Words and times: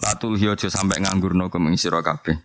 Latul 0.00 0.40
hiyo 0.40 0.56
aja 0.56 0.72
sampai 0.72 1.04
nganggurno 1.04 1.52
kum 1.52 1.68
ing 1.68 1.76
sira 1.76 2.00
kabeh. 2.00 2.36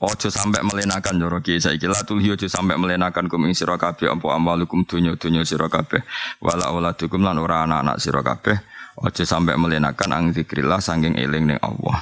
Aja 0.00 0.28
sampai 0.28 0.64
melenakan 0.64 1.20
cara 1.20 1.38
kiai 1.44 1.60
saiki. 1.60 1.84
Latul 1.84 2.24
hiyo 2.24 2.36
aja 2.36 2.48
sampai 2.48 2.80
melenakan 2.80 3.28
kum 3.28 3.44
sira 3.52 3.76
kabeh 3.76 4.08
apa 4.08 4.26
amalukum 4.32 4.88
dunya-dunya 4.88 5.44
sira 5.44 5.68
kabeh. 5.68 6.00
Wala 6.40 6.72
auladukum 6.72 7.20
lan 7.20 7.36
ora 7.36 7.68
anak-anak 7.68 7.96
sira 8.00 8.24
kabeh. 8.24 8.56
Aja 9.04 9.24
sampai 9.26 9.60
melenakan 9.60 10.10
ang 10.16 10.24
zikrillah 10.32 10.80
sanging 10.80 11.20
eling 11.20 11.50
ning 11.52 11.60
Allah. 11.60 12.00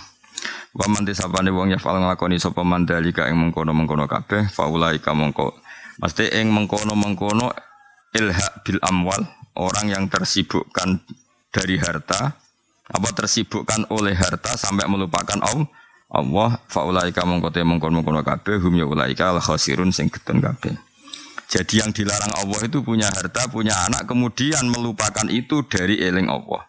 Wa 0.73 0.88
man 0.88 1.05
tisapane 1.05 1.52
wong 1.52 1.74
ya 1.74 1.79
fal 1.82 2.01
nglakoni 2.01 2.41
sapa 2.41 2.65
mandalika 2.65 3.29
ing 3.29 3.37
mengkono-mengkono 3.37 4.09
kabeh 4.09 4.48
faulaika 4.48 5.12
mongko. 5.12 5.52
Mesti 6.01 6.32
ing 6.32 6.48
mengkono-mengkono 6.48 7.52
ilha 8.16 8.48
bil 8.65 8.80
amwal 8.80 9.21
orang 9.57 9.87
yang 9.93 10.05
tersibukkan 10.09 11.05
dari 11.52 11.77
harta 11.77 12.41
apa 12.92 13.09
tersibukkan 13.16 13.88
oleh 13.88 14.12
harta 14.12 14.55
sampai 14.60 14.84
melupakan 14.87 15.41
Allah 15.41 15.66
Allah? 16.12 16.60
Faulaika 16.69 17.24
mongkote 17.24 17.65
mongkon 17.65 17.96
mongkon 17.96 18.20
kabeh 18.20 18.60
hum 18.60 18.77
ya 18.77 18.84
ulaika 18.84 19.32
al 19.32 19.40
khasirun 19.40 19.88
sing 19.90 20.12
getun 20.12 20.45
kabeh. 20.45 20.76
Jadi 21.49 21.84
yang 21.84 21.93
dilarang 21.93 22.32
Allah 22.37 22.60
itu 22.65 22.80
punya 22.80 23.09
harta 23.09 23.49
punya 23.49 23.76
anak 23.88 24.09
kemudian 24.09 24.68
melupakan 24.68 25.24
itu 25.29 25.65
dari 25.68 26.01
eling 26.01 26.29
Allah. 26.29 26.68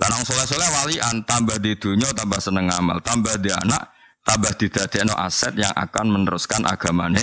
Lanang 0.00 0.24
soleh 0.26 0.44
soleh 0.48 0.68
walian 0.82 1.22
tambah 1.28 1.60
di 1.60 1.76
dunia 1.76 2.10
tambah 2.16 2.40
seneng 2.40 2.66
amal 2.72 2.98
tambah 3.04 3.38
di 3.38 3.52
anak 3.52 3.94
tambah 4.24 4.52
di 4.56 4.66
no 5.06 5.14
aset 5.14 5.54
yang 5.54 5.72
akan 5.76 6.10
meneruskan 6.10 6.64
agamane 6.64 7.20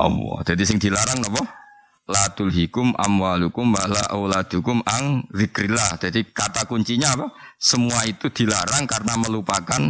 Allah. 0.00 0.40
Jadi 0.44 0.62
sing 0.64 0.78
dilarang 0.80 1.20
apa 1.20 1.67
la 2.08 2.24
tulhikum 2.32 2.96
amwalukum 2.96 3.76
wala 3.76 4.00
auladukum 4.16 4.80
ang 4.88 5.28
zikrillah. 5.28 6.00
Jadi 6.00 6.24
kata 6.32 6.64
kuncinya 6.64 7.12
apa? 7.12 7.26
Semua 7.60 8.08
itu 8.08 8.32
dilarang 8.32 8.88
karena 8.88 9.14
melupakan 9.20 9.82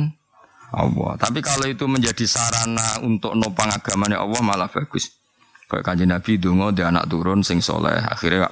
Allah. 0.74 1.12
Tapi 1.16 1.40
kalau 1.40 1.64
itu 1.70 1.86
menjadi 1.86 2.26
sarana 2.26 3.00
untuk 3.06 3.32
nopang 3.38 3.70
agamanya 3.70 4.20
Allah 4.20 4.42
malah 4.42 4.68
bagus. 4.68 5.14
Kayak 5.70 5.84
kanji 5.84 6.04
Nabi 6.08 6.32
dungo 6.40 6.74
dia 6.74 6.90
anak 6.90 7.06
turun 7.06 7.46
sing 7.46 7.62
soleh. 7.62 7.96
Akhirnya 8.02 8.50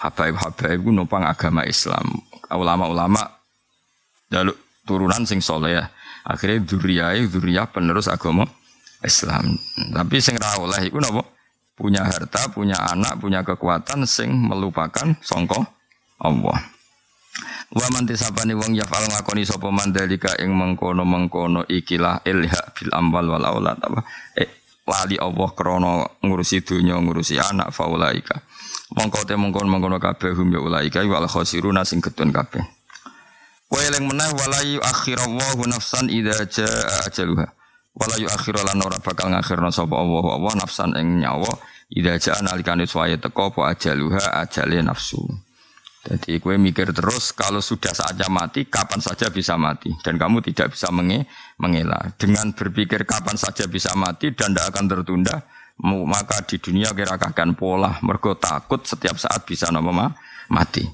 habaib-habaib 0.00 0.80
itu 0.80 0.90
nopang 0.90 1.28
agama 1.28 1.62
Islam. 1.68 2.08
Ulama-ulama 2.48 3.20
jaluk 4.32 4.56
turunan 4.88 5.28
sing 5.28 5.44
soleh 5.44 5.76
ya. 5.76 5.84
Akhirnya 6.24 6.64
duriyai, 6.64 7.28
duriyah 7.28 7.68
penerus 7.68 8.08
agama 8.08 8.48
Islam. 9.04 9.60
Tapi 9.92 10.16
sing 10.24 10.40
ra 10.40 10.56
oleh 10.56 10.88
iku? 10.88 10.98
Punya 11.74 12.06
harta, 12.06 12.46
punya 12.50 12.78
anak, 12.78 13.18
punya 13.18 13.42
kekuatan 13.42 14.06
sing 14.06 14.30
melupakan 14.30 15.18
songko 15.20 15.58
Allah. 16.22 16.58
Wa 17.74 17.86
man 17.90 18.06
tisabani 18.06 18.54
wong 18.54 18.78
yafal 18.78 19.02
ngakoni 19.10 19.42
sapa 19.42 19.66
mandalika 19.74 20.38
ing 20.38 20.54
mengkono-mengkono 20.54 21.66
ikilah 21.66 22.22
ilha 22.22 22.62
bil 22.70 22.90
amwal 22.94 23.26
wal 23.34 23.42
aulad 23.42 23.74
apa 23.82 24.06
eh 24.38 24.46
wali 24.86 25.18
Allah 25.18 25.48
krana 25.50 26.06
ngurusi 26.22 26.62
dunya 26.62 26.94
ngurusi 26.94 27.34
anak 27.42 27.74
faulaika. 27.74 28.38
Mongko 28.94 29.26
te 29.26 29.34
mengkono-mengkono 29.34 29.98
kabeh 29.98 30.30
hum 30.38 30.54
ya 30.54 30.62
ulaika 30.62 31.02
wal 31.02 31.26
khosiruna 31.26 31.82
sing 31.82 31.98
ketun 31.98 32.30
kabeh. 32.30 32.62
Wa 33.66 33.82
eling 33.82 34.06
meneh 34.06 34.30
wala 34.38 34.60
yu 34.62 34.78
akhirallahu 34.78 35.66
nafsan 35.66 36.06
idza 36.06 36.46
jaa 36.46 37.10
ajaluha 37.10 37.50
wala 37.94 38.14
yu 38.18 38.26
akhir 38.26 38.58
lan 38.58 38.82
ora 38.82 38.98
bakal 38.98 39.30
ngakhirna 39.30 39.70
sapa 39.70 39.94
Allah 39.94 40.24
Allah 40.34 40.52
nafsan 40.58 40.98
ing 40.98 41.22
nyawa. 41.22 41.50
Ida 41.94 42.18
jaa 42.18 42.42
nalikane 42.42 42.90
suwaye 42.90 43.20
teko 43.22 43.54
apa 43.54 43.70
ajaluha 43.76 44.42
ajale 44.42 44.82
nafsu. 44.82 45.22
Jadi 46.04 46.36
kue 46.36 46.60
mikir 46.60 46.92
terus 46.92 47.32
kalau 47.32 47.64
sudah 47.64 47.94
saatnya 47.96 48.28
mati 48.28 48.68
kapan 48.68 49.00
saja 49.00 49.32
bisa 49.32 49.56
mati? 49.56 49.88
Dan 50.04 50.20
kamu 50.20 50.44
tidak 50.44 50.76
bisa 50.76 50.92
menge 50.92 51.24
mengelak 51.56 52.20
dengan 52.20 52.52
berpikir 52.52 53.08
kapan 53.08 53.40
saja 53.40 53.64
bisa 53.64 53.94
mati 53.96 54.34
dan 54.36 54.52
tidak 54.52 54.74
akan 54.74 54.84
tertunda 54.90 55.36
maka 55.80 56.44
di 56.44 56.60
dunia 56.60 56.92
kira 56.92 57.16
akan 57.16 57.56
pola 57.56 57.98
mergo 58.04 58.36
takut 58.36 58.84
setiap 58.84 59.16
saat 59.16 59.48
bisa 59.48 59.72
nama 59.72 60.12
mati. 60.52 60.84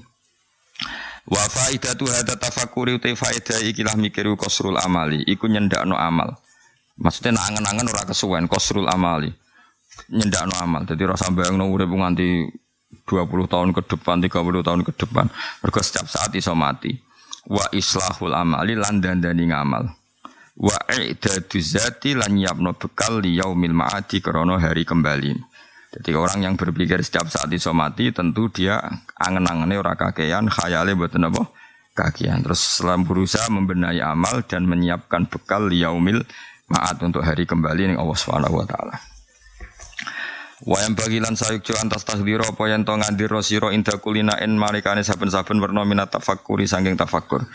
Wa 1.27 1.43
faidatu 1.49 2.07
hadza 2.07 2.39
tafakkuri 2.39 2.95
utai 2.95 3.13
faidah 3.13 3.59
ikilah 3.67 3.99
mikiru 3.99 4.39
kosrul 4.39 4.79
amali. 4.79 5.27
Iku 5.27 5.51
nyendakno 5.51 5.99
amal 5.99 6.39
Maksudnya 6.99 7.39
nak 7.39 7.45
angen-angen 7.53 7.87
ora 7.87 8.03
kesuwen 8.03 8.49
kosrul 8.51 8.89
amali. 8.89 9.31
Nyendakno 10.11 10.55
amal. 10.59 10.83
Jadi 10.83 11.03
rasa 11.07 11.31
bayangno 11.31 11.71
urip 11.71 11.87
nganti 11.87 12.49
20 13.07 13.47
tahun 13.47 13.69
ke 13.71 13.81
depan, 13.95 14.19
30 14.19 14.67
tahun 14.67 14.81
ke 14.83 14.91
depan. 14.95 15.25
Mergo 15.63 15.79
setiap 15.79 16.07
saat 16.11 16.31
iso 16.35 16.51
mati. 16.51 16.91
Wa 17.47 17.71
islahul 17.71 18.35
amali 18.35 18.75
lan 18.75 18.99
dandani 18.99 19.49
ngamal. 19.49 19.83
Wa 20.59 20.77
i'dadu 20.93 21.57
zati 21.57 22.13
lan 22.13 22.35
nyiapno 22.35 22.75
bekal 22.75 23.23
li 23.23 23.39
yaumil 23.39 23.73
ma'adi 23.73 24.19
krana 24.19 24.59
hari 24.59 24.83
kembali. 24.83 25.31
Jadi 25.91 26.11
orang 26.15 26.39
yang 26.47 26.55
berpikir 26.55 27.03
setiap 27.03 27.27
saat 27.27 27.51
iso 27.51 27.75
mati 27.75 28.15
tentu 28.15 28.47
dia 28.47 28.79
angen-angene 29.19 29.75
ora 29.75 29.95
kakean, 29.99 30.47
khayale 30.47 30.95
mboten 30.95 31.27
apa 31.27 31.51
kakean. 31.91 32.43
Terus 32.47 32.79
selam 32.79 33.03
berusaha 33.03 33.51
membenahi 33.51 33.99
amal 33.99 34.43
dan 34.47 34.67
menyiapkan 34.67 35.27
bekal 35.27 35.67
yaumil 35.67 36.23
maat 36.71 37.03
untuk 37.03 37.19
hari 37.21 37.43
kembali 37.43 37.91
ning 37.91 37.97
Allah 37.99 38.15
Subhanahu 38.15 38.63
wa 38.63 38.65
taala. 38.65 38.95
Wa 40.61 40.77
yang 40.85 40.93
bagilan 40.93 41.33
sayuk 41.33 41.65
antas 41.73 42.05
tasdiro 42.05 42.45
apa 42.45 42.63
yang 42.69 42.85
to 42.85 42.93
ngandiro 42.93 43.41
sira 43.41 43.73
inda 43.73 43.97
kulina 43.97 44.37
en 44.37 44.53
malikane 44.61 45.01
saben-saben 45.01 45.57
werna 45.57 45.81
minat 45.81 46.13
tafakkuri 46.13 46.69
saking 46.69 46.93
tafakkur. 46.93 47.49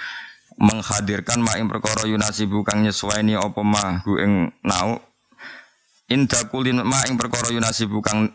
Menghadirkan 0.59 1.39
ma 1.39 1.55
ing 1.61 1.71
perkara 1.71 2.09
yunasi 2.09 2.51
bukan 2.51 2.83
nyesuaini 2.83 3.39
apa 3.39 3.61
ma 3.63 4.03
hu 4.03 4.19
ing 4.19 4.51
nau 4.65 4.99
inda 6.11 6.49
kulin 6.51 6.83
ma 6.83 7.05
ing 7.07 7.15
perkara 7.15 7.53
yunasi 7.53 7.87
bukan 7.87 8.27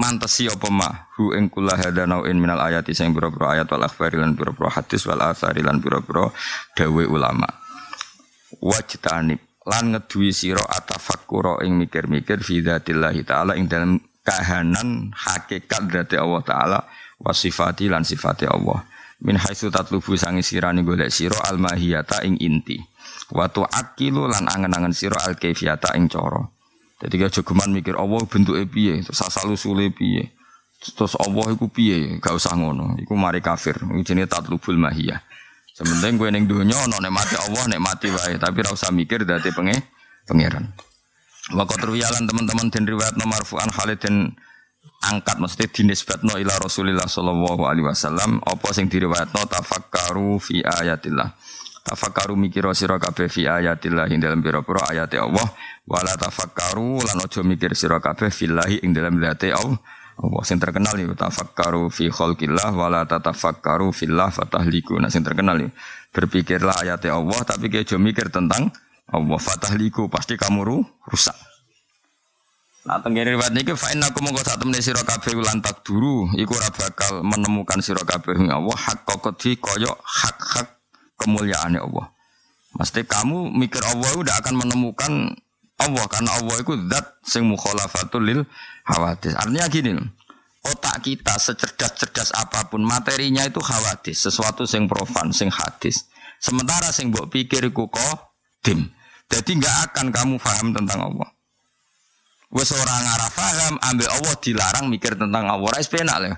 mantesi 0.00 0.48
apa 0.48 0.68
ma 0.72 0.88
hu 1.14 1.36
ing 1.36 1.52
kula 1.52 1.76
hada 1.76 2.08
nauin 2.08 2.34
minal 2.34 2.58
ayati 2.58 2.96
sing 2.96 3.12
pira-pira 3.12 3.60
ayat 3.60 3.68
wal 3.70 3.84
akhbari 3.86 4.18
lan 4.18 4.34
pira-pira 4.34 4.72
hadis 4.72 5.04
wal 5.06 5.20
athari 5.22 5.62
lan 5.62 5.78
pira-pira 5.78 6.32
dawe 6.74 7.04
ulama. 7.06 7.46
Wajtanib 8.58 9.49
lan 9.68 9.92
ngeduwi 9.92 10.32
sira 10.32 10.64
atafakkura 10.64 11.60
ing 11.68 11.76
mikir-mikir 11.76 12.40
fi 12.40 12.64
dzatillahi 12.64 13.20
taala 13.28 13.52
ing 13.60 13.68
dalam 13.68 14.00
kahanan 14.24 15.12
hakikat 15.12 15.84
dzati 15.84 16.16
Allah 16.16 16.42
taala 16.44 16.78
wa 17.20 17.32
sifati 17.32 17.92
lan 17.92 18.06
sifati 18.06 18.48
Allah. 18.48 18.80
Min 19.20 19.36
haitsu 19.36 19.68
tatlubu 19.68 20.16
sangi 20.16 20.40
sirani 20.40 20.80
golek 20.80 21.12
sira 21.12 21.36
al 21.44 21.60
mahiyata 21.60 22.24
ing 22.24 22.40
inti. 22.40 22.80
Wa 23.36 23.52
tuakilu 23.52 24.24
lan 24.32 24.48
angen-angen 24.48 24.96
sira 24.96 25.20
al 25.28 25.36
kaifiyata 25.36 25.92
ing 26.00 26.08
cara. 26.08 26.40
Dadi 27.00 27.20
jogeman 27.28 27.72
mikir 27.72 28.00
Allah 28.00 28.24
bentuke 28.24 28.64
piye? 28.64 29.04
Terus 29.04 29.20
asal 29.20 29.52
usule 29.52 29.92
piye? 29.92 30.32
Terus 30.80 31.16
Allah 31.20 31.52
iku 31.52 31.68
piye? 31.68 32.16
Gak 32.16 32.32
usah 32.32 32.56
ngono. 32.56 32.96
Iku 32.96 33.12
mari 33.12 33.44
kafir. 33.44 33.76
Jenenge 34.04 34.28
tatlubul 34.28 34.80
mahiyah 34.80 35.20
Sementing 35.80 36.20
gue 36.20 36.28
neng 36.28 36.44
dunia 36.44 36.76
no 36.92 37.00
mati 37.08 37.40
Allah 37.40 37.64
mati 37.80 38.12
wae, 38.12 38.36
tapi 38.36 38.60
rasa 38.60 38.92
mikir 38.92 39.24
dari 39.24 39.48
penge 39.48 39.80
pangeran. 40.28 40.68
Waktu 41.56 41.74
terwialan 41.80 42.28
teman-teman 42.28 42.68
dan 42.68 42.84
riwayat 42.84 43.16
nomor 43.16 43.40
fuan 43.48 43.72
Khalid 43.72 43.96
dan 44.04 44.36
angkat 45.08 45.40
mesti 45.40 45.72
dinisbatno 45.72 46.36
ila 46.36 46.52
Rasulillah 46.60 47.08
sallallahu 47.08 47.64
alaihi 47.64 47.88
wasallam. 47.88 48.44
Apa 48.44 48.76
sing 48.76 48.92
diriwayatno? 48.92 49.40
Tafakkaru 49.48 50.36
fi 50.36 50.60
ayatillah. 50.60 51.32
Tafakkaru 51.80 52.36
mikir 52.36 52.68
sira 52.76 53.00
kabeh 53.00 53.32
fi 53.32 53.48
ayatillah 53.48 54.04
ing 54.12 54.20
dalam 54.20 54.44
pira-pira 54.44 54.84
ayat 54.84 55.16
Allah. 55.16 55.48
Wala 55.88 56.12
tafakkaru 56.12 57.08
lan 57.08 57.24
aja 57.24 57.40
mikir 57.40 57.72
sira 57.72 58.04
kabeh 58.04 58.28
fillahi 58.28 58.84
ing 58.84 58.92
dalam 58.92 59.16
zate 59.16 59.48
Allah 59.48 59.80
Allah 60.20 60.42
sing 60.44 60.60
terkenal 60.60 60.92
ya 61.00 61.08
tafakkaru 61.16 61.88
fi 61.88 62.12
khalqillah 62.12 62.76
wala 62.76 63.08
tatafakkaru 63.08 63.88
fillah 63.88 64.28
fatahliku. 64.28 65.00
Nah 65.00 65.08
sing 65.08 65.24
terkenal 65.24 65.56
ya 65.56 65.72
berpikirlah 66.12 66.84
ayat 66.84 67.08
Allah 67.08 67.40
tapi 67.48 67.72
kayak 67.72 67.96
mikir 67.96 68.28
tentang 68.28 68.68
Allah 69.10 69.40
fatahliku 69.40 70.12
pasti 70.12 70.36
kamu 70.36 70.60
ru, 70.60 70.78
rusak. 71.08 71.34
Nah 72.84 73.00
tenggiri 73.00 73.36
riwayat 73.36 73.52
niki 73.52 73.72
fa 73.76 73.92
inna 73.92 74.08
aku 74.08 74.20
mongko 74.24 74.40
sak 74.44 74.60
temene 74.60 74.80
sira 74.80 75.04
kabeh 75.04 75.36
lantak 75.36 75.84
duru 75.84 76.28
iku 76.36 76.56
ora 76.56 76.68
bakal 76.72 77.20
menemukan 77.24 77.80
sira 77.84 78.00
kabeh 78.04 78.40
Allah 78.48 78.76
hak 78.76 79.04
kokoti 79.04 79.56
koyo 79.56 79.92
hak-hak 80.00 80.80
kemuliaane 81.16 81.80
Allah. 81.80 82.12
Mesti 82.76 83.04
kamu 83.08 83.52
mikir 83.56 83.82
Allah 83.84 84.12
udah 84.20 84.34
akan 84.40 84.54
menemukan 84.64 85.12
Allah 85.80 86.04
karena 86.06 86.30
Allah 86.36 86.56
itu 86.60 86.76
zat 86.92 87.06
sing 87.24 87.48
mukhalafatul 87.48 88.20
lil 88.20 88.40
hawadis. 88.84 89.32
Artinya 89.32 89.66
gini. 89.72 89.92
Otak 90.60 91.08
kita 91.08 91.40
secerdas-cerdas 91.40 92.36
apa 92.36 92.68
pun 92.68 92.84
materinya 92.84 93.48
itu 93.48 93.64
hawadis, 93.64 94.28
sesuatu 94.28 94.68
sing 94.68 94.84
profan, 94.84 95.32
sing 95.32 95.48
hadis. 95.48 96.04
Sementara 96.36 96.92
sing 96.92 97.08
mbok 97.08 97.32
pikir 97.32 97.72
iku 97.72 97.88
dim. 98.60 98.92
Jadi 99.32 99.56
nggak 99.56 99.76
akan 99.88 100.06
kamu 100.12 100.34
paham 100.36 100.76
tentang 100.76 101.00
Allah. 101.00 101.28
Wes 102.50 102.74
orang 102.76 103.04
arah 103.08 103.30
paham, 103.32 103.74
ambil 103.78 104.08
Allah 104.10 104.34
dilarang 104.42 104.86
mikir 104.90 105.16
tentang 105.16 105.48
Allah. 105.48 105.70
Rais 105.70 105.88
penak 105.88 106.18
lah. 106.18 106.36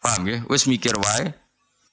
Paham 0.00 0.22
ya? 0.30 0.38
Wes 0.48 0.64
mikir 0.64 0.94
wae 0.96 1.28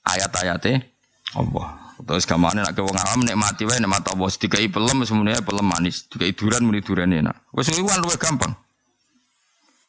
ayat-ayatnya 0.06 0.86
Allah. 1.34 1.85
Terus 1.96 2.28
gamane 2.28 2.60
nek 2.60 2.76
wong 2.76 2.92
awam 2.92 3.24
nikmati 3.24 3.64
wae 3.64 3.80
nikmat 3.80 4.04
Allah 4.12 4.28
dikai 4.28 4.68
pelem 4.68 5.00
semuanya 5.08 5.40
pelem 5.40 5.64
manis, 5.64 6.04
dikai 6.12 6.36
duran 6.36 6.68
muni 6.68 6.84
duran 6.84 7.08
enak. 7.08 7.48
Wis 7.56 7.72
kuwi 7.72 7.88
kan 7.88 8.04
gampang. 8.20 8.52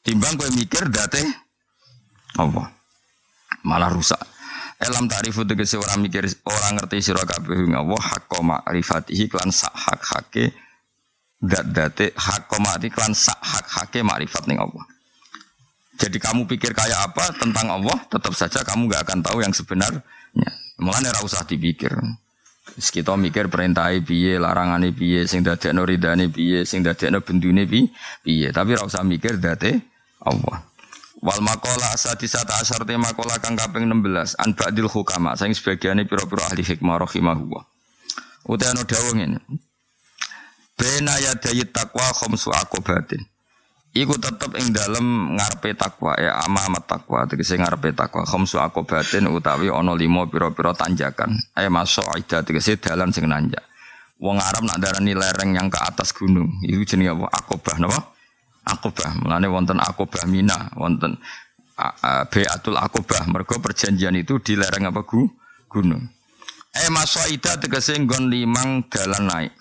Timbang 0.08 0.40
kowe 0.40 0.48
mikir 0.56 0.88
date 0.88 1.28
Allah. 2.40 2.72
Malah 3.68 3.92
rusak. 3.92 4.24
Elam 4.80 5.10
ta'rifu 5.12 5.44
tegese 5.44 5.76
orang 5.76 6.00
mikir 6.00 6.24
orang 6.48 6.80
ngerti 6.80 7.12
sira 7.12 7.26
kabeh 7.28 7.60
Allah 7.76 7.98
hakka 7.98 8.40
ma'rifatihi 8.40 9.28
klan 9.28 9.50
sak 9.52 9.74
hak 9.74 10.02
hake 10.06 10.54
dat 11.44 11.66
date 11.76 12.16
hakka 12.16 12.56
ma'rifati 12.56 12.88
klan 12.94 13.12
sak 13.12 13.36
hak 13.42 13.68
hake 13.68 14.00
ma'rifat 14.00 14.48
ning 14.48 14.64
Allah. 14.64 14.86
Jadi 15.98 16.22
kamu 16.22 16.46
pikir 16.46 16.78
kayak 16.78 17.10
apa 17.10 17.34
tentang 17.42 17.74
Allah, 17.74 17.98
tetap 18.06 18.32
saja 18.38 18.62
kamu 18.62 18.86
nggak 18.86 19.02
akan 19.02 19.20
tahu 19.26 19.42
yang 19.42 19.52
sebenarnya. 20.32 20.52
Mulane 20.78 21.08
ora 21.10 21.22
usah 21.26 21.44
dipikir. 21.46 21.94
Kita 22.78 23.18
mikir 23.18 23.50
perintah 23.50 23.90
piye, 24.06 24.38
larangane 24.38 24.94
piye, 24.94 25.26
sing 25.26 25.42
dadekno 25.42 25.82
ridane 25.82 26.30
piye, 26.30 26.62
sing 26.62 26.86
dadekno 26.86 27.26
bendune 27.26 27.66
piye. 27.66 28.54
Tapi 28.54 28.70
ora 28.78 28.86
usah 28.86 29.02
mikir 29.02 29.42
date 29.42 29.82
Allah. 30.22 30.62
Wal 31.18 31.42
makola 31.42 31.98
sadisata 31.98 32.62
asar 32.62 32.86
te 32.86 32.94
makola 32.94 33.42
kang 33.42 33.58
kaping 33.58 33.90
16 33.90 34.38
an 34.38 34.54
ba'dil 34.54 34.86
hukama 34.86 35.34
sing 35.34 35.50
sebagiane 35.50 36.06
pira-pira 36.06 36.46
ahli 36.46 36.62
hikmah 36.62 37.02
rahimahullah. 37.02 37.64
Ana 38.46 38.86
dawuh 38.86 39.18
ngene. 39.18 39.42
Bena 40.78 41.18
ya 41.18 41.34
dayit 41.34 41.74
takwa 41.74 42.06
khamsu 42.14 42.54
akobatin. 42.54 43.26
Iku 43.98 44.14
tetep 44.22 44.54
ing 44.62 44.70
dalam 44.70 45.34
ngarepe 45.34 45.74
takwa 45.74 46.14
ya 46.22 46.38
amat 46.46 46.86
takwa. 46.86 47.26
Tegese 47.26 47.58
ngarepe 47.58 47.98
takwa 47.98 48.22
khamsu 48.30 48.62
akobatin 48.62 49.26
utawi 49.26 49.74
ana 49.74 49.98
lima 49.98 50.30
pira-pira 50.30 50.78
tanjakan. 50.78 51.34
Eh 51.58 51.66
masoida 51.66 52.46
tegese 52.46 52.78
dalan 52.78 53.10
sing 53.10 53.26
nanjak. 53.26 53.66
Wong 54.22 54.38
Arab 54.38 54.70
nak 54.70 54.78
darani 54.78 55.18
lereng 55.18 55.58
yang 55.58 55.74
ke 55.74 55.82
atas 55.82 56.14
gunung. 56.14 56.62
Iku 56.62 56.86
jenenge 56.86 57.18
apa? 57.18 57.26
Akobah 57.42 57.76
napa? 57.82 58.00
Akobah. 58.70 59.18
Mulane 59.18 59.50
wonten 59.50 59.82
akobah 59.82 60.30
mina 60.30 60.70
wonten 60.78 61.18
Beatul 62.30 62.78
akobah. 62.78 63.26
Mergo 63.30 63.58
perjanjian 63.58 64.14
itu 64.14 64.38
di 64.42 64.54
lereng 64.54 64.94
apa 64.94 65.02
gu 65.06 65.26
gunung. 65.74 66.06
Eh 66.70 66.90
masoida 66.94 67.58
tegese 67.58 67.98
nggon 67.98 68.30
limang 68.30 68.86
dalan 68.94 69.26
naik 69.26 69.54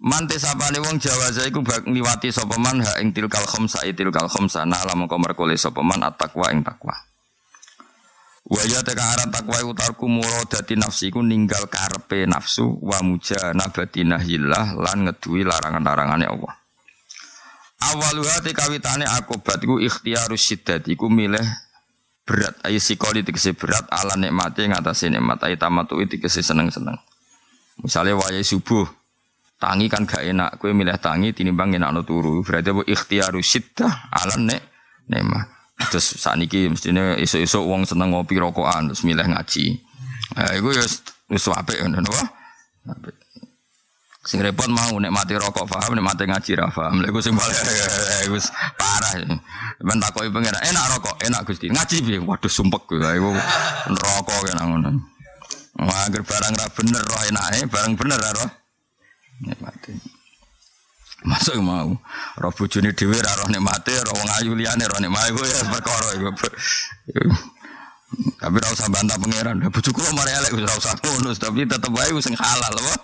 Mante 0.00 0.40
sapane 0.40 0.80
wong 0.80 0.96
Jawa 0.96 1.28
saya 1.28 1.52
iku 1.52 1.60
bak 1.60 1.84
ngliwati 1.84 2.32
sapa 2.32 2.56
man 2.56 2.80
ha 2.80 2.96
ing 3.04 3.12
tilkal 3.12 3.44
khamsa 3.44 3.84
tilkal 3.92 4.32
khamsa 4.32 4.64
nah 4.64 4.80
lamun 4.88 5.04
kok 5.04 5.20
merkole 5.20 5.52
sapa 5.60 5.84
man 5.84 6.00
at-taqwa 6.00 6.48
ing 6.56 6.64
takwa. 6.64 6.96
Wa 8.48 8.64
ya 8.64 8.80
teka 8.80 9.04
aran 9.04 9.28
takwa 9.28 9.60
utarku 9.60 10.08
dadi 10.48 10.80
nafsi 10.80 11.12
iku 11.12 11.20
ninggal 11.20 11.68
karepe 11.68 12.24
nafsu 12.24 12.80
wa 12.80 12.96
mujanabati 13.04 14.08
nahyillah 14.08 14.80
lan 14.80 15.04
ngeduwi 15.04 15.44
larangan-larangane 15.44 16.24
Allah. 16.24 16.52
Awaluha 17.80 18.40
te 18.40 18.56
kawitane 18.56 19.04
akobat 19.04 19.60
iku 19.60 19.84
ikhtiarus 19.84 20.40
syiddat 20.40 20.88
iku 20.88 21.12
milih 21.12 21.44
berat 22.24 22.56
ayo 22.64 22.80
sikoli 22.80 23.20
tegese 23.20 23.52
berat 23.52 23.84
ala 23.92 24.16
nikmate 24.16 24.64
ngatasi 24.64 25.12
nikmat 25.12 25.44
ayo 25.44 25.60
tamatu 25.60 26.00
tegese 26.08 26.40
seneng-seneng. 26.40 26.96
Misalnya 27.84 28.16
wayai 28.16 28.44
subuh 28.44 28.99
Tangi 29.60 29.92
kan 29.92 30.08
gak 30.08 30.24
enak, 30.24 30.56
kue 30.56 30.72
milih 30.72 30.96
tangi 30.96 31.36
tinimbang 31.36 31.76
enak 31.76 31.92
no 31.92 32.00
turu. 32.00 32.40
Berarti 32.40 32.72
apa 32.72 32.82
ikhtiaru 32.88 33.44
siddah 33.44 34.08
alam 34.08 34.48
nek 34.48 34.60
nema. 35.04 35.44
Terus 35.92 36.16
saat 36.16 36.40
ini 36.40 36.72
mestinya 36.72 37.12
isu-isu 37.20 37.60
uang 37.60 37.84
seneng 37.84 38.16
ngopi 38.16 38.40
rokokan 38.40 38.88
terus 38.88 39.04
milih 39.04 39.28
ngaji. 39.28 39.76
Eh, 40.40 40.52
itu 40.56 40.68
ya 40.72 40.84
wis 41.28 41.44
apik 41.52 41.76
ngono 41.76 42.08
apa? 42.08 42.24
Sing 44.24 44.40
repot 44.40 44.68
mau 44.72 44.96
nek 44.96 45.12
mati 45.12 45.36
rokok 45.36 45.68
paham, 45.68 45.92
nek 45.96 46.04
mati 46.08 46.24
ngaji 46.24 46.50
ra 46.56 46.72
paham. 46.72 47.04
Lha 47.04 47.12
iku 47.12 47.20
sing 47.20 47.36
paling 47.36 47.56
wis 48.36 48.48
parah. 48.80 49.12
Men 49.84 50.00
takoki 50.00 50.32
pengen 50.32 50.56
enak 50.56 50.84
rokok, 50.96 51.20
enak 51.20 51.44
Gusti. 51.44 51.68
Ngaji 51.68 51.96
piye? 52.00 52.16
Waduh 52.20 52.48
sumpek 52.48 52.88
kuwi. 52.88 53.04
Iku 53.04 53.28
rokok 53.92 54.40
kena 54.48 54.64
ngono. 54.64 54.88
Wah, 55.80 56.04
barang 56.12 56.54
ra 56.60 56.66
bener 56.76 57.00
roh 57.00 57.22
enake, 57.28 57.64
barang 57.68 57.92
bener 57.96 58.20
ra 58.20 58.30
roh 58.36 58.59
nikmati. 59.44 59.96
Masuk 61.20 61.60
mau, 61.60 61.92
roh 62.40 62.52
bojone 62.56 62.96
dhewe 62.96 63.12
ora 63.12 63.44
roh 63.44 63.48
nikmate, 63.52 63.92
roh 63.92 64.14
wong 64.16 64.30
ayu 64.40 64.56
liyane 64.56 64.88
roh 64.88 65.00
nikmate 65.04 65.36
ya 65.36 65.68
perkara 65.68 66.08
iku. 66.16 66.30
Tapi 68.40 68.54
ora 68.56 68.68
usah 68.72 68.88
bantah 68.88 69.20
pangeran. 69.20 69.60
Bojoku 69.68 70.00
kok 70.00 70.16
mari 70.16 70.32
elek 70.32 70.56
ora 70.56 70.72
usah 70.80 70.96
ngono, 70.96 71.36
tapi 71.36 71.68
tetep 71.68 71.92
wae 71.92 72.16
sing 72.24 72.32
halal 72.40 72.72
apa. 72.72 72.94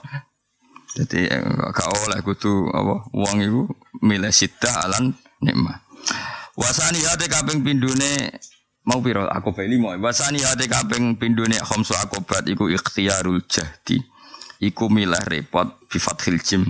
Jadi 0.96 1.28
eh, 1.28 1.44
gak 1.76 1.92
oleh 1.92 2.24
kudu 2.24 2.72
apa 2.72 3.04
wong 3.12 3.36
iku 3.44 3.62
milih 4.00 4.32
sita 4.32 4.72
alan 4.80 5.12
nikmat. 5.44 5.84
Wasani 6.56 7.04
hati 7.04 7.28
kaping 7.28 7.60
pindune 7.60 8.32
mau 8.88 9.04
piro 9.04 9.28
aku 9.28 9.52
beli 9.52 9.76
mau. 9.76 9.92
Wasani 9.92 10.40
hati 10.40 10.64
kaping 10.64 11.20
pindune 11.20 11.60
khamsu 11.60 11.92
akobat 12.00 12.48
iku 12.48 12.72
ikhtiarul 12.72 13.44
jahdi 13.44 14.00
iku 14.60 14.88
milah 14.88 15.22
repot 15.26 15.88
bi 15.88 15.98
fathil 16.00 16.40
jim. 16.40 16.64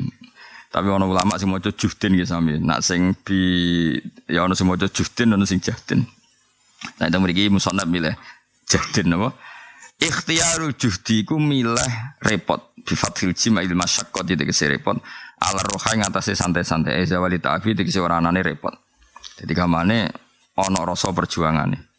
Tapi 0.66 0.92
ana 0.92 1.08
ulama 1.08 1.38
sing 1.40 1.48
maca 1.48 1.72
juhdin 1.72 2.18
ya 2.18 2.26
sami. 2.28 2.58
Nak 2.60 2.84
sing 2.84 3.16
bi 3.24 3.96
ya 4.28 4.44
ana 4.44 4.52
sing 4.52 4.68
maca 4.68 4.90
juhdin 4.90 5.32
ana 5.32 5.46
sing 5.46 5.62
jahdin. 5.62 6.04
Nah 7.00 7.06
itu 7.08 7.18
mriki 7.18 7.48
musannaf 7.48 7.88
milih 7.88 8.12
jahdin 8.68 9.16
apa? 9.16 9.32
Ikhtiarul 9.96 10.76
juhdi 10.76 11.24
iku 11.24 11.40
milah 11.40 12.20
repot 12.20 12.76
bi 12.84 12.92
fathil 12.92 13.32
jim 13.32 13.56
il 13.64 13.72
masyaqqat 13.72 14.28
kese 14.44 14.68
repot. 14.68 15.00
Ala 15.36 15.60
roha 15.60 15.92
ing 15.96 16.04
atase 16.04 16.32
santai-santai 16.36 17.04
zawali 17.08 17.40
ta'fi 17.40 17.72
iki 17.76 17.96
ora 18.00 18.20
anane 18.20 18.44
repot. 18.44 18.72
Jadi 19.40 19.52
kamane 19.56 20.08
ana 20.56 20.80
rasa 20.84 21.12
perjuangane. 21.12 21.95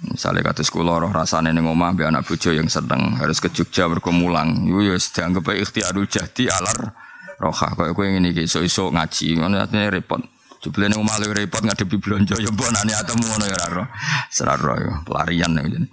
Misalnya 0.00 0.40
kata 0.40 0.64
sekolah 0.64 1.04
roh 1.04 1.12
rasanya 1.12 1.52
neng 1.52 1.68
omah 1.68 1.92
be 1.92 2.08
anak 2.08 2.24
bojo 2.24 2.48
yang 2.48 2.66
sedang 2.66 3.12
harus 3.20 3.38
ke 3.38 3.52
Jogja 3.52 3.86
berkemulang. 3.92 4.64
Yo 4.64 4.80
yo 4.80 4.96
dianggap 4.96 5.52
ikhtiarul 5.52 6.08
jadi 6.08 6.48
alar 6.48 6.96
roha. 7.36 7.68
Kau 7.76 7.92
kau 7.92 8.02
yang 8.02 8.24
ini 8.24 8.32
iso 8.32 8.64
ngaji, 8.88 9.36
mana 9.36 9.68
artinya 9.68 9.92
repot. 9.92 10.24
Coba 10.62 10.88
neng 10.88 11.02
omah 11.02 11.20
lebih 11.20 11.44
repot 11.44 11.60
ngadepi 11.60 11.96
belanja 12.00 12.34
yo 12.40 12.50
bonane 12.56 12.94
atau 12.96 13.14
ngono 13.18 13.44
ya 13.44 13.62
roh. 13.68 13.86
Seraro 14.32 14.74
yo 14.80 14.92
pelarian 15.04 15.52
nih. 15.52 15.86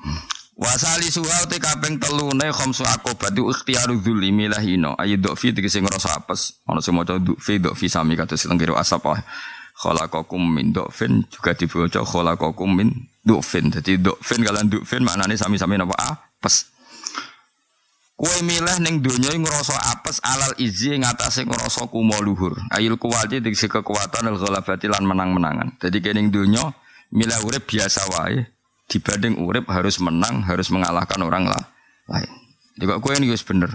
Wasali 0.59 1.07
suha 1.07 1.47
te 1.47 1.55
kaping 1.55 2.03
telune 2.03 2.51
khamsu 2.51 2.83
akobat 2.83 3.31
itu 3.31 3.47
ikhtiaru 3.47 3.99
dzulimi 4.03 4.51
lahino. 4.51 4.91
Ayo 4.99 5.15
dok 5.15 5.39
fi 5.39 5.55
tegese 5.55 5.79
ngrasa 5.79 6.19
apes. 6.19 6.59
Ana 6.67 6.83
sing 6.83 6.95
maca 6.95 7.15
dok 7.15 7.39
fi 7.39 7.59
dok 7.59 7.75
fi 7.75 7.87
sami 7.87 8.15
sing 8.15 8.55
kira 8.59 8.75
asap 8.79 9.03
ah. 9.11 9.19
Khalaqakum 9.79 10.43
min 10.43 10.75
dokfin 10.75 11.23
juga 11.31 11.55
dibaca 11.55 12.03
khalaqakum 12.03 12.67
min 12.67 12.91
dokfin. 13.29 13.69
Jadi 13.69 14.01
dokfin 14.01 14.41
kalian 14.41 14.65
dokfin 14.73 15.05
maknanya 15.05 15.37
sami-sami 15.37 15.77
napa 15.77 15.93
apes. 16.17 16.73
Kue 18.19 18.35
milih 18.43 18.83
neng 18.83 18.99
dunia 18.99 19.31
yang 19.31 19.47
ngerasa 19.47 19.77
apes 19.95 20.19
alal 20.25 20.51
izi 20.59 20.91
ngatasi 20.97 21.45
ngerasa 21.47 21.87
kumo 21.87 22.17
luhur. 22.19 22.57
Ayil 22.73 22.97
kuwati 22.99 23.39
diksi 23.39 23.69
kekuatan 23.69 24.27
al 24.27 24.35
ghalabati 24.35 24.91
lan 24.91 25.07
menang-menangan. 25.07 25.79
Jadi 25.79 26.03
kening 26.03 26.33
dunia 26.33 26.73
milih 27.13 27.39
urip 27.47 27.69
biasa 27.69 28.09
wae 28.17 28.43
dibanding 28.89 29.39
urip 29.39 29.69
harus 29.69 30.01
menang, 30.01 30.43
harus 30.43 30.67
mengalahkan 30.73 31.21
orang 31.21 31.47
lah 31.47 31.63
lain. 32.09 32.27
Jadi 32.75 32.83
kue 32.99 33.13
ini 33.15 33.31
wis 33.31 33.45
bener. 33.45 33.71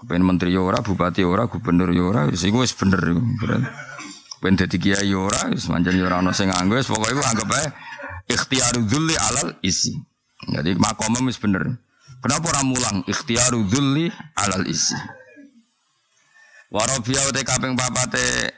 Kepen 0.00 0.24
menteri 0.24 0.56
ora, 0.56 0.80
bupati 0.80 1.20
ora, 1.26 1.44
gubernur 1.44 1.92
ora, 1.92 2.24
wis 2.30 2.40
iku 2.46 2.62
wis 2.62 2.72
bener. 2.72 3.00
Ben 4.40 4.56
dadi 4.56 4.80
kiai 4.80 5.12
ora 5.12 5.50
wis 5.52 5.68
manjen 5.68 6.00
ora 6.00 6.22
ana 6.22 6.32
sing 6.32 6.48
nganggo 6.48 6.78
wis 6.78 6.88
anggap 6.88 7.48
ae 7.58 7.66
ikhtiaru 8.30 8.86
dzulli 8.86 9.14
alal 9.18 9.58
isi. 9.60 9.98
Jadi 10.46 10.78
makomem 10.78 11.26
wis 11.26 11.36
bener. 11.36 11.76
Kenapa 12.22 12.54
ora 12.54 12.62
mulang 12.62 13.02
ikhtiaru 13.04 13.66
dzulli 13.66 14.08
alal 14.38 14.64
isi? 14.70 14.96
Warabia 16.70 17.18
ute 17.26 17.42
kaping 17.42 17.74
papate 17.74 18.54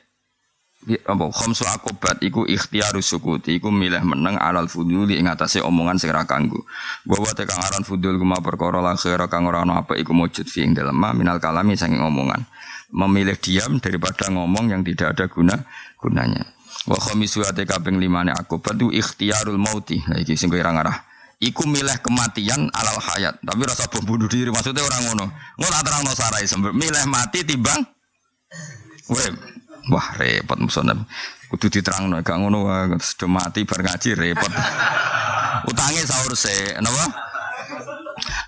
apa 0.83 1.25
khamsul 1.31 1.71
akobat 1.71 2.19
iku 2.27 2.43
ikhtiaru 2.43 2.99
sukuti 2.99 3.63
iku 3.63 3.71
milih 3.71 4.03
meneng 4.03 4.35
alal 4.35 4.67
fuduli 4.67 5.15
ing 5.15 5.31
atase 5.31 5.63
omongan 5.63 5.95
sing 5.95 6.11
ra 6.11 6.27
kanggo 6.27 6.67
bahwa 7.07 7.31
tekang 7.39 7.63
aran 7.63 7.87
fudul 7.87 8.19
kuma 8.19 8.43
perkara 8.43 8.83
la 8.83 8.99
khaira 8.99 9.31
kang 9.31 9.47
ora 9.47 9.63
ana 9.63 9.87
apa 9.87 9.95
iku 9.95 10.11
mujud 10.11 10.43
fi 10.51 10.67
ing 10.67 10.75
dalem 10.75 10.99
minal 10.99 11.39
kalami 11.39 11.79
saking 11.79 12.03
omongan 12.03 12.43
memilih 12.91 13.39
diam 13.39 13.79
daripada 13.79 14.27
ngomong 14.29 14.75
yang 14.75 14.83
tidak 14.83 15.15
ada 15.15 15.31
guna 15.31 15.55
gunanya 16.03 16.43
wa 16.89 16.99
khamisu 16.99 17.47
ate 17.47 17.65
kaping 17.65 17.99
limane 17.99 18.33
akobat 18.35 18.77
itu 18.79 18.91
ikhtiarul 18.91 19.59
mauti 19.59 20.03
nah 20.09 20.19
iki 20.19 20.35
sing 20.35 20.51
kowe 20.51 20.59
ngarah 20.59 21.05
iku 21.43 21.67
milih 21.67 21.99
kematian 22.03 22.71
alal 22.71 22.99
hayat 22.99 23.39
tapi 23.43 23.63
rasa 23.67 23.91
bunuh 24.03 24.31
diri 24.31 24.51
maksudnya 24.51 24.83
orang 24.83 25.03
ngono 25.11 25.27
ngono 25.59 25.77
terang 25.83 26.03
no 26.07 26.13
sarai 26.15 26.47
milih 26.75 27.05
mati 27.11 27.43
timbang 27.43 27.83
urip 29.11 29.53
Wah 29.91 30.15
repot 30.15 30.63
musonan. 30.63 31.03
Kudu 31.51 31.67
diterangno 31.67 32.23
gak 32.23 32.39
ngono 32.39 32.71
wae 32.71 32.95
sudah 33.03 33.27
mati 33.27 33.67
bar 33.67 33.83
ngaji 33.83 34.15
repot. 34.15 34.53
Utange 35.67 36.03
sahur 36.07 36.39
se, 36.39 36.79
napa? 36.79 37.11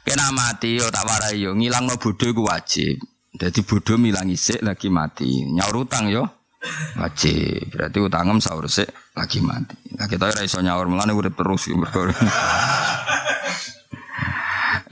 Kena 0.06 0.30
mati 0.30 0.78
yo 0.78 0.86
tak 0.94 1.02
warai 1.08 1.42
yo 1.42 1.56
ngilangno 1.56 1.98
bodho 1.98 2.30
iku 2.30 2.46
wajib. 2.46 3.02
Jadi 3.34 3.60
bodho 3.66 3.98
milang 3.98 4.30
isik 4.30 4.62
lagi 4.62 4.86
mati. 4.92 5.42
Nyaur 5.50 5.82
utang 5.82 6.06
yo 6.06 6.22
wajib. 6.99 7.71
Berarti 7.73 7.99
utangem 8.00 8.38
sahur 8.40 8.66
sik 8.68 8.88
lagi 9.14 9.38
mati. 9.40 9.76
Lah 9.97 10.06
kita 10.09 10.30
ora 10.30 10.40
iso 10.42 10.59
nyaur 10.61 10.88
mulane 10.90 11.12
urip 11.14 11.35
terus. 11.37 11.71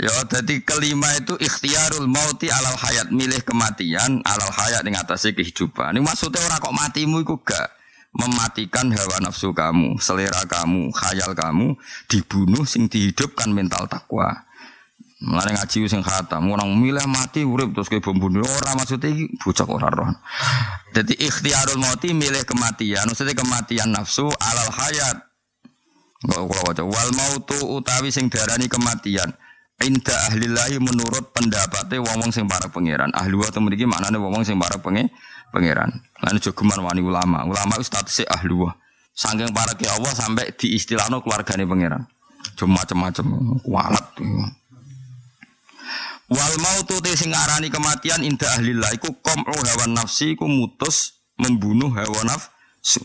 Ya, 0.03 0.13
jadi 0.33 0.55
kelima 0.63 1.09
itu 1.19 1.35
ikhtiarul 1.39 2.07
mauti 2.11 2.51
alal 2.51 2.79
hayat, 2.79 3.09
milih 3.11 3.43
kematian 3.43 4.23
alal 4.25 4.53
hayat 4.53 4.83
dengan 4.83 5.05
atasnya 5.07 5.37
kehidupan. 5.37 5.99
Ini 5.99 6.03
maksudnya 6.03 6.43
orang 6.43 6.61
kok 6.61 6.75
matimu 6.75 7.23
itu 7.23 7.35
gak 7.43 7.69
mematikan 8.13 8.93
hawa 8.93 9.25
nafsu 9.25 9.57
kamu, 9.57 9.97
selera 9.97 10.45
kamu, 10.45 10.93
khayal 10.93 11.33
kamu 11.33 11.81
dibunuh 12.13 12.69
sing 12.69 12.87
dihidupkan 12.87 13.49
mental 13.49 13.89
takwa. 13.89 14.45
Mulane 15.23 15.55
ngaji 15.55 15.87
sing 15.87 16.03
khatam, 16.03 16.51
orang 16.51 16.67
milih 16.75 17.07
mati 17.07 17.47
urip 17.47 17.71
terus 17.71 17.87
kayak 17.87 18.03
bom 18.03 18.19
bunuh 18.19 18.43
orang 18.43 18.75
maksudnya 18.75 19.07
iki 19.07 19.31
bocah 19.39 19.69
ora 19.71 19.89
roh. 19.89 20.11
Jadi 20.91 21.15
ikhtiarul 21.15 21.79
mauti 21.79 22.11
milih 22.11 22.43
kematian, 22.43 23.07
maksudnya 23.07 23.39
kematian 23.39 23.95
nafsu 23.95 24.27
alal 24.27 24.71
hayat. 24.75 25.17
Kula 26.23 26.63
waca 26.67 26.83
wal 26.83 27.11
mautu 27.15 27.59
utawi 27.79 28.11
sing 28.11 28.31
darani 28.31 28.67
kematian 28.71 29.31
Inda 29.83 30.15
ahlillahi 30.31 30.79
menurut 30.79 31.35
pendapatnya 31.35 31.99
wong-wong 31.99 32.31
sing 32.31 32.47
para 32.47 32.71
pangeran. 32.71 33.11
Ahli 33.19 33.35
wa 33.35 33.51
temen 33.51 33.75
iki 33.75 33.83
maknane 33.83 34.15
wong-wong 34.15 34.47
sing 34.47 34.55
para 34.55 34.79
penge 34.79 35.11
pangeran. 35.51 35.91
Lan 36.23 36.39
jogeman 36.39 36.79
wani 36.87 37.03
ulama. 37.03 37.43
Ulama 37.43 37.75
itu 37.83 37.91
statusnya 37.91 38.31
ahli 38.31 38.55
wa. 38.55 38.71
Saking 39.11 39.51
para 39.51 39.75
ke 39.75 39.91
Allah 39.91 40.15
sampai 40.15 40.55
diistilahno 40.55 41.19
keluargane 41.27 41.67
pangeran. 41.67 42.07
Cuma 42.55 42.83
macam-macam 42.83 43.59
kualat. 43.67 44.07
Wal 46.33 46.55
mautu 46.65 46.97
te 47.05 47.13
sing 47.13 47.29
arani 47.37 47.69
kematian 47.69 48.25
inda 48.25 48.49
ahlillah 48.57 48.89
iku 48.97 49.13
qam'u 49.21 49.53
hawa 49.53 49.85
nafsi 49.93 50.33
iku 50.33 50.49
mutus 50.49 51.21
membunuh 51.37 51.93
hawa 51.93 52.25
nafsu. 52.25 53.05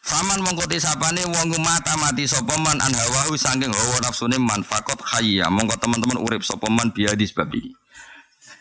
Faman 0.00 0.40
mongko 0.40 0.64
sapane 0.80 1.28
wong 1.28 1.60
mata 1.60 1.92
mati 2.00 2.24
sapa 2.24 2.56
man 2.56 2.80
an 2.80 2.92
hawahu 2.94 3.36
saking 3.36 3.68
hawa 3.68 4.00
nafsune 4.00 4.40
man 4.40 4.64
fakot 4.64 4.96
hayya 5.12 5.52
mongko 5.52 5.76
teman-teman 5.76 6.16
urip 6.24 6.40
sapa 6.40 6.72
man 6.72 6.88
biya 6.88 7.12
di 7.12 7.28
sebab 7.28 7.52
iki. 7.52 7.72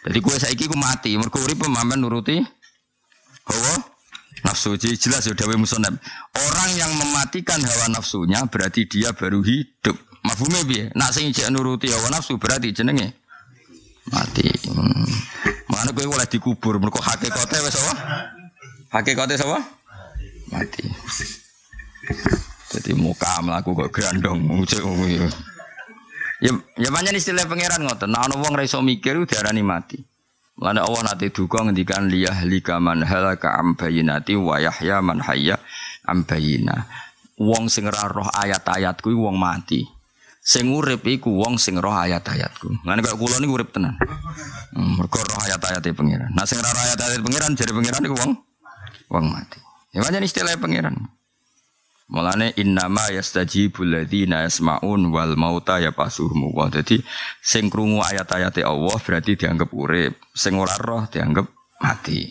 Jadi 0.04 0.20
kue 0.20 0.36
saiki 0.36 0.68
ku 0.68 0.76
mati 0.76 1.16
mergo 1.16 1.40
urip 1.40 1.64
pemamen 1.64 2.04
nuruti 2.04 2.44
hawa 3.48 3.74
nafsu 4.44 4.76
jelas 4.76 5.24
ya 5.24 5.32
dawe 5.32 5.56
musonab. 5.56 5.96
Orang 6.36 6.72
yang 6.76 6.92
mematikan 7.00 7.64
hawa 7.64 7.88
nafsunya 7.88 8.44
berarti 8.52 8.84
dia 8.84 9.16
baru 9.16 9.40
hidup. 9.40 9.96
Mafhume 10.28 10.60
piye? 10.68 10.92
Nak 10.92 11.16
sing 11.16 11.32
nuruti 11.56 11.88
hawa 11.88 12.12
nafsu 12.12 12.36
berarti 12.36 12.76
jenenge 12.76 13.23
mati. 14.12 14.48
Hmm. 14.68 15.08
Mana 15.72 15.90
kowe 15.96 16.06
oleh 16.18 16.28
dikubur 16.28 16.80
mergo 16.82 17.00
hakikate 17.00 17.58
wis 17.64 17.76
apa? 17.80 17.94
Hakikate 18.94 19.36
sapa? 19.40 19.84
mati. 20.54 20.86
Jadi 22.74 22.92
muka 22.94 23.42
melaku 23.42 23.74
kok 23.74 23.90
grandong 23.90 24.46
ya. 25.10 25.28
Ya 26.44 26.52
ya 26.78 26.90
banyak 26.92 27.16
istilah 27.18 27.48
pangeran 27.48 27.88
ngoten. 27.88 28.12
Nah 28.12 28.28
ana 28.28 28.36
wong 28.38 28.54
ra 28.54 28.66
iso 28.66 28.84
mikir 28.84 29.18
diarani 29.26 29.64
mati. 29.66 29.98
Mulane 30.60 30.86
Allah 30.86 31.02
nate 31.10 31.34
duka 31.34 31.66
ngendikan 31.66 32.06
liyah 32.06 32.46
lika 32.46 32.78
man 32.78 33.02
halaka 33.02 33.58
am 33.58 33.74
bayinati 33.74 34.38
wa 34.38 34.62
yahya 34.62 35.02
man 35.02 35.24
hayya 35.24 35.58
am 36.06 36.28
bayina. 36.28 36.86
Wong 37.42 37.72
sing 37.72 37.90
roh 37.90 38.30
ayat-ayatku 38.30 39.10
wong 39.10 39.34
mati. 39.40 39.82
Sing 40.44 40.68
urip 40.76 41.08
iku 41.08 41.32
wong 41.40 41.56
sing 41.56 41.80
roh 41.80 41.96
ayat-ayatku. 41.96 42.84
Mulane 42.84 43.00
kok 43.00 43.16
kula 43.16 43.40
niku 43.40 43.56
urip 43.56 43.72
tenan. 43.72 43.96
Hmm, 44.76 45.00
mergo 45.00 45.24
roh 45.24 45.40
ayat-ayate 45.48 45.96
pangeran. 45.96 46.36
Nah 46.36 46.44
sing 46.44 46.60
roh 46.60 46.68
ayat-ayat 46.68 47.24
pangeran 47.24 47.56
jare 47.56 47.72
pangeran 47.72 48.04
iku 48.04 48.16
wong 48.20 48.32
wong 49.08 49.26
mati. 49.32 49.64
Ya 49.96 50.04
macam 50.04 50.20
istilah 50.20 50.60
pangeran. 50.60 51.00
Mulane 52.12 52.52
innama 52.60 53.08
yastajibul 53.16 53.88
ladzina 53.88 54.44
yasmaun 54.44 55.16
wal 55.16 55.40
mauta 55.40 55.80
ya 55.80 55.96
pasuhmu. 55.96 56.52
Wah, 56.52 56.68
dadi 56.68 57.00
sing 57.40 57.72
krungu 57.72 58.04
ayat-ayat 58.04 58.60
Allah 58.68 59.00
berarti 59.00 59.40
dianggap 59.40 59.72
urip, 59.72 60.20
sing 60.36 60.60
ora 60.60 60.76
roh 60.76 61.08
dianggap 61.08 61.48
mati. 61.80 62.28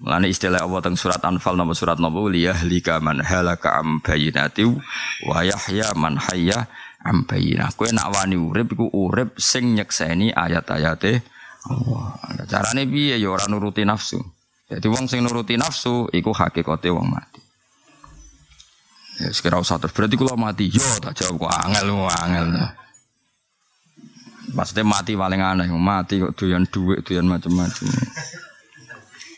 Mulane 0.00 0.32
istilah 0.32 0.64
Allah 0.64 0.80
teng 0.80 0.96
surat 0.96 1.20
Anfal 1.28 1.60
nomor 1.60 1.76
surat 1.76 2.00
nomor 2.00 2.32
liyahlika 2.32 3.04
man 3.04 3.20
halaka 3.20 3.84
am 3.84 4.00
bayinati 4.00 4.64
wa 5.28 5.44
yahya 5.44 5.92
man 5.92 6.16
hayya 6.16 6.64
am 7.04 7.24
bayinah. 7.24 7.72
Kowe 7.76 7.88
nak 7.92 8.12
wani 8.12 8.36
urip 8.36 8.72
iku 8.76 8.88
urip 8.92 9.40
sing 9.40 9.76
nyekseni 9.76 10.32
ayat-ayate 10.32 11.24
Allah. 11.68 12.16
Carane 12.48 12.88
piye 12.88 13.20
ya 13.20 13.28
ora 13.32 13.44
nuruti 13.48 13.84
nafsu. 13.84 14.20
Jadi 14.70 14.86
wong 14.86 15.10
sing 15.10 15.20
nuruti 15.24 15.58
nafsu 15.58 16.08
iku 16.12 16.30
hakikate 16.32 16.88
wong 16.88 17.08
mati. 17.10 17.40
Ya 19.20 19.28
sekira 19.34 19.60
usah 19.60 19.76
terus 19.76 19.92
berarti 19.92 20.16
kula 20.16 20.36
mati. 20.38 20.72
Yo 20.72 20.84
tak 21.02 21.20
jawab 21.20 21.48
kok 21.48 21.52
angel 21.68 21.88
angel. 22.08 22.46
Maksudnya 24.50 24.82
mati 24.82 25.14
paling 25.14 25.38
aneh, 25.38 25.70
mati 25.70 26.18
kok 26.18 26.34
doyan 26.34 26.66
duit, 26.66 27.06
doyan 27.06 27.28
macam-macam. 27.30 27.86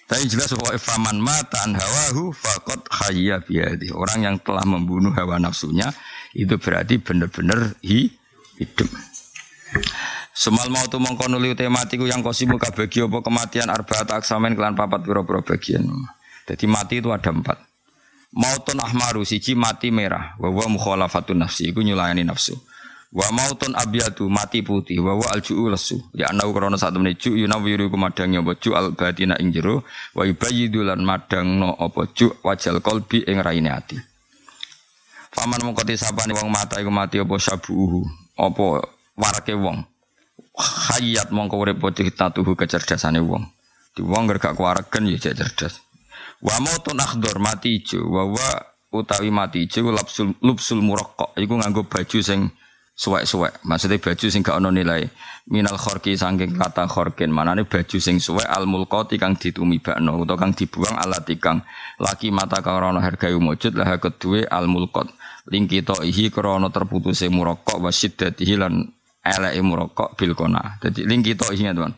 Tapi 0.09 0.29
jelas 0.29 0.53
bahwa 0.57 0.77
faman 0.77 1.19
matan 1.21 1.73
hawahu 1.77 2.33
fakot 2.37 2.85
hayya 2.89 3.41
biadi. 3.41 3.93
Orang 3.93 4.25
yang 4.25 4.37
telah 4.41 4.65
membunuh 4.65 5.13
hawa 5.13 5.41
nafsunya 5.41 5.89
itu 6.33 6.55
berarti 6.57 7.01
benar-benar 7.01 7.77
hidup. 7.85 8.89
Semal 10.33 10.73
mau 10.73 10.85
tu 10.89 10.97
mongko 10.97 11.29
tematiku 11.53 12.09
yang 12.09 12.25
kosimu 12.25 12.57
kabagi 12.57 13.05
apa 13.05 13.21
kematian 13.21 13.69
arbaat 13.69 14.09
aksamen 14.17 14.57
kelan 14.57 14.73
papat 14.73 15.05
pira-pira 15.05 15.45
bagian. 15.45 15.85
Jadi 16.49 16.65
mati 16.65 17.05
itu 17.05 17.13
ada 17.13 17.29
empat. 17.29 17.61
Mautun 18.33 18.81
ahmaru 18.81 19.29
siji 19.29 19.53
mati 19.53 19.93
merah, 19.93 20.33
wa 20.41 20.49
wa 20.49 20.65
mukhalafatun 20.73 21.37
nafsi 21.37 21.69
iku 21.69 21.85
nyulayani 21.85 22.25
nafsu. 22.25 22.57
Wa 23.13 23.29
mautun 23.29 23.77
abyadu 23.77 24.25
mati 24.33 24.65
putih, 24.65 25.05
wa 25.05 25.21
wa 25.21 25.27
alju'u 25.37 25.69
lesu. 25.69 26.01
Ya 26.17 26.33
anau 26.33 26.49
krana 26.57 26.81
sak 26.81 26.97
temene 26.97 27.13
ju 27.13 27.37
yunawiru 27.37 27.93
kumadang 27.93 28.33
apa 28.41 28.57
ju 28.57 28.73
al 28.73 28.97
batina 28.97 29.37
ing 29.37 29.53
jero, 29.53 29.85
wa 30.17 30.25
ibayyidu 30.25 30.81
madangno 30.97 31.77
apa 31.77 32.09
ju 32.17 32.33
wajal 32.41 32.81
qalbi 32.81 33.21
ing 33.29 33.37
raine 33.45 33.69
ati. 33.69 34.01
Faman 35.33 35.65
mongko 35.65 35.89
tisapane 35.89 36.37
wong 36.37 36.53
mata 36.53 36.77
iku 36.77 36.93
mati 36.93 37.17
apa 37.17 37.35
sabuhu, 37.41 38.05
apa 38.37 38.85
warake 39.17 39.57
wong 39.57 39.81
hayat 40.93 41.33
mongko 41.33 41.57
urip 41.57 41.81
tatuhu 42.13 42.53
kecerdasane 42.53 43.25
wong. 43.25 43.49
Di 43.93 44.05
wong 44.05 44.29
gak 44.29 44.57
kuaregen 44.57 45.09
ya 45.09 45.17
cerdas. 45.17 45.81
Wa 46.41 46.57
mautun 46.61 47.01
akhdar 47.01 47.41
mati 47.41 47.81
ijo 47.81 48.05
wa 48.09 48.29
wa 48.29 48.49
utawi 48.93 49.33
mati 49.33 49.65
ijo 49.65 49.89
lapsul 49.89 50.37
lupsul 50.45 50.85
muraqqaq 50.85 51.37
iku 51.41 51.55
nganggo 51.61 51.89
baju 51.89 52.19
sing 52.21 52.53
suwek-suwek. 52.93 53.65
Maksudnya 53.65 54.01
baju 54.01 54.27
sing 54.29 54.45
gak 54.45 54.57
ono 54.61 54.69
nilai. 54.69 55.09
Minal 55.49 55.81
khorki 55.81 56.17
saking 56.17 56.57
kata 56.61 56.89
khorkin. 56.89 57.33
Manane 57.33 57.65
baju 57.65 57.97
sing 58.01 58.21
suwek 58.21 58.49
al 58.49 58.69
mulqati 58.69 59.17
kang 59.17 59.37
ditumibakno 59.37 60.21
utawa 60.21 60.41
kang 60.41 60.53
dibuang 60.53 60.97
alat 61.01 61.25
kang 61.41 61.65
laki 62.01 62.29
mata 62.29 62.61
ora 62.69 62.93
harga 63.01 63.33
wujud 63.33 63.77
lah 63.77 63.97
kedue 63.97 64.45
al 64.45 64.69
mulqat. 64.69 65.09
Lingkito 65.51 66.07
ihi 66.07 66.31
krana 66.31 66.71
terputuse 66.71 67.27
muraqqaq 67.27 67.79
wa 67.83 67.91
siddatihi 67.91 68.55
lan 68.55 68.87
eleke 69.23 69.61
murokok 69.63 70.15
bil 70.15 70.35
kona. 70.39 70.79
Dadi 70.79 71.03
ling 71.07 71.23
kita 71.23 71.51
isinya 71.51 71.75
teman. 71.75 71.93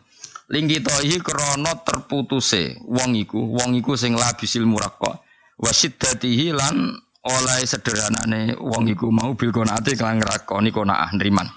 Ling 0.52 0.68
kita 0.68 1.04
iki 1.04 1.20
krana 1.24 1.72
terputuse 1.84 2.80
wong 2.84 3.16
iku, 3.16 3.40
wong 3.40 3.76
iku 3.80 3.96
sing 3.96 4.16
labisil 4.16 4.68
murakok. 4.68 5.24
Wasiddatihi 5.54 6.50
lan 6.50 6.92
oleh 7.24 7.60
sederhanane 7.64 8.58
wong 8.60 8.90
iku 8.92 9.08
mau 9.08 9.32
bil 9.32 9.54
konate 9.54 9.96
kelang 9.96 10.20
nglakoni 10.20 10.68
konaah 10.72 11.12
nriman. 11.16 11.48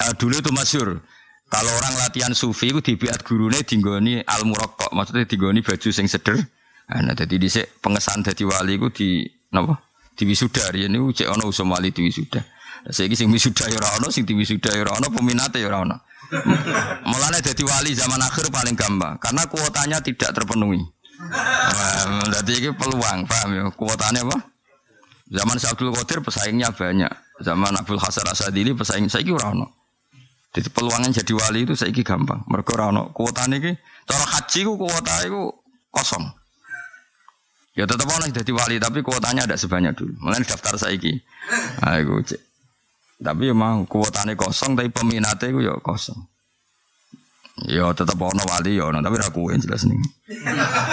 Uh, 0.00 0.12
dulu 0.16 0.40
itu 0.40 0.50
masyur. 0.52 0.88
Kalau 1.52 1.70
orang 1.70 1.94
latihan 2.02 2.34
sufi 2.34 2.72
itu 2.72 2.80
dibiat 2.82 3.22
gurune 3.22 3.62
dinggoni 3.62 4.18
al 4.26 4.42
murokok, 4.42 4.90
maksudnya 4.90 5.28
dinggoni 5.28 5.62
baju 5.62 5.88
sing 5.92 6.10
seder 6.10 6.40
Nah, 6.84 7.16
jadi 7.16 7.40
dhisik 7.40 7.80
pengesan 7.80 8.20
dadi 8.20 8.44
wali 8.44 8.76
ku 8.76 8.92
di 8.92 9.24
napa? 9.48 9.80
Di 10.14 10.22
wisuda 10.22 10.70
riyen 10.70 10.94
niku 10.94 11.10
usum 11.46 11.74
wali 11.74 11.90
di 11.90 12.06
wisuda. 12.06 12.38
Lah 12.86 12.92
saiki 12.94 13.18
sing 13.18 13.32
wisuda 13.34 13.66
ya 13.66 13.78
ana, 13.98 14.08
sing 14.14 14.22
di 14.22 14.34
wisuda 14.34 14.70
ya 14.70 14.86
ora 14.86 15.02
ana, 15.02 15.10
peminate 15.10 15.58
ya 15.58 15.68
ora 15.68 15.82
ana. 15.82 15.96
Dadi 17.44 17.62
wali 17.66 17.92
zaman 17.92 18.22
akhir 18.22 18.48
paling 18.48 18.78
gampang 18.78 19.18
karena 19.18 19.42
kuotanya 19.50 19.98
tidak 20.00 20.32
terpenuhi. 20.32 20.80
Jadi 22.30 22.52
ini 22.62 22.70
peluang, 22.72 23.26
paham 23.26 23.50
ya? 23.54 23.64
Kuotanya 23.74 24.22
apa? 24.28 24.38
Zaman 25.34 25.56
Abdul 25.56 25.90
Qadir 25.92 26.18
pesaingnya 26.22 26.70
banyak. 26.70 27.10
Zaman 27.42 27.74
Abdul 27.74 27.98
Hasan 27.98 28.28
Asadili 28.30 28.70
pesaing 28.76 29.10
saiki 29.10 29.34
ora 29.34 29.50
ono. 29.50 29.66
Jadi 30.54 30.70
peluangnya 30.70 31.10
jadi 31.10 31.32
wali 31.34 31.66
itu 31.66 31.74
saiki 31.74 32.06
gampang. 32.06 32.46
Mereka 32.46 32.78
ono. 32.78 33.10
Kuotane 33.10 33.58
iki 33.58 33.72
cara 34.06 34.24
haji 34.24 34.60
ku 34.62 34.78
kuota 34.78 35.14
iku 35.26 35.50
kosong. 35.90 36.22
Ya 37.74 37.90
tetap 37.90 38.06
ono 38.06 38.30
jadi 38.30 38.52
wali 38.54 38.78
tapi 38.78 39.02
kuotanya 39.02 39.50
ada 39.50 39.58
sebanyak 39.58 39.98
dulu. 39.98 40.14
Mulai 40.22 40.46
daftar 40.46 40.78
saiki. 40.78 41.18
Nah, 41.82 41.98
iku 41.98 42.22
cek. 42.22 42.42
Tapi 43.18 43.50
ya 43.50 43.54
mau 43.54 43.82
kuotane 43.86 44.38
kosong 44.38 44.78
tapi 44.78 44.94
peminatnya 44.94 45.50
iku 45.50 45.60
ya 45.62 45.74
kosong. 45.82 46.18
Ya 47.66 47.90
tetap 47.94 48.18
ono 48.18 48.42
wali 48.46 48.78
ya 48.78 48.90
ono 48.90 49.02
tapi 49.02 49.16
ra 49.18 49.30
kuwe 49.30 49.58
jelas 49.58 49.86
nih. 49.86 49.98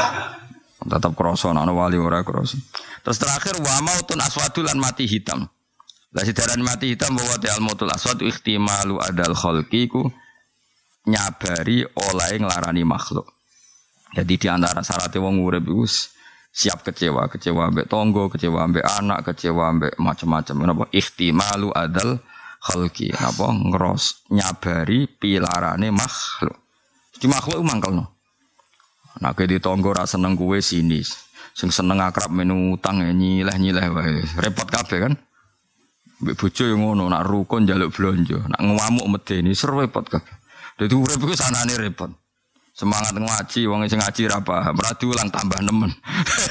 tetap 0.92 1.14
kroso 1.14 1.54
ono 1.54 1.74
wali 1.78 2.02
ora 2.02 2.26
kroso. 2.26 2.58
Terus 3.06 3.18
terakhir 3.22 3.62
wa 3.62 3.86
mautun 3.86 4.18
aswadul 4.18 4.66
lan 4.66 4.82
mati 4.82 5.06
hitam. 5.06 5.46
Lah 6.12 6.24
sidaran 6.28 6.60
mati 6.60 6.92
hitam 6.92 7.16
bahwa 7.16 7.40
al 7.40 7.62
mautul 7.64 7.88
aswad 7.88 8.20
ihtimalu 8.20 9.00
adal 9.00 9.32
khalqi 9.32 9.88
ku 9.88 10.12
nyabari 11.08 11.88
oleh 11.88 12.32
nglarani 12.42 12.84
makhluk. 12.84 13.32
Jadi 14.12 14.34
di 14.36 14.48
antara 14.52 14.84
syaratnya 14.84 15.24
wong 15.24 15.40
urip 15.40 15.64
iku 15.64 15.88
siap 16.52 16.84
kecewa, 16.84 17.32
kecewa 17.32 17.72
ambek 17.72 17.88
tonggo, 17.88 18.28
kecewa 18.28 18.68
ambek 18.68 18.84
anak, 18.84 19.32
kecewa 19.32 19.72
ambek 19.72 19.96
macam-macam. 19.96 20.56
Napa 20.68 20.86
ihtimalu 20.92 21.72
adal 21.72 22.20
khalqi. 22.60 23.16
Napa 23.16 23.56
ngeros 23.56 24.28
nyabari 24.30 25.08
pilarane 25.08 25.90
makhluk. 25.90 26.60
Di 27.16 27.26
makhluk 27.32 27.64
mangkel 27.64 27.96
no. 27.96 28.06
Nah, 29.20 29.36
di 29.36 29.58
tonggo 29.60 29.92
rasa 29.92 30.16
seneng 30.16 30.36
kue 30.40 30.60
sinis. 30.64 31.16
Sing 31.52 31.68
seneng 31.68 32.00
akrab 32.00 32.32
menu 32.32 32.80
utang 32.80 33.04
ya 33.04 33.12
nyileh-nyileh 33.12 33.88
wae. 33.92 34.24
Repot 34.40 34.68
kabeh 34.68 35.00
kan. 35.04 35.14
Mbek 36.22 36.38
bojo 36.38 36.64
yang 36.70 36.86
ngono, 36.86 37.10
nak 37.10 37.26
rukun 37.26 37.66
jaluk 37.66 37.98
blonjo, 37.98 38.46
nak 38.46 38.62
ngamuk 38.62 39.10
medeni 39.10 39.58
seru 39.58 39.82
repot 39.82 40.06
kabeh. 40.06 40.38
Dadi 40.78 40.94
urip 40.94 41.18
iku 41.18 41.34
sanane 41.34 41.74
repot. 41.82 42.14
Semangat 42.72 43.12
ngaji, 43.12 43.68
wong 43.68 43.84
sing 43.92 44.00
ngaji 44.00 44.32
ra 44.32 44.40
paham, 44.40 44.80
ora 44.80 44.96
diulang 44.96 45.28
tambah 45.28 45.60
nemen. 45.60 45.92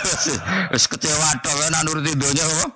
Wis 0.72 0.84
kecewa 0.84 1.32
tok 1.40 1.56
nak 1.72 1.82
nuruti 1.88 2.12
donya 2.12 2.44
apa? 2.44 2.66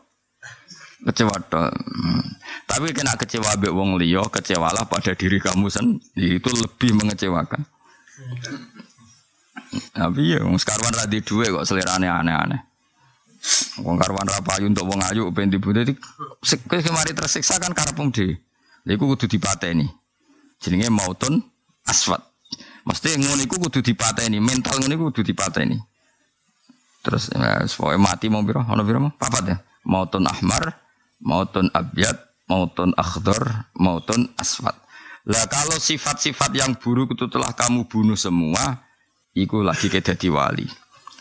Kecewa 1.13 1.37
tok. 1.53 1.69
Hmm. 1.69 2.25
Tapi 2.65 2.97
kena 2.97 3.13
kecewa 3.21 3.53
mbek 3.61 3.73
wong 3.77 4.01
liya, 4.01 4.25
kecewalah 4.33 4.89
pada 4.89 5.13
diri 5.13 5.37
kamu 5.37 5.69
sendiri. 5.69 6.41
Itu 6.41 6.49
lebih 6.57 6.97
mengecewakan. 6.97 7.61
Tapi 9.93 10.23
ya 10.33 10.41
wong 10.41 10.57
sekarwan 10.57 10.97
ra 10.97 11.05
duwe 11.05 11.47
kok 11.53 11.69
selerane 11.69 12.09
aneh-aneh. 12.09 12.61
Wong 13.85 14.01
karwan 14.01 14.25
ra 14.25 14.41
payu 14.41 14.73
untuk 14.73 14.89
wong 14.89 15.05
ayu 15.05 15.29
ben 15.29 15.53
dibutuh 15.53 15.85
kowe 16.65 16.81
kemari 16.81 17.13
tersiksa 17.13 17.61
kan 17.61 17.77
karepmu 17.77 18.09
dhewe. 18.09 18.41
Lha 18.89 18.91
iku 18.97 19.05
kudu 19.13 19.29
dipateni. 19.29 19.85
Jenenge 20.65 20.89
mautun 20.89 21.45
aswat. 21.85 22.34
Mesti 22.85 23.17
ngono 23.17 23.41
iku 23.41 23.57
kudu 23.57 23.81
dipateni, 23.81 24.38
mental 24.45 24.76
ngono 24.81 24.93
iku 24.93 25.05
kudu 25.12 25.23
dipateni. 25.33 25.81
Terus 27.05 27.33
ya, 27.33 27.64
supaya 27.69 28.00
mati 28.00 28.33
mau 28.33 28.45
biro, 28.45 28.64
ono 28.64 28.81
biro 28.85 29.00
mau 29.00 29.12
papat 29.12 29.45
ya. 29.45 29.57
Mautun 29.85 30.25
ahmar, 30.25 30.73
mautun 31.21 31.69
abyad, 31.73 32.17
mautun 32.49 32.97
akhdar, 32.97 33.69
mautun 33.76 34.33
aswat. 34.41 34.76
Lah 35.29 35.45
kalau 35.49 35.76
sifat-sifat 35.76 36.53
yang 36.57 36.76
buruk 36.76 37.17
itu 37.17 37.29
telah 37.29 37.53
kamu 37.53 37.88
bunuh 37.88 38.17
semua, 38.17 38.85
iku 39.37 39.64
lagi 39.64 39.88
ke 39.93 40.00
dadi 40.00 40.29
wali. 40.33 40.69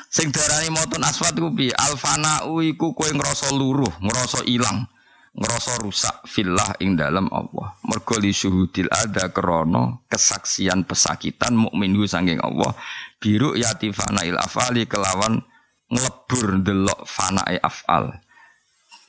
Sing 0.08 0.32
darani 0.32 0.72
mautun 0.72 1.04
aswat 1.04 1.36
ku 1.36 1.52
piye? 1.52 1.76
Alfanau 1.76 2.64
iku 2.64 2.96
kowe 2.96 3.08
ngrasa 3.08 3.52
luruh, 3.56 3.92
ngrasa 4.04 4.44
ilang, 4.48 4.88
ngrasa 5.34 5.82
rusak 5.82 6.16
fillah 6.30 6.78
ing 6.78 6.94
dalam 6.94 7.26
Allah. 7.34 7.74
Mergo 7.90 8.22
li 8.22 8.30
syuhudil 8.30 8.90
ada 8.94 9.34
krana 9.34 10.06
kesaksian 10.06 10.86
pesakitan 10.86 11.58
mukminhu 11.58 12.06
saking 12.06 12.38
Allah. 12.38 12.78
Biru 13.18 13.58
yati 13.58 13.90
fanail 13.90 14.38
afali 14.38 14.86
kelawan 14.86 15.42
nglebur 15.90 16.62
delok 16.62 17.02
fanae 17.10 17.58
afal. 17.58 18.14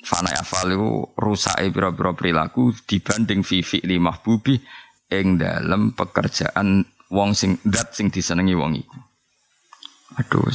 Fanae 0.05 0.37
afal 0.37 0.73
iku 0.73 1.17
rusake 1.17 1.69
pira-pira 1.73 2.13
perilaku 2.17 2.73
dibanding 2.85 3.45
fifi 3.45 3.85
limah 3.85 4.21
bubi 4.21 4.57
ing 5.13 5.41
dalam 5.41 5.93
pekerjaan 5.93 6.85
wong 7.13 7.37
sing 7.37 7.61
dat 7.65 7.93
sing 7.93 8.09
disenengi 8.09 8.57
wong 8.57 8.81
iku. 8.81 8.99
Aduh. 10.25 10.49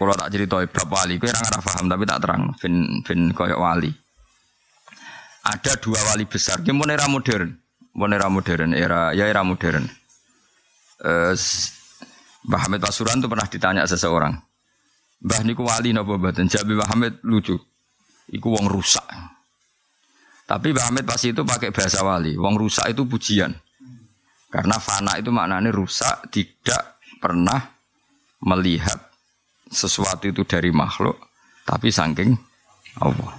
Kalau 0.00 0.16
tak 0.16 0.32
cerita 0.32 0.56
bab 0.64 0.88
wali, 0.88 1.20
gue 1.20 1.28
orang 1.28 1.60
paham 1.60 1.84
tapi 1.92 2.08
tak 2.08 2.24
terang. 2.24 2.42
Fin 2.56 3.04
fin 3.04 3.36
koyok 3.36 3.60
wali. 3.60 3.92
Ada 5.44 5.76
dua 5.76 6.00
wali 6.08 6.24
besar. 6.24 6.64
Gimana 6.64 6.96
era 6.96 7.04
modern, 7.04 7.52
Gimana 7.92 8.16
era 8.16 8.32
modern, 8.32 8.72
era 8.72 9.12
ya 9.12 9.28
era 9.28 9.44
modern. 9.44 9.84
Uh, 11.04 11.36
Mbah 12.48 12.60
Hamid 12.64 12.80
Pasuran 12.80 13.20
tuh 13.20 13.28
pernah 13.28 13.44
ditanya 13.44 13.84
seseorang. 13.84 14.40
Mbah 15.20 15.40
niku 15.44 15.68
wali 15.68 15.92
napa 15.92 16.16
mboten? 16.16 16.48
Jawab 16.48 16.80
Mbah 16.80 16.88
Hamid 16.96 17.14
lucu. 17.20 17.60
Iku 18.32 18.56
wong 18.56 18.72
rusak. 18.72 19.04
Tapi 20.48 20.72
Mbah 20.72 20.88
Hamid 20.88 21.04
pas 21.04 21.20
itu 21.20 21.44
pakai 21.44 21.76
bahasa 21.76 22.00
wali. 22.00 22.40
Wong 22.40 22.56
rusak 22.56 22.88
itu 22.88 23.04
pujian. 23.04 23.52
Karena 24.48 24.80
fana 24.80 25.20
itu 25.20 25.28
maknanya 25.28 25.68
rusak, 25.68 26.32
tidak 26.32 26.96
pernah 27.20 27.68
melihat 28.40 29.09
sesuatu 29.70 30.26
itu 30.26 30.42
dari 30.42 30.74
makhluk, 30.74 31.16
tapi 31.62 31.94
saking 31.94 32.34
Allah. 32.98 33.38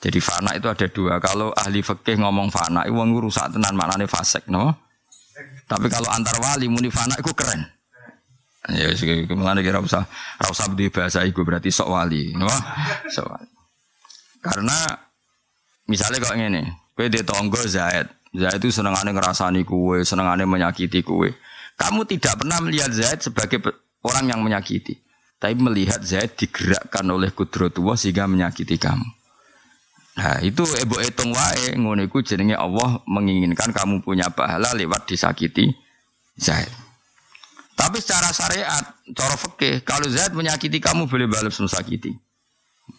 Jadi 0.00 0.16
fana 0.16 0.56
itu 0.56 0.64
ada 0.64 0.86
dua. 0.88 1.20
Kalau 1.20 1.52
ahli 1.52 1.84
fikih 1.84 2.24
ngomong 2.24 2.48
fana, 2.48 2.88
itu 2.88 2.96
wong 2.96 3.20
rusak 3.20 3.52
tenan 3.52 3.76
maknane 3.76 4.08
fasik, 4.08 4.48
no? 4.48 4.72
Tapi 5.68 5.92
kalau 5.92 6.08
antar 6.08 6.40
wali 6.40 6.66
muni 6.72 6.88
fana 6.88 7.12
itu 7.20 7.30
keren. 7.36 7.60
Ya, 8.72 8.92
ke 8.96 9.34
mana 9.36 9.60
kira 9.60 9.80
usah, 9.80 10.08
usah 10.40 10.72
di 10.72 10.88
bahasa 10.88 11.20
itu 11.24 11.44
berarti 11.44 11.68
sok 11.68 11.92
wali, 11.92 12.32
no? 12.32 12.48
Sok 13.12 13.26
wali. 13.28 13.52
Karena 14.40 14.76
misalnya 15.84 16.24
kok 16.24 16.32
ini, 16.32 16.64
kue 16.96 17.12
di 17.12 17.20
tonggo 17.20 17.60
Zaid, 17.60 18.08
Zaid 18.32 18.56
itu 18.56 18.72
senengannya 18.72 19.12
ngerasani 19.12 19.68
kue, 19.68 20.00
senengannya 20.00 20.48
menyakiti 20.48 21.04
kue. 21.04 21.28
Kamu 21.76 22.08
tidak 22.08 22.40
pernah 22.40 22.56
melihat 22.64 22.88
Zaid 22.88 23.20
sebagai 23.20 23.60
orang 24.00 24.32
yang 24.32 24.40
menyakiti. 24.40 24.96
Tapi 25.40 25.56
melihat 25.56 26.04
Zaid 26.04 26.36
digerakkan 26.36 27.08
oleh 27.08 27.32
kudrotullah 27.32 27.96
sehingga 27.96 28.28
menyakiti 28.28 28.76
kamu. 28.76 29.08
Nah 30.20 30.36
itu 30.44 30.68
ebo 30.76 31.00
etong 31.00 31.32
wae 31.32 31.80
ngono 31.80 32.04
iku 32.04 32.20
jenenge 32.20 32.52
Allah 32.52 33.00
menginginkan 33.08 33.72
kamu 33.72 34.04
punya 34.04 34.28
pahala 34.28 34.76
lewat 34.76 35.08
disakiti 35.08 35.72
Zaid. 36.36 36.68
Tapi 37.72 37.96
secara 37.96 38.28
syariat, 38.28 38.84
cara 39.16 39.36
fikih, 39.40 39.80
kalau 39.80 40.04
Zaid 40.12 40.36
menyakiti 40.36 40.76
kamu 40.76 41.08
boleh 41.08 41.24
balas 41.24 41.56
mensakiti. 41.56 42.12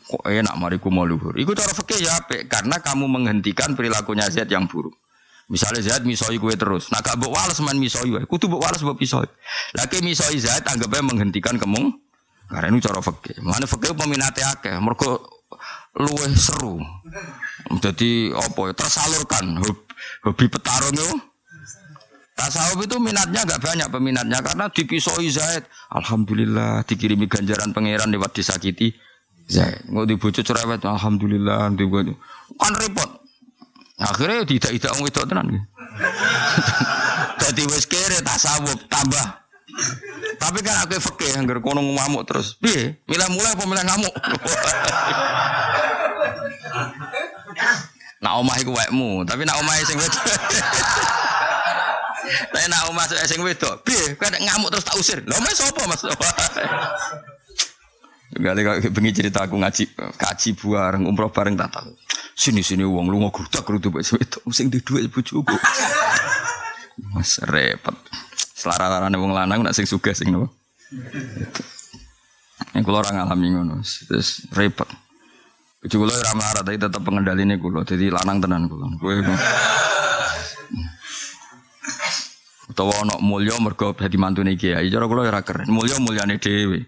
Kok 0.10 0.25
enak 0.25 0.58
mariku 0.58 0.89
mau 0.89 1.06
luhur. 1.06 1.38
Iku 1.38 1.54
cara 1.54 1.69
fikih 1.69 2.01
ya 2.01 2.17
apik 2.17 2.49
karena 2.49 2.82
kamu 2.82 3.06
menghentikan 3.06 3.77
perilakunya 3.77 4.25
Zaid 4.34 4.49
yang 4.49 4.65
buruk. 4.65 4.97
Misalnya 5.45 5.86
Zaid 5.86 6.10
misoi 6.10 6.41
kue 6.41 6.58
terus, 6.58 6.89
nah 6.89 7.04
gak 7.04 7.21
bawa 7.21 7.43
walas 7.43 7.60
main 7.62 7.77
misoi 7.77 8.10
wae, 8.10 8.25
kudu 8.25 8.49
bawa 8.49 8.71
walas 8.71 8.82
bawa 8.82 8.97
pisoi. 8.97 9.30
Lagi 9.77 10.01
misoi 10.01 10.41
Zaid 10.41 10.65
anggapnya 10.65 11.06
menghentikan 11.06 11.62
kemung 11.62 12.01
karena 12.51 12.67
ini 12.67 12.83
cara 12.83 12.99
fakir. 12.99 13.39
Mana 13.39 13.63
fakir 13.63 13.95
peminatnya 13.95 14.51
akeh. 14.51 14.75
Mereka 14.75 15.09
luweh 15.95 16.31
seru. 16.35 16.83
Jadi 17.79 18.35
apa 18.35 18.59
ya 18.67 18.73
tersalurkan 18.75 19.63
hobi 20.27 20.45
petarung 20.51 20.91
itu. 20.91 21.15
Tasawuf 22.31 22.79
itu 22.83 22.97
minatnya 22.97 23.45
agak 23.45 23.61
banyak 23.61 23.87
peminatnya 23.91 24.39
karena 24.41 24.65
dipisoi 24.67 25.29
Zaid. 25.29 25.63
Alhamdulillah 25.93 26.81
dikirimi 26.89 27.29
ganjaran 27.29 27.71
pangeran 27.71 28.11
lewat 28.11 28.35
disakiti 28.35 28.91
Zaid. 29.47 29.87
Nggak 29.87 30.07
dibujuk 30.11 30.43
cerewet. 30.43 30.83
Alhamdulillah. 30.83 31.71
Kan 32.59 32.73
repot. 32.75 33.09
Akhirnya 34.01 34.41
tidak 34.49 34.71
tidak 34.75 34.91
ngomong 34.97 35.07
itu 35.13 35.21
tenan. 35.29 35.47
Jadi 37.37 37.61
wes 37.71 37.85
kere 37.85 38.17
tasawuf 38.25 38.79
tambah 38.89 39.40
tapi 40.41 40.60
kan 40.65 40.86
aku 40.86 40.97
fakih 40.99 41.38
yang 41.38 41.45
kono 41.62 41.81
ngamuk 41.81 42.23
terus. 42.27 42.57
Piye? 42.57 42.97
Milih 43.05 43.27
mulai 43.31 43.51
apa 43.53 43.63
milih 43.65 43.86
ngamuk? 43.86 44.13
nak 48.21 48.38
omah 48.38 48.55
iku 48.62 48.71
wekmu, 48.77 49.25
tapi 49.25 49.41
nak 49.49 49.57
omah 49.62 49.73
sing 49.81 49.97
wedok. 49.97 50.25
Tapi 52.31 52.65
nak 52.71 52.88
masuk 52.93 53.17
sing 53.27 53.41
wedok, 53.43 53.81
piye? 53.84 54.15
Kowe 54.15 54.29
ngamuk 54.29 54.69
terus 54.71 54.86
tak 54.86 54.95
usir. 54.95 55.19
Lho 55.25 55.36
mas 55.41 55.57
sapa 55.57 55.81
Mas? 55.89 56.01
Kali 58.31 58.63
kok 58.63 58.95
bengi 58.95 59.12
cerita 59.12 59.43
aku 59.43 59.60
ngaji 59.60 59.84
kaji 60.15 60.49
bareng 60.55 61.03
umroh 61.03 61.27
bareng 61.27 61.60
tak 61.60 61.69
tahu. 61.75 61.91
Sini 62.31 62.63
sini 62.63 62.88
uang 62.88 63.12
lu 63.12 63.19
ngogudak 63.21 63.67
rutu 63.67 63.91
wis 63.91 64.15
wedok 64.15 64.47
sing 64.55 64.71
di 64.71 64.79
dhuwit 64.79 65.12
bojoku. 65.12 65.55
Mas 67.12 67.43
repot. 67.43 67.97
Selara-larane 68.62 69.17
wong 69.17 69.34
lanang 69.34 69.65
nak 69.65 69.74
sing 69.74 69.89
sugih 69.89 70.13
sing 70.13 70.30
nopo. 70.30 70.54
Yang 72.78 72.84
kula 72.86 73.02
ora 73.02 73.10
ngalami 73.17 73.58
ngono. 73.58 73.82
Terus 73.82 74.45
repot. 74.54 74.86
Bojo 75.82 75.95
kula 75.97 76.13
ora 76.13 76.38
melarat 76.38 76.62
tapi 76.62 76.78
tetep 76.78 77.02
pengendaline 77.02 77.58
kula. 77.58 77.82
Dadi 77.82 78.13
lanang 78.13 78.38
tenan 78.38 78.69
kula. 78.69 78.86
Kowe 79.02 79.17
utawa 82.71 82.93
ana 83.04 83.19
mulya 83.19 83.58
mergo 83.58 83.97
dadi 83.97 84.17
mantune 84.21 84.54
kiai. 84.54 84.93
Cara 84.93 85.10
kula 85.10 85.26
ora 85.26 85.41
keren. 85.41 85.65
Mulya 85.65 85.97
mulyane 85.97 86.38
dhewe. 86.38 86.86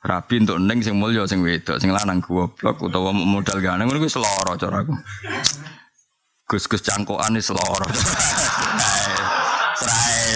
Rabi 0.00 0.40
untuk 0.40 0.56
neng 0.64 0.80
sing 0.80 0.96
mulya 0.96 1.28
sing 1.28 1.44
wedok, 1.44 1.76
sing 1.76 1.92
lanang 1.92 2.24
goblok 2.24 2.80
utawa 2.80 3.12
modal 3.12 3.60
gane 3.60 3.84
ngono 3.84 4.00
kuwi 4.00 4.08
seloro 4.08 4.56
caraku. 4.56 4.96
Gus-gus 6.48 6.80
cangkokan 6.80 7.36
seloro. 7.44 7.84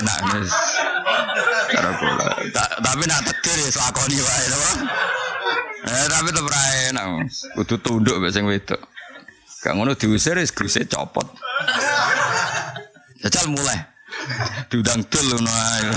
Wis. 0.04 0.52
Cara 1.72 1.90
kula. 1.96 2.26
Tapi 2.80 3.02
nak 3.08 3.20
tegir 3.24 3.56
ya 3.56 3.68
lakoni 3.72 4.18
wae 4.20 4.44
to. 4.46 4.60
Eh 5.84 6.06
tapi 6.08 6.28
tetep 6.32 6.46
ra 6.48 6.62
enak. 6.92 7.06
Kudu 7.56 7.74
tunduk 7.80 8.16
mek 8.20 8.32
sing 8.32 8.44
wedok. 8.44 8.80
Gak 9.64 9.72
ngono 9.72 9.96
diusir 9.96 10.36
wis 10.36 10.52
guse 10.52 10.84
copot. 10.84 11.24
Jajal 13.24 13.48
mulai. 13.48 13.80
Diundang 14.68 15.00
dul 15.08 15.26
ngono 15.40 15.50
ae. 15.50 15.88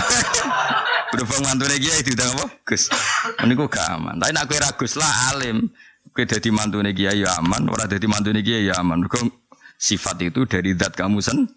Berhubung 1.12 1.44
mantune 1.48 1.76
kiai 1.80 2.04
diundang 2.04 2.36
apa? 2.36 2.46
Gus. 2.68 2.92
Meniku 3.44 3.68
gak 3.68 3.96
aman. 3.96 4.20
Tapi 4.20 4.32
nak 4.32 4.48
kowe 4.48 4.60
ra 4.60 4.72
lah 4.76 5.14
alim. 5.36 5.68
Kowe 6.16 6.24
dadi 6.24 6.50
mantune 6.50 6.92
kiai 6.96 7.24
ya 7.24 7.38
aman, 7.40 7.68
ora 7.70 7.86
dadi 7.88 8.08
mantune 8.08 8.44
kiai 8.44 8.68
ya 8.72 8.80
aman. 8.80 9.04
Mergo 9.04 9.20
sifat 9.78 10.20
itu 10.26 10.44
dari 10.50 10.74
zat 10.74 10.98
kamu 10.98 11.22
sen 11.22 11.48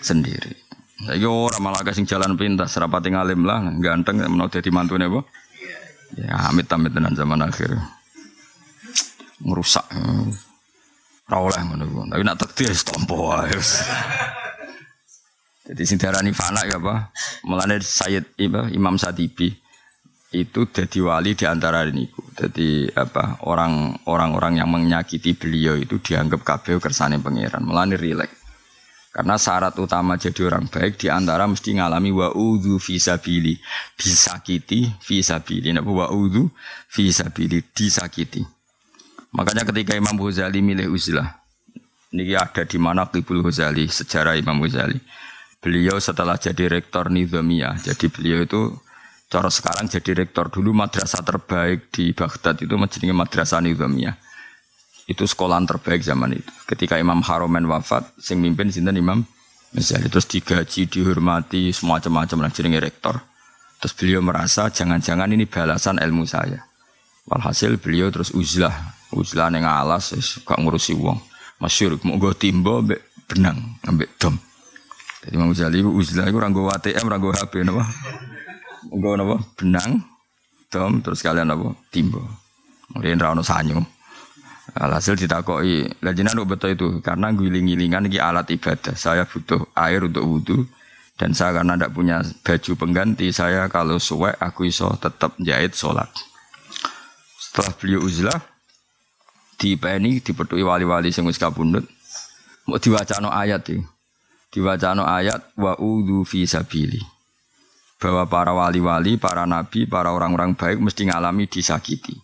sendiri. 0.00 0.69
Saiki 1.00 1.24
ora 1.24 1.56
malah 1.64 1.80
sing 1.96 2.04
jalan 2.04 2.36
pintas, 2.36 2.76
rapati 2.76 3.08
ngalim 3.08 3.48
lah, 3.48 3.64
ganteng 3.80 4.20
menawa 4.20 4.52
dadi 4.52 4.68
mantune 4.68 5.08
apa? 5.08 5.20
Ya 6.18 6.50
amit-amit 6.52 6.92
tenan 6.92 7.16
zaman 7.16 7.40
akhir. 7.40 7.72
Ngerusak. 9.40 9.86
Ora 11.30 11.38
oleh 11.40 11.62
ngono 11.62 12.10
Tapi 12.10 12.22
nak 12.26 12.36
takdir 12.42 12.74
stompo 12.74 13.32
wae. 13.32 13.54
Jadi 15.70 15.82
sing 15.86 16.02
diarani 16.02 16.34
fana 16.34 16.66
ya 16.66 16.82
apa? 16.82 17.14
Mulane 17.46 17.78
Sayyid 17.78 18.34
Imam 18.74 18.98
Satibi 18.98 19.54
itu 20.34 20.60
jadi 20.66 20.98
wali 21.00 21.38
di 21.38 21.46
antara 21.46 21.86
ini. 21.86 22.10
Jadi 22.34 22.90
apa 22.90 23.38
orang 23.46 24.02
orang 24.10 24.58
yang 24.58 24.66
menyakiti 24.66 25.38
beliau 25.38 25.78
itu 25.78 26.02
dianggap 26.02 26.42
kabeh 26.42 26.82
kersane 26.82 27.22
pangeran. 27.22 27.62
Mulane 27.62 27.94
rileks. 27.94 28.39
Karena 29.10 29.34
syarat 29.34 29.74
utama 29.82 30.14
jadi 30.14 30.46
orang 30.46 30.70
baik 30.70 31.02
di 31.02 31.10
antara 31.10 31.42
mesti 31.50 31.74
ngalami 31.74 32.14
wa 32.14 32.30
udhu 32.30 32.78
fisabili 32.78 33.58
disakiti 33.98 34.86
fisabili. 35.02 35.74
Nah, 35.74 35.82
wa 35.82 36.06
udhu 36.14 36.46
fisabili 36.86 37.58
disakiti. 37.74 38.46
Makanya 39.34 39.66
ketika 39.66 39.98
Imam 39.98 40.14
Ghazali 40.14 40.62
milih 40.62 40.94
uzlah, 40.94 41.42
ini 42.14 42.34
ada 42.38 42.62
di 42.62 42.78
mana 42.78 43.06
Qibul 43.10 43.42
Ghazali, 43.42 43.90
sejarah 43.90 44.38
Imam 44.38 44.58
Ghazali 44.62 44.98
Beliau 45.60 46.00
setelah 46.00 46.40
jadi 46.40 46.72
rektor 46.72 47.12
Nizamiyah, 47.12 47.84
jadi 47.84 48.08
beliau 48.08 48.48
itu 48.48 48.80
cara 49.28 49.52
sekarang 49.52 49.92
jadi 49.92 50.24
rektor 50.24 50.48
dulu 50.48 50.72
madrasah 50.72 51.20
terbaik 51.20 51.92
di 51.92 52.16
Baghdad 52.16 52.64
itu 52.64 52.72
menjadi 52.80 53.12
madrasah 53.12 53.60
Nizamiyah. 53.60 54.16
Itu 55.10 55.26
sekolah 55.26 55.58
terbaik 55.66 56.06
zaman 56.06 56.38
itu. 56.38 56.52
Ketika 56.70 56.94
Imam 56.94 57.18
Haromen 57.18 57.66
wafat, 57.66 58.14
sing 58.22 58.38
mimpin 58.38 58.70
sinten 58.70 58.94
Imam 58.94 59.26
Misalnya 59.70 60.10
terus 60.10 60.26
digaji, 60.26 60.90
dihormati, 60.90 61.70
semacam-macam 61.70 62.38
lah 62.42 62.50
jadi 62.50 62.82
rektor. 62.82 63.22
Terus 63.78 63.94
beliau 63.94 64.20
merasa 64.20 64.66
jangan-jangan 64.66 65.30
ini 65.30 65.46
balasan 65.46 66.02
ilmu 66.02 66.26
saya. 66.26 66.58
Walhasil 67.30 67.78
beliau 67.78 68.10
terus 68.10 68.34
uzlah, 68.34 68.74
uzlah 69.14 69.46
neng 69.46 69.62
alas, 69.62 70.10
gak 70.42 70.58
ngurusi 70.58 70.98
uang. 70.98 71.22
Masyur, 71.62 72.02
mau 72.02 72.18
gue 72.18 72.34
timbo, 72.34 72.82
benang, 73.30 73.78
ambek 73.86 74.10
dom. 74.18 74.34
Jadi 75.22 75.36
Imam 75.38 75.52
Ghazali 75.54 75.84
uzlah 75.86 76.26
itu 76.26 76.38
ranggo 76.40 76.66
ATM, 76.66 77.06
ranggo 77.06 77.30
HP 77.30 77.62
napa? 77.62 77.84
Nggo 78.90 79.10
napa? 79.22 79.36
Benang, 79.54 80.02
dom 80.66 80.98
terus 80.98 81.22
kalian 81.22 81.52
apa? 81.54 81.78
Timbo. 81.94 82.26
Kemudian 82.90 83.22
ra 83.22 83.30
ono 83.30 83.46
sanyo. 83.46 83.99
Alhasil 84.76 85.18
ditakoki, 85.18 85.88
lah 86.04 86.14
jenengan 86.14 86.46
betul 86.46 86.78
itu 86.78 86.88
karena 87.02 87.34
giling-gilingan 87.34 88.06
ini 88.06 88.22
alat 88.22 88.46
ibadah. 88.54 88.94
Saya 88.94 89.26
butuh 89.26 89.66
air 89.74 90.06
untuk 90.06 90.22
wudhu 90.22 90.58
dan 91.18 91.34
saya 91.34 91.60
karena 91.60 91.74
tidak 91.74 91.92
punya 91.92 92.16
baju 92.22 92.72
pengganti, 92.78 93.28
saya 93.34 93.66
kalau 93.66 93.98
suwe 93.98 94.30
aku 94.38 94.70
iso 94.70 94.94
tetap 95.02 95.34
jahit 95.42 95.74
sholat. 95.74 96.08
Setelah 97.40 97.72
beliau 97.76 98.00
uzlah, 98.06 98.40
di 99.58 99.74
PNI 99.74 100.22
dipetui 100.22 100.62
wali-wali 100.62 101.10
sing 101.10 101.26
wis 101.26 101.36
kabundut, 101.36 101.84
mau 102.64 102.78
diwacano 102.78 103.28
ayat 103.28 103.66
iki 103.66 103.82
diwacano 104.50 105.06
ayat 105.06 105.54
wa 105.54 105.78
udhu 105.78 106.26
fi 106.26 106.42
sabili 106.44 106.98
bahwa 108.00 108.24
para 108.26 108.56
wali-wali, 108.56 109.20
para 109.20 109.44
nabi, 109.44 109.84
para 109.84 110.08
orang-orang 110.10 110.56
baik 110.56 110.80
mesti 110.80 111.12
ngalami 111.12 111.44
disakiti. 111.44 112.16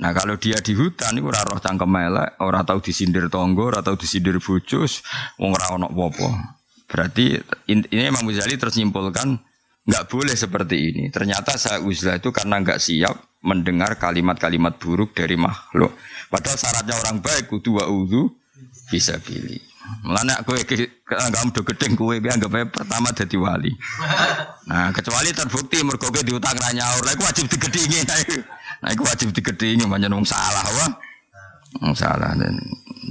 Nah 0.00 0.16
kalau 0.16 0.40
dia 0.40 0.56
di 0.64 0.72
hutan 0.72 1.20
itu 1.20 1.28
roh 1.28 1.60
cangkem 1.60 1.92
elek, 1.92 2.40
ora 2.40 2.64
tahu 2.64 2.80
disindir 2.80 3.28
tonggo, 3.28 3.68
ora 3.68 3.84
tahu 3.84 4.00
disindir 4.00 4.40
bojos, 4.40 5.04
wong 5.36 5.52
ora 5.52 5.76
ono 5.76 5.92
apa 5.92 6.56
Berarti 6.90 7.38
ini 7.70 7.86
Imam 7.92 8.26
Ghazali 8.26 8.58
tersimpulkan 8.58 9.38
nggak 9.86 10.04
boleh 10.10 10.34
seperti 10.34 10.76
ini. 10.90 11.04
Ternyata 11.12 11.54
saya 11.54 11.78
uzlah 11.84 12.18
itu 12.18 12.34
karena 12.34 12.58
nggak 12.58 12.80
siap 12.82 13.14
mendengar 13.46 13.94
kalimat-kalimat 14.00 14.80
buruk 14.80 15.14
dari 15.14 15.38
makhluk. 15.38 15.94
Padahal 16.32 16.58
syaratnya 16.58 16.96
orang 16.98 17.22
baik 17.22 17.46
kudu 17.46 17.78
wa 17.78 17.86
udhu 17.86 18.34
bisa 18.90 19.22
pilih. 19.22 19.69
Mulane 20.04 20.32
kowe 20.44 20.60
kamu 20.60 21.50
do 21.56 21.62
gedeng 21.64 21.92
kowe 21.96 22.12
anggap 22.12 22.52
pertama 22.72 23.08
jadi 23.12 23.36
wali. 23.40 23.72
Nah, 24.70 24.94
kecuali 24.94 25.34
terbukti 25.34 25.82
mergo 25.82 26.06
kowe 26.14 26.22
diutang 26.22 26.54
ra 26.54 26.70
nyaur, 26.70 27.02
lha 27.02 27.10
iku 27.18 27.26
wajib 27.26 27.50
digedhingi. 27.50 28.06
Nah, 28.06 28.90
iku 28.94 29.02
wajib 29.02 29.34
digedhingi 29.34 29.82
pancen 29.82 30.14
wong 30.14 30.22
salah 30.22 30.62
wah. 30.62 30.90
Wong 31.82 31.94
salah 31.98 32.38
dan 32.38 32.54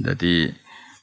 jadi 0.00 0.48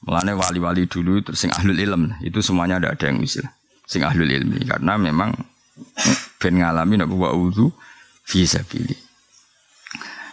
mulane 0.02 0.34
wali-wali 0.34 0.90
dulu 0.90 1.22
terus 1.22 1.46
sing 1.46 1.54
ahlul 1.54 1.78
ilm 1.78 2.10
itu 2.26 2.42
semuanya 2.42 2.82
ada 2.82 2.90
ada 2.90 3.04
yang 3.06 3.22
misil. 3.22 3.46
Sing 3.86 4.02
ahlul 4.02 4.26
ilmi 4.26 4.66
karena 4.66 4.98
memang 4.98 5.30
ben 6.42 6.54
ngalami 6.58 6.98
nek 6.98 7.06
wa 7.06 7.30
wudu 7.30 7.70
fi 8.26 8.42
sabilillah. 8.42 9.07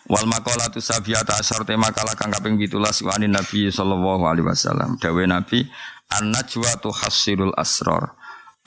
Wal 0.05 0.29
tu 0.69 0.77
sabiyata 0.77 1.41
asyar 1.41 1.65
tema 1.65 1.89
kala 1.89 2.13
kang 2.13 2.29
kaping 2.29 2.61
17 2.61 2.77
wani 3.09 3.25
Nabi 3.25 3.73
sallallahu 3.73 4.21
alaihi 4.29 4.45
wasallam. 4.45 5.01
Dawe 5.01 5.23
Nabi 5.25 5.65
an-najwa 6.13 6.77
tu 6.77 6.93
hasirul 6.93 7.57
asrar. 7.57 8.13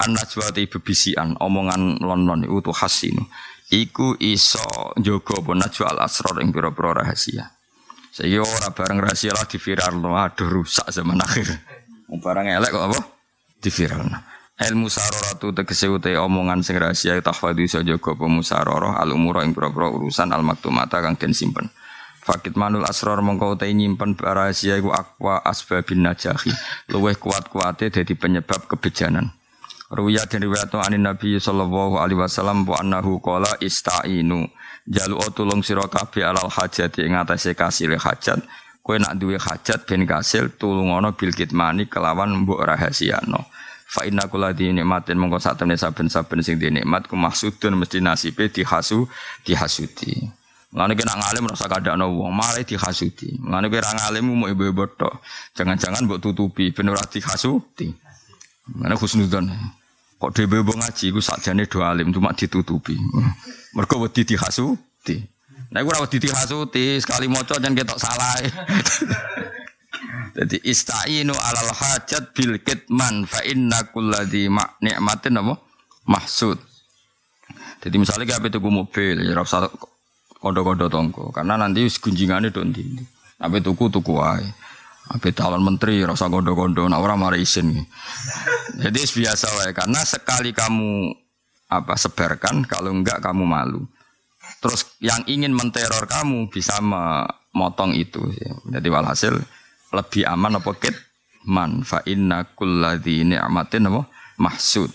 An-najwa 0.03 0.51
tu 0.51 0.66
bebisian 0.66 1.38
omongan 1.38 2.03
lon-lon 2.03 2.42
itu 2.42 2.59
tu 2.59 2.72
hasinu. 2.74 3.22
Iku 3.70 4.18
iso 4.18 4.96
njogo 4.98 5.38
apa 5.38 5.53
najwa 5.55 5.87
al 5.94 5.98
asrar 6.11 6.42
ing 6.42 6.51
rahasia. 6.51 7.55
Saya 8.11 8.42
ora 8.42 8.74
bareng 8.74 8.98
rahasia 8.98 9.31
lah 9.31 9.46
di 9.46 9.62
viral 9.62 10.03
aduh 10.03 10.51
rusak 10.51 10.90
zaman 10.90 11.22
akhir. 11.22 11.55
Barang 12.18 12.51
elek 12.51 12.74
kok 12.74 12.85
apa? 12.90 12.98
Di 13.62 13.70
viral. 13.70 14.11
Ilmu 14.59 14.90
saroratu 14.90 15.55
tegese 15.55 15.87
ute 15.87 16.18
omongan 16.18 16.66
sing 16.66 16.83
rahasia 16.83 17.14
tahfadhu 17.23 17.62
iso 17.62 17.79
jaga 17.87 18.18
apa 18.18 18.27
musararah 18.27 18.99
al 18.99 19.14
umura 19.14 19.47
ing 19.47 19.55
pira 19.55 19.71
urusan 19.71 20.35
al 20.35 20.42
maktumata 20.42 20.99
kang 20.99 21.14
den 21.14 21.31
simpen. 21.31 21.71
Fakit 22.27 22.59
manul 22.59 22.85
asror 22.85 23.23
mongko 23.23 23.55
utai 23.55 23.73
nyimpen 23.73 24.18
rahasia 24.18 24.77
iku 24.77 24.90
akwa 24.90 25.40
asbabin 25.47 26.03
najahi 26.03 26.51
luweh 26.90 27.14
kuat-kuate 27.14 27.88
dadi 27.94 28.18
penyebab 28.18 28.66
kebejanan. 28.66 29.31
Ruya 29.88 30.29
dan 30.29 30.44
riwayat 30.44 30.75
anin 30.85 31.09
Nabi 31.09 31.40
sallallahu 31.40 31.97
alaihi 31.97 32.21
wasallam 32.21 32.68
wa 32.68 32.77
annahu 32.77 33.25
qala 33.25 33.57
istainu 33.64 34.44
jalu 34.85 35.16
tulung 35.33 35.64
sira 35.64 35.88
alal 35.88 36.53
hajat 36.53 37.01
ing 37.01 37.16
atase 37.16 37.57
kasil 37.57 37.97
hajat. 37.97 38.44
Kowe 38.85 39.01
nak 39.01 39.16
duwe 39.16 39.40
hajat 39.40 39.88
ben 39.88 40.05
kasil 40.05 40.53
tulungono 40.61 41.16
bil 41.16 41.33
kitmani 41.33 41.88
kelawan 41.88 42.44
mbok 42.44 42.61
rahasiano 42.68 43.49
Fa 43.88 44.05
inna 44.05 44.29
kula 44.29 44.53
di 44.53 44.68
nikmatin 44.68 45.16
mongko 45.16 45.40
sak 45.40 45.64
temne 45.64 45.72
saben-saben 45.72 46.44
sing 46.44 46.61
di 46.61 46.68
nikmat 46.68 47.09
ku 47.09 47.16
maksudun 47.16 47.72
mesti 47.72 48.05
nasibe 48.05 48.53
dihasu 48.53 49.09
dihasuti. 49.48 50.29
Mulane 50.68 50.92
kena 50.92 51.16
ngalim 51.16 51.48
rasa 51.48 51.64
kadakno 51.64 52.12
wong, 52.12 52.29
malah 52.29 52.61
dihasuti. 52.61 53.40
Mulane 53.40 53.72
kowe 53.72 53.81
ra 53.81 53.96
ngalim 53.96 54.29
mau 54.29 54.44
ibu-ibu. 54.53 54.85
Jangan-jangan 55.57 56.05
mbok 56.05 56.20
tutupi 56.20 56.68
ben 56.68 56.92
ora 56.92 57.01
dihasuti. 57.09 57.88
Mulane 58.77 58.94
husnudzon. 59.01 59.48
Kok 60.20 60.31
dhewe 60.37 60.61
wong 60.61 60.85
ngaji 60.85 61.09
iku 61.09 61.24
sakjane 61.24 61.64
do 61.64 61.81
alim 61.81 62.12
cuma 62.12 62.37
ditutupi. 62.37 62.92
Mergo 63.72 64.05
wedi 64.05 64.29
dihasuti. 64.29 65.16
Nah 65.72 65.81
iku 65.81 65.96
ora 65.96 66.05
wedi 66.05 66.29
dihasuti, 66.29 67.01
sekali 67.01 67.24
maca 67.24 67.57
jan 67.57 67.72
ketok 67.72 67.96
salah. 67.96 68.37
Jadi 70.37 70.62
istainu 70.68 71.33
alal 71.35 71.72
hajat 71.72 72.37
bil 72.37 72.61
kitman 72.61 73.24
fa 73.24 73.40
inna 73.42 73.88
kulladzi 73.88 74.46
nikmatin 74.85 75.40
apa? 75.40 75.55
Mahsud. 76.09 76.61
Jadi 77.79 77.96
misalnya 77.96 78.24
kayak 78.29 78.53
tuku 78.53 78.68
mobil, 78.68 79.16
ya 79.22 79.33
rasa 79.38 79.70
kodo-kodo 80.38 80.87
tongko, 80.90 81.31
karena 81.33 81.57
nanti 81.57 81.87
gunjingannya 81.88 82.53
do 82.53 82.62
ndi. 82.62 82.85
Apa 83.38 83.62
tuku 83.62 83.88
tuku 83.88 84.12
wae. 84.18 84.46
Apa 85.09 85.33
calon 85.33 85.64
menteri 85.64 86.05
rasa 86.05 86.29
kondo-kondo, 86.29 86.85
nah 86.85 87.01
orang 87.01 87.16
marah 87.16 87.40
isin. 87.40 87.72
Jadi 88.77 89.01
biasa 89.09 89.46
wae 89.57 89.72
karena 89.72 90.05
sekali 90.05 90.53
kamu 90.53 91.16
apa 91.72 91.96
sebarkan, 91.96 92.68
kalau 92.68 92.92
enggak 92.92 93.24
kamu 93.24 93.48
malu. 93.48 93.88
Terus 94.61 94.85
yang 95.01 95.24
ingin 95.24 95.57
menteror 95.57 96.05
kamu 96.05 96.53
bisa 96.53 96.77
memotong 96.83 97.96
itu. 97.96 98.20
Jadi 98.68 98.88
walhasil 98.92 99.38
lebih 99.92 100.24
aman 100.29 100.61
apa 100.61 100.70
kit 100.77 100.96
man 101.48 101.85
fa 101.85 102.05
inna 102.05 102.44
kulladzi 102.53 103.24
ni'matin 103.24 103.88
apa 103.88 104.05
mahsud. 104.37 104.90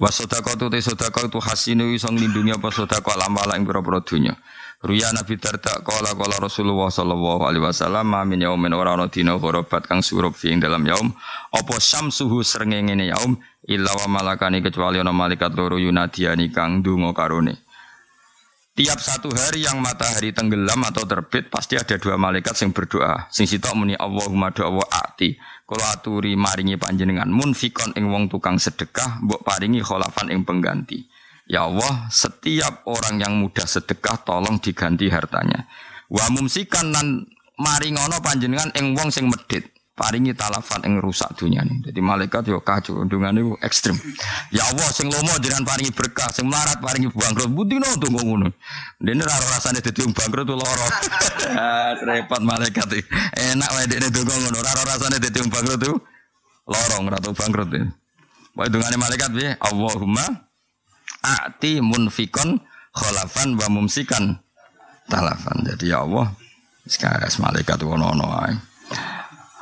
Wa 0.00 0.08
sadaqatu 0.08 0.72
te 0.72 0.80
sadaqah 0.80 1.28
itu 1.28 1.38
hasinu 1.42 1.92
iso 1.92 2.08
nglindungi 2.08 2.56
apa 2.56 2.72
sedekah 2.72 3.16
lamala 3.20 3.58
ing 3.58 3.68
pira-pira 3.68 4.00
donya. 4.00 4.34
Ruya 4.80 5.12
Nabi 5.12 5.36
Darda 5.36 5.84
kala 5.84 6.16
kala 6.16 6.40
Rasulullah 6.40 6.88
sallallahu 6.88 7.44
alaihi 7.44 7.68
wasallam 7.68 8.16
min 8.24 8.40
yaumin 8.40 8.72
ora 8.72 8.96
ana 8.96 9.12
dina 9.12 9.36
kang 9.84 10.00
surup 10.00 10.40
dalam 10.40 10.88
yaum 10.88 11.12
apa 11.52 11.74
syamsuhu 11.76 12.40
srengenge 12.40 12.96
yaum 12.96 13.36
illa 13.68 13.92
wa 13.92 14.06
malakani 14.08 14.64
kecuali 14.64 14.96
ana 14.96 15.12
malaikat 15.12 15.52
loro 15.52 15.76
yunadiani 15.76 16.48
kang 16.48 16.80
ndonga 16.80 17.12
karone. 17.12 17.60
Tiap 18.80 18.96
satu 18.96 19.28
hari 19.36 19.68
yang 19.68 19.76
matahari 19.84 20.32
tenggelam 20.32 20.80
atau 20.88 21.04
terbit 21.04 21.52
pasti 21.52 21.76
ada 21.76 22.00
dua 22.00 22.16
malaikat 22.16 22.56
yang 22.64 22.72
berdoa. 22.72 23.28
Sing 23.28 23.44
sitok 23.44 23.76
muni 23.76 23.92
Allahumma 23.92 24.48
doa 24.56 24.80
ati. 24.88 25.36
Kalau 25.68 25.84
aturi 25.84 26.32
maringi 26.32 26.80
panjenengan 26.80 27.28
munfikon 27.28 27.92
ing 27.92 28.08
wong 28.08 28.32
tukang 28.32 28.56
sedekah 28.56 29.20
mbok 29.20 29.44
paringi 29.44 29.84
kholafan 29.84 30.32
ing 30.32 30.48
pengganti. 30.48 31.04
Ya 31.44 31.68
Allah, 31.68 32.08
setiap 32.08 32.88
orang 32.88 33.20
yang 33.20 33.36
mudah 33.36 33.68
sedekah 33.68 34.16
tolong 34.24 34.56
diganti 34.64 35.12
hartanya. 35.12 35.68
Wa 36.08 36.32
mumsikan 36.32 36.88
nan 36.88 37.28
maringono 37.60 38.16
panjenengan 38.24 38.72
ing 38.80 38.96
wong 38.96 39.12
sing 39.12 39.28
medit. 39.28 39.68
Paringi 40.00 40.32
talafan 40.32 40.80
ing 40.88 40.96
rusak 40.96 41.36
dunia 41.36 41.60
ini. 41.60 41.84
Jadi 41.84 42.00
malaikat 42.00 42.48
yo 42.48 42.64
kacau, 42.64 43.04
undungan 43.04 43.36
itu 43.36 43.52
ekstrim. 43.60 43.92
Ya 44.48 44.64
Allah, 44.64 44.88
sing 44.96 45.12
lomo 45.12 45.36
jangan 45.44 45.60
paringi 45.68 45.92
berkah, 45.92 46.32
sing 46.32 46.48
melarat 46.48 46.80
paringi 46.80 47.12
bangkrut. 47.12 47.52
Budi 47.52 47.76
no 47.76 47.84
tuh 48.00 48.08
ngono. 48.08 48.48
Dene 48.96 49.20
raro 49.20 49.46
rasane 49.52 49.84
dadi 49.84 50.00
wong 50.00 50.16
bangkrut 50.16 50.48
tuh 50.48 50.56
loro. 50.56 50.86
Repot 52.08 52.40
malaikat 52.40 52.88
iki. 52.96 53.04
Enak 53.52 53.68
wae 53.76 53.84
dene 53.92 54.08
donga 54.08 54.34
ngono, 54.40 54.58
raro 54.64 54.82
rasane 54.88 55.20
dadi 55.20 55.36
wong 55.36 55.52
bangkrut 55.52 55.78
tuh 55.84 55.96
lorong 56.64 57.04
ratu 57.12 57.30
bangkrut. 57.36 57.68
Wae 58.56 58.68
dungane 58.72 58.96
malaikat 58.96 59.30
piye? 59.36 59.52
Allahumma 59.60 60.24
ati 61.20 61.84
munfikon 61.84 62.56
kholafan 62.96 63.52
wa 63.52 63.68
mumsikan 63.68 64.40
talafan. 65.12 65.60
Jadi 65.60 65.92
ya 65.92 66.08
Allah, 66.08 66.32
sekarang 66.88 67.28
malaikat 67.36 67.84
wono-wono. 67.84 68.69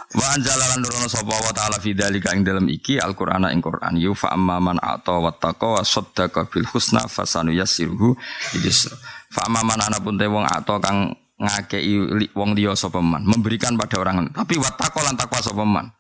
Wa 0.08 0.24
anjalalan 0.32 0.80
nurono 0.80 1.04
sapa 1.04 1.36
wa 1.36 1.52
ta'ala 1.52 1.76
fi 1.84 1.92
dzalika 1.92 2.32
ing 2.32 2.40
dalem 2.40 2.72
iki 2.72 2.96
Al-Qur'an 2.96 3.44
ing 3.52 3.60
Qur'an 3.60 3.92
yu 3.92 4.16
fa 4.16 4.32
amma 4.32 4.56
man 4.56 4.80
ata 4.80 5.20
wa 5.20 5.28
taqa 5.36 5.76
wa 5.76 5.82
saddaqa 5.84 6.48
bil 6.48 6.64
husna 6.72 7.04
fasanu 7.04 7.52
yassiruhu 7.52 8.16
yusra. 8.64 8.96
Fa 9.28 9.44
amma 9.44 9.68
man 9.68 9.84
ana 9.84 10.00
pun 10.00 10.16
wong 10.16 10.48
ata 10.48 10.80
kang 10.80 11.12
ngakei 11.36 12.00
wong 12.32 12.56
liya 12.56 12.72
sapa 12.72 13.04
man, 13.04 13.22
memberikan 13.22 13.76
pada 13.76 14.00
orang 14.00 14.32
tapi 14.32 14.56
wa 14.56 14.72
taqa 14.72 15.04
lan 15.04 15.12
takwa 15.12 15.44
sapa 15.44 15.64
man. 15.68 15.92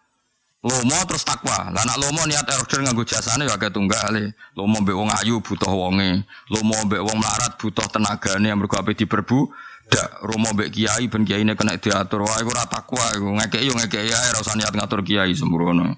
Lomo 0.58 0.98
terus 1.06 1.22
takwa. 1.22 1.70
Lah 1.70 1.86
nak 1.86 2.02
lomo 2.02 2.26
niat 2.26 2.42
order 2.50 2.82
nganggo 2.82 3.06
jasane 3.06 3.46
ya 3.46 3.54
akeh 3.54 3.70
tunggale. 3.70 4.34
Lomo 4.58 4.82
mbek 4.82 4.96
wong 4.98 5.10
ayu 5.22 5.38
butuh 5.38 5.70
wonge. 5.70 6.26
Lomo 6.50 6.74
mbek 6.82 6.98
wong 6.98 7.14
melarat 7.22 7.54
butuh 7.54 7.86
tenagane 7.86 8.50
yang 8.50 8.58
mergo 8.58 8.74
ape 8.74 8.98
diperbu. 8.98 9.46
Dak 9.86 10.18
romo 10.26 10.50
mbek 10.50 10.74
kiai 10.74 11.06
ben 11.06 11.22
kiyaine 11.22 11.54
kena 11.54 11.78
diatur. 11.78 12.26
Wah 12.26 12.42
iku 12.42 12.50
ora 12.50 12.66
takwa 12.66 13.06
iku. 13.14 13.38
Ngekeki 13.38 13.66
yo 13.70 13.72
ngekeki 13.78 14.10
ae 14.10 14.26
ora 14.34 14.38
usah 14.42 14.56
niat 14.58 14.74
ngatur 14.74 15.00
kiai 15.06 15.30
sembrono. 15.38 15.94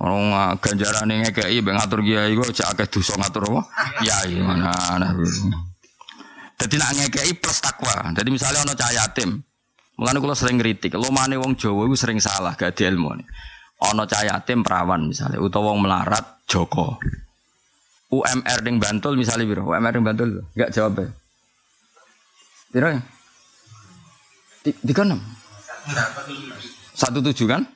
Orang 0.00 0.32
ganjarane 0.64 1.28
ngekeki 1.28 1.60
mbek 1.60 1.74
ngatur 1.76 2.00
kiai 2.00 2.32
iku 2.32 2.42
cak 2.56 2.72
akeh 2.72 2.88
dosa 2.88 3.20
ngatur 3.20 3.52
apa? 3.52 3.62
Kiai 4.00 4.32
mana 4.40 4.72
ana. 4.96 5.12
Dadi 6.56 6.74
nak 6.80 6.90
ngekeki 7.04 7.36
plus 7.36 7.60
takwa. 7.60 8.16
Jadi 8.16 8.32
misalnya 8.32 8.64
ono 8.64 8.72
cah 8.72 8.96
yatim. 8.96 9.44
Mulane 9.94 10.18
kula 10.18 10.34
sering 10.34 10.58
kritik, 10.58 10.98
lomane 10.98 11.38
wong 11.38 11.54
Jawa 11.54 11.86
iku 11.86 11.94
sering 11.94 12.18
salah, 12.18 12.58
gak 12.58 12.74
ilmu. 12.82 13.14
Ono 13.82 14.02
cah 14.06 14.22
yatim 14.22 14.62
perawan 14.62 15.10
misalnya, 15.10 15.42
utawa 15.42 15.74
wong 15.74 15.84
melarat 15.84 16.46
Joko. 16.46 16.96
UMR 18.14 18.58
ning 18.62 18.78
Bantul 18.78 19.18
misalnya 19.18 19.48
biro, 19.48 19.66
UMR 19.66 19.92
ning 19.98 20.04
Bantul 20.06 20.28
enggak 20.54 20.70
jawab 20.70 21.02
ya. 21.02 21.08
Biro 22.70 22.88
ya? 22.94 23.00
Tiga 24.62 25.02
enam. 25.02 25.20
Satu 26.94 27.18
tujuh 27.20 27.50
kan? 27.50 27.66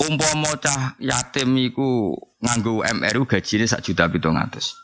Umpama 0.00 0.56
cah 0.56 0.96
yatim 0.96 1.60
iku 1.60 2.16
nganggo 2.40 2.80
UMR 2.80 3.28
gajine 3.28 3.68
sak 3.68 3.84
juta 3.84 4.08
pitung 4.08 4.40
atus. 4.40 4.80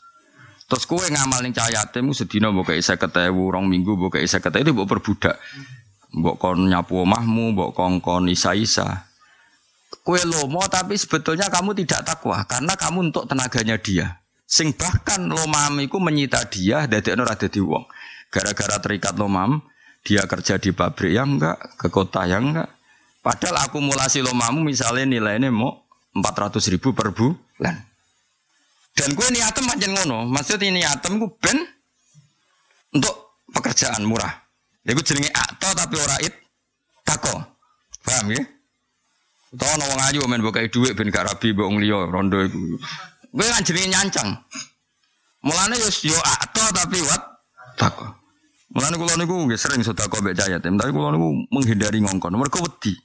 Terus 0.69 0.85
kowe 0.85 1.01
ngamal 1.01 1.41
ning 1.41 1.55
cah 1.57 1.73
yatim 1.73 2.13
sedina 2.13 2.53
mbok 2.53 2.75
kei 2.75 2.83
50.000, 2.83 3.33
rong 3.33 3.65
minggu 3.65 3.97
mbok 3.97 4.21
kei 4.21 4.29
50.000 4.29 4.61
itu 4.61 4.71
mbok 4.77 4.87
perbudak. 4.87 5.35
Mbok 6.13 6.35
kon 6.37 6.69
nyapu 6.69 7.01
omahmu, 7.01 7.57
mbok 7.57 7.71
kongkon 7.73 8.29
isa-isa. 8.29 9.06
Kue 9.87 10.19
lomo 10.23 10.63
tapi 10.67 10.99
sebetulnya 10.99 11.47
kamu 11.47 11.75
tidak 11.83 12.07
takwa 12.07 12.43
karena 12.43 12.75
kamu 12.75 13.11
untuk 13.11 13.23
tenaganya 13.27 13.75
dia. 13.79 14.19
Sing 14.47 14.71
bahkan 14.75 15.27
lomam 15.27 15.75
itu 15.83 15.99
menyita 15.99 16.47
dia 16.47 16.87
dari 16.87 17.11
ora 17.15 17.35
dadi 17.35 17.59
wong. 17.59 17.83
Gara-gara 18.31 18.79
terikat 18.79 19.15
lomam, 19.19 19.59
dia 20.03 20.23
kerja 20.23 20.55
di 20.55 20.71
pabrik 20.71 21.11
yang 21.11 21.35
enggak, 21.35 21.59
ke 21.75 21.87
kota 21.91 22.23
yang 22.23 22.55
enggak. 22.55 22.71
Padahal 23.19 23.67
akumulasi 23.67 24.23
lomamu 24.23 24.63
misalnya 24.63 25.03
nilainya 25.03 25.51
mau 25.51 25.83
400 26.15 26.63
ribu 26.71 26.95
per 26.95 27.11
bulan. 27.11 27.75
Dan 28.95 29.13
gue 29.13 29.27
niatem 29.29 29.67
macam 29.67 29.89
ngono, 29.99 30.17
maksudnya 30.31 30.71
niatem 30.71 31.19
gue 31.19 31.31
ben 31.43 31.59
untuk 32.95 33.35
pekerjaan 33.51 34.03
murah. 34.07 34.31
Ya 34.87 34.95
gue 34.95 35.03
jenenge 35.03 35.27
akto 35.35 35.75
tapi 35.75 35.95
ora 35.99 36.15
it 36.23 36.35
tako. 37.03 37.35
Paham 38.07 38.31
ya? 38.31 38.56
Ana 39.55 39.85
wong 39.87 40.01
ayu 40.11 40.21
men 40.27 40.43
bokai 40.43 40.67
dhuwit 40.67 40.91
ben 40.91 41.07
gak 41.07 41.31
rabi 41.31 41.55
mbok 41.55 41.71
liya 41.79 42.03
rondo 42.11 42.43
iku. 42.43 42.59
Kowe 43.31 43.47
kan 43.47 43.63
jenenge 43.63 43.87
nyancang. 43.95 44.29
Mulane 45.45 45.79
yo 45.79 45.87
yo 46.03 46.17
akto 46.19 46.59
tapi 46.75 46.99
wat 47.07 47.23
tako. 47.79 48.11
Mulane 48.75 48.95
kula 48.99 49.13
niku 49.15 49.35
nggih 49.47 49.55
sering 49.55 49.81
sedekah 49.85 50.19
mbek 50.19 50.35
cahaya 50.35 50.59
tim, 50.59 50.75
tapi 50.75 50.91
kula 50.91 51.15
niku 51.15 51.47
menghindari 51.47 52.03
ngongkon. 52.03 52.35
Mergo 52.35 52.59
wedi. 52.59 52.97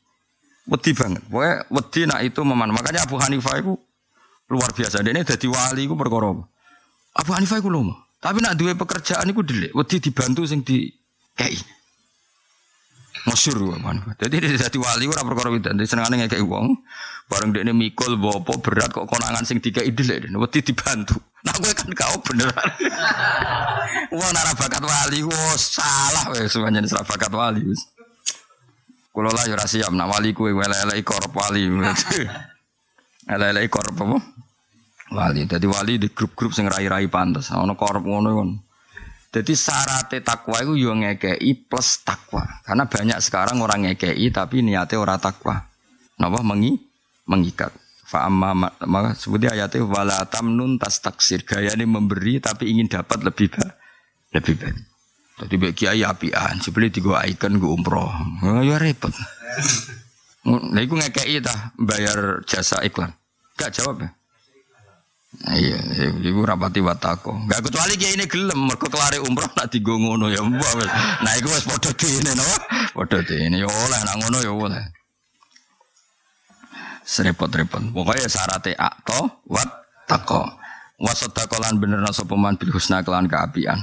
Wedi 0.67 0.91
banget. 0.95 1.23
Pokoke 1.31 1.53
wedi 1.71 2.01
nak 2.11 2.21
itu 2.27 2.41
meman. 2.43 2.75
Makanya 2.75 3.07
Abu 3.07 3.23
Hanifah 3.23 3.63
itu 3.63 3.79
luar 4.51 4.71
biasa. 4.75 5.03
Dia 5.07 5.15
ini 5.15 5.23
jadi 5.23 5.47
wali 5.47 5.87
itu 5.87 5.95
perkara. 5.95 6.35
Abu 7.15 7.31
Hanifah 7.31 7.63
itu 7.63 7.71
lomo. 7.71 7.95
Tapi 8.19 8.39
nak 8.43 8.59
duwe 8.59 8.75
pekerjaan 8.75 9.31
itu 9.31 9.43
delik. 9.47 9.71
Wedi 9.75 10.03
dibantu 10.03 10.43
sing 10.47 10.67
di 10.67 10.91
kei. 11.39 11.55
Masyur 13.23 13.79
Hanifah. 13.79 14.19
Jadi 14.19 14.35
dia 14.43 14.59
jadi 14.67 14.79
wali 14.83 15.07
ora 15.07 15.23
perkara 15.23 15.55
widan. 15.55 15.79
Senengane 15.87 16.27
ngekei 16.27 16.43
wong. 16.43 16.75
Bareng 17.31 17.55
dia 17.55 17.63
ini 17.63 17.71
mikul 17.71 18.19
bopo 18.19 18.59
berat 18.59 18.91
kok 18.91 19.07
konangan 19.07 19.47
sing 19.47 19.63
dikei 19.63 19.95
delik. 19.95 20.27
Wedi 20.35 20.61
dibantu. 20.61 21.15
Nah 21.47 21.55
gue 21.55 21.71
kan 21.71 21.91
kau 21.95 22.19
beneran. 22.27 22.71
Wah 24.19 24.31
nara 24.35 24.53
bakat 24.59 24.83
wali. 24.83 25.23
Wah 25.23 25.55
salah 25.55 26.35
wes 26.35 26.51
semuanya 26.51 26.83
nara 26.83 27.07
bakat 27.07 27.31
wali. 27.31 27.63
Wes. 27.63 27.83
Kulo 29.15 29.31
lah 29.31 29.45
yo 29.47 29.55
siap 29.61 29.93
nak 29.95 30.09
wali 30.09 30.35
kuwe 30.35 30.51
elek-elek 30.57 31.07
korup 31.07 31.33
wali. 31.37 31.69
Elek-elek 33.33 33.71
korup 33.71 33.95
apa? 34.03 34.19
Wali. 35.15 35.47
Jadi 35.47 35.67
wali 35.71 35.95
di 36.01 36.09
grup-grup 36.11 36.51
sing 36.51 36.67
rai-rai 36.67 37.07
pantes. 37.07 37.55
Ono 37.55 37.79
korup 37.79 38.03
ngono 38.03 38.29
kon. 38.35 38.51
Jadi 39.33 39.57
syarat 39.57 40.13
takwa 40.21 40.61
itu 40.61 40.77
yo 40.77 40.93
ngekei 40.93 41.57
plus 41.65 42.05
takwa. 42.05 42.45
Karena 42.61 42.85
banyak 42.85 43.17
sekarang 43.25 43.65
orang 43.65 43.89
ngekei 43.89 44.29
tapi 44.29 44.61
niatnya 44.61 45.01
ora 45.01 45.17
takwa. 45.17 45.57
Napa 46.21 46.45
mengi 46.45 46.77
mengikat. 47.25 47.73
Fa 48.05 48.29
amma 48.29 48.53
maka 48.85 49.17
sebutnya 49.17 49.57
ayatnya 49.57 49.89
wala 49.89 50.21
tamnun 50.29 50.77
tas 50.77 51.01
taksir. 51.01 51.49
Gaya 51.49 51.73
ini 51.73 51.89
memberi 51.89 52.45
tapi 52.45 52.69
ingin 52.77 52.93
dapat 52.93 53.25
lebih 53.25 53.57
baik. 53.57 53.73
Lebih 54.37 54.55
baik. 54.61 54.77
Jadi 55.43 55.55
bagi 55.57 55.75
kiai 55.75 56.05
apian, 56.05 56.61
sebeli 56.61 56.93
tiga 56.93 57.25
icon 57.25 57.57
gue 57.57 57.67
umroh, 57.67 58.13
ya 58.63 58.77
repot. 58.77 59.13
Nah, 60.43 60.83
itu 60.83 60.99
ngekei 60.99 61.39
tah 61.39 61.71
bayar 61.79 62.43
jasa 62.43 62.83
iklan, 62.83 63.15
gak 63.55 63.79
jawab 63.79 64.03
ya. 64.03 64.11
Iya, 65.33 65.81
iku 66.21 66.45
rapati 66.45 66.85
watako. 66.85 67.33
Enggak 67.49 67.65
kecuali 67.65 67.97
kiai 67.97 68.21
ini 68.21 68.29
gelem 68.29 68.69
mergo 68.69 68.85
kelare 68.93 69.17
umroh 69.17 69.49
nak 69.57 69.73
digo 69.73 69.97
ngono 69.97 70.29
ya 70.29 70.45
wis. 70.45 70.93
Nah 71.25 71.33
iku 71.41 71.49
wis 71.49 71.65
padha 71.65 71.89
dene 71.97 72.37
no. 72.37 72.45
Padha 72.93 73.19
dene 73.25 73.57
ya 73.65 73.69
oleh 73.69 74.01
nak 74.05 74.17
ngono 74.21 74.39
ya 74.45 74.53
oleh. 74.53 74.85
Serepot-repot. 77.03 77.81
Pokoknya 77.97 78.29
syaratnya 78.29 78.77
akto 78.77 79.41
wat 79.49 79.69
tako. 80.05 80.45
Wasodako 81.01 81.57
lan 81.65 81.81
bener 81.81 82.05
sapa 82.13 82.37
man 82.37 82.61
bil 82.61 82.69
husna 82.69 83.01
kelan 83.01 83.25
keapian. 83.25 83.81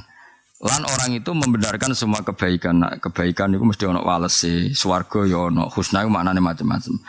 Lan 0.60 0.84
orang 0.86 1.16
itu 1.18 1.32
membenarkan 1.32 1.96
semua 1.96 2.20
kebaikan. 2.20 2.84
Nah, 2.84 2.94
kebaikan 3.00 3.56
itu 3.56 3.64
mesti 3.64 3.88
ono 3.88 4.04
walese, 4.04 4.76
swarga 4.76 5.24
ya 5.24 5.48
ono, 5.48 5.72
husna 5.72 6.04
itu 6.04 6.12
maknane 6.12 6.44
macam-macam. 6.44 7.00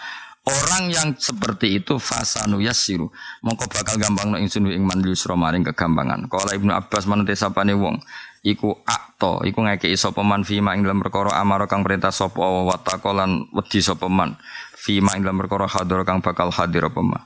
Orang 0.51 0.91
yang 0.91 1.15
seperti 1.15 1.79
itu 1.79 2.03
fasanu 2.03 2.59
yasiru. 2.59 3.07
Mongko 3.47 3.71
bakal 3.71 3.95
gampang 4.03 4.35
no 4.35 4.37
ingsun 4.37 4.67
ing 4.67 4.83
man 4.83 4.99
yusra 5.07 5.39
maring 5.39 5.63
kegampangan. 5.63 6.27
Kala 6.27 6.59
Ibnu 6.59 6.75
Abbas 6.75 7.07
manute 7.07 7.39
sapane 7.39 7.79
wong 7.79 8.03
iku 8.43 8.73
akto, 8.83 9.45
iku 9.47 9.63
ngekeki 9.63 9.95
sapa 9.95 10.25
man 10.27 10.43
fima 10.43 10.75
ing 10.75 10.83
dalam 10.83 10.99
perkara 10.99 11.39
amara 11.39 11.71
kang 11.71 11.87
perintah 11.87 12.11
sapa 12.11 12.41
wa 12.41 12.75
taqalan 12.81 13.53
wedi 13.55 13.79
sapa 13.79 14.11
man 14.11 14.35
fima 14.75 15.15
ing 15.15 15.23
dalam 15.23 15.39
perkara 15.39 15.71
hadir 15.71 16.03
kang 16.03 16.19
bakal 16.25 16.51
hadir 16.51 16.91
apa 16.91 17.01
man. 17.05 17.23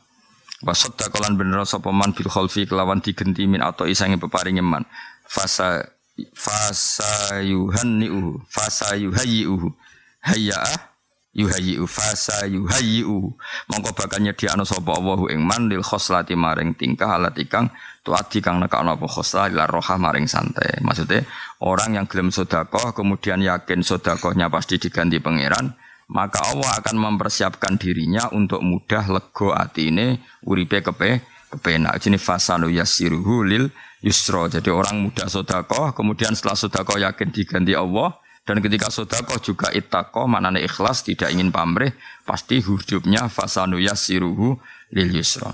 Wasodda 0.65 1.13
kolan 1.13 1.37
bener 1.37 1.65
sapa 1.69 1.93
man 1.93 2.13
bil 2.17 2.29
khalfi 2.29 2.65
kelawan 2.65 3.01
digenti 3.01 3.45
min 3.45 3.61
atau 3.61 3.85
isange 3.85 4.17
peparinge 4.17 4.65
man. 4.65 4.85
Fasa 5.25 5.85
fasa 6.33 7.43
yuhanniu 7.43 8.39
fasa 8.47 8.95
yuhayyi'uhu 8.95 9.67
hayya 10.23 10.63
yuhayyi'u 11.35 11.85
fasa 11.85 12.47
yuhayyi'u. 12.47 13.19
Mongko 13.69 13.91
bakal 13.93 14.23
nyediakno 14.23 14.63
sapa 14.63 14.95
Allah 14.95 15.19
ing 15.35 15.43
man 15.43 15.67
lil 15.67 15.83
khoslati 15.83 16.39
maring 16.39 16.79
tingkah 16.79 17.19
alat 17.19 17.35
ikang 17.37 17.69
tuati 18.07 18.39
kang 18.39 18.63
nekakno 18.63 18.95
apa 18.95 19.07
khoslah 19.11 19.51
ila 19.51 19.67
roha 19.67 19.99
maring 19.99 20.31
santai. 20.31 20.79
Maksudnya 20.81 21.27
orang 21.61 21.99
yang 21.99 22.07
gelem 22.07 22.31
sedekah 22.31 22.95
kemudian 22.95 23.43
yakin 23.43 23.83
sedekahnya 23.83 24.49
pasti 24.49 24.79
diganti 24.79 25.19
pangeran 25.19 25.75
maka 26.05 26.37
Allah 26.53 26.85
akan 26.85 26.97
mempersiapkan 27.01 27.81
dirinya 27.81 28.29
untuk 28.37 28.61
mudah 28.61 29.09
lego 29.09 29.57
atine 29.57 30.21
uripe 30.45 30.85
kepe 30.85 31.25
kepenak. 31.49 31.97
Jenis 31.97 32.21
fasanu 32.21 32.69
yasiruhu 32.69 33.43
lil 33.43 33.73
yusro 34.05 34.53
jadi 34.53 34.69
orang 34.69 35.01
mudah 35.01 35.27
sedekah 35.33 35.97
kemudian 35.97 36.37
setelah 36.37 36.61
sedekah 36.61 36.99
yakin 37.11 37.33
diganti 37.33 37.73
Allah 37.73 38.13
dan 38.45 38.61
ketika 38.61 38.93
sodako 38.93 39.41
juga 39.41 39.73
itako, 39.73 40.29
maknanya 40.29 40.61
ikhlas, 40.61 41.01
tidak 41.01 41.33
ingin 41.33 41.49
pamrih, 41.49 41.97
pasti 42.29 42.61
hidupnya 42.61 43.33
fasanu 43.33 43.81
yasiruhu 43.81 44.61
lil 44.93 45.11
yusra. 45.17 45.49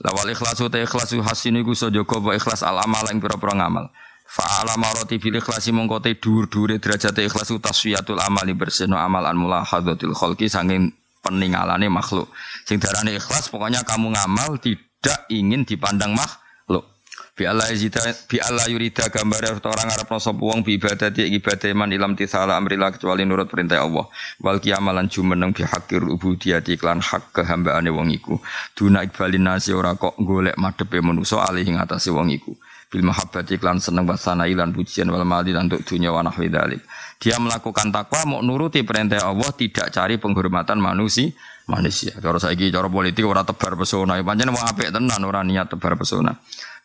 Lawal 0.00 0.32
ikhlasu 0.32 0.72
ta 0.72 0.80
ikhlasu 0.80 1.20
hasini 1.20 1.60
ku 1.60 1.76
sojoko 1.76 2.24
wa 2.24 2.32
ikhlas 2.32 2.64
al 2.64 2.80
amal 2.80 3.04
yang 3.12 3.20
pira-pira 3.20 3.52
ngamal. 3.52 3.92
Fa'ala 4.24 4.80
maroti 4.80 5.20
bil 5.20 5.36
ikhlasi 5.36 5.74
mongkote 5.74 6.16
dur-dure 6.16 6.80
derajat 6.80 7.12
ikhlasu 7.20 7.60
taswiyatul 7.60 8.16
amali 8.22 8.56
berseno 8.56 8.96
amal 8.96 9.26
an 9.26 9.36
mulahadatil 9.36 10.16
khalqi 10.16 10.48
sanging 10.48 10.96
peningalane 11.20 11.92
makhluk. 11.92 12.32
Sing 12.64 12.80
darane 12.80 13.20
ikhlas 13.20 13.52
pokoknya 13.52 13.84
kamu 13.84 14.16
ngamal 14.16 14.56
tidak 14.56 15.28
ingin 15.28 15.68
dipandang 15.68 16.16
makhluk. 16.16 16.88
Bi 17.36 17.48
Allah 17.48 17.68
yurida 17.72 18.02
bi 18.28 18.36
Allah 18.36 18.66
yurida 18.68 19.08
gambar 19.08 19.60
orang 19.64 19.88
Arab 19.88 20.10
sapa 20.20 20.36
wong 20.36 20.60
bi 20.60 20.76
ibadati 20.76 21.24
ibadah 21.24 21.72
man 21.72 21.88
ilam 21.88 22.12
tisala 22.12 22.58
amrila 22.58 22.92
kecuali 22.92 23.24
nurut 23.24 23.48
perintah 23.48 23.80
Allah. 23.80 24.04
Wal 24.44 24.60
kiamalan 24.60 25.08
jumeneng 25.08 25.56
bi 25.56 25.64
hakir 25.64 26.04
ubudiyati 26.04 26.76
iklan 26.76 27.00
hak 27.00 27.32
kehambaane 27.32 27.88
wong 27.88 28.12
iku. 28.12 28.36
Duna 28.76 29.06
ikbalin 29.06 29.46
nasi 29.46 29.72
ora 29.72 29.96
kok 29.96 30.20
golek 30.20 30.60
madepe 30.60 31.00
manusa 31.00 31.40
alih 31.46 31.64
ing 31.64 31.80
atase 31.80 32.12
wong 32.12 32.28
iku. 32.34 32.52
Bil 32.90 33.06
mahabbati 33.06 33.56
iklan 33.56 33.78
seneng 33.78 34.04
wasana 34.04 34.50
ilan 34.50 34.74
pujian 34.74 35.08
wal 35.08 35.22
mali 35.22 35.54
lan 35.54 35.70
untuk 35.70 35.86
dunya 35.86 36.10
wa 36.10 36.26
nahwi 36.26 36.50
dalik. 36.50 36.82
Dia 37.22 37.38
melakukan 37.38 37.94
takwa 37.94 38.26
mau 38.26 38.40
nuruti 38.42 38.82
perintah 38.82 39.22
Allah 39.24 39.52
tidak 39.54 39.94
cari 39.94 40.18
penghormatan 40.18 40.82
manusia 40.82 41.30
manusia. 41.70 42.18
Cara 42.18 42.42
saiki 42.42 42.74
cara 42.74 42.90
politik 42.90 43.22
ora 43.22 43.46
tebar 43.46 43.78
pesona. 43.78 44.18
Pancen 44.18 44.50
wong 44.50 44.64
apik 44.66 44.90
tenan 44.90 45.22
ora 45.22 45.46
niat 45.46 45.70
tebar 45.70 45.94
pesona. 45.94 46.34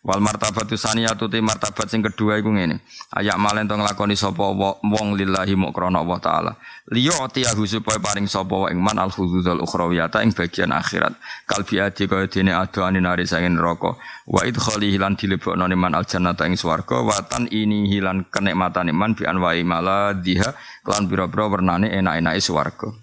Wal 0.05 0.21
martabatu 0.21 0.77
saniyatu 0.77 1.25
te 1.25 1.41
martabat 1.41 1.89
sing 1.89 2.05
kedua 2.05 2.37
iku 2.37 2.53
ngene. 2.53 2.77
Ayak 3.17 3.41
malen 3.41 3.65
to 3.65 3.73
nglakoni 3.73 4.13
sapa 4.13 4.53
wong 4.53 5.17
lillahi 5.17 5.57
mu 5.57 5.73
krana 5.73 6.05
Allah 6.05 6.21
taala. 6.21 6.51
Liya 6.93 7.25
atiyahu 7.25 7.65
supaya 7.65 7.97
paring 7.97 8.29
sapa 8.29 8.53
wa 8.53 8.67
ing 8.69 8.77
man 8.77 9.01
al 9.01 9.09
huzuzul 9.09 9.57
ukhrawiyata 9.65 10.21
ing 10.21 10.37
bagian 10.37 10.69
akhirat. 10.77 11.17
Kalbi 11.49 11.81
adi 11.81 12.05
kaya 12.05 12.29
dene 12.29 12.53
adoane 12.53 13.01
nari 13.01 13.25
sangen 13.25 13.57
neraka. 13.57 13.97
Wa 14.29 14.45
idkhali 14.45 14.93
hilan 14.93 15.17
dilebokno 15.17 15.65
man 15.73 15.97
al 15.97 16.05
jannata 16.05 16.45
ing 16.45 16.53
swarga 16.53 17.01
wa 17.01 17.17
tan 17.25 17.49
ini 17.49 17.89
hilan 17.89 18.29
kenikmatan 18.29 18.93
man 18.93 19.17
bi 19.17 19.25
anwa'i 19.25 19.65
maladhiha 19.65 20.53
kelan 20.85 21.09
pira-pira 21.09 21.49
wernane 21.49 21.89
enak-enake 21.89 22.45
swarga. 22.45 22.93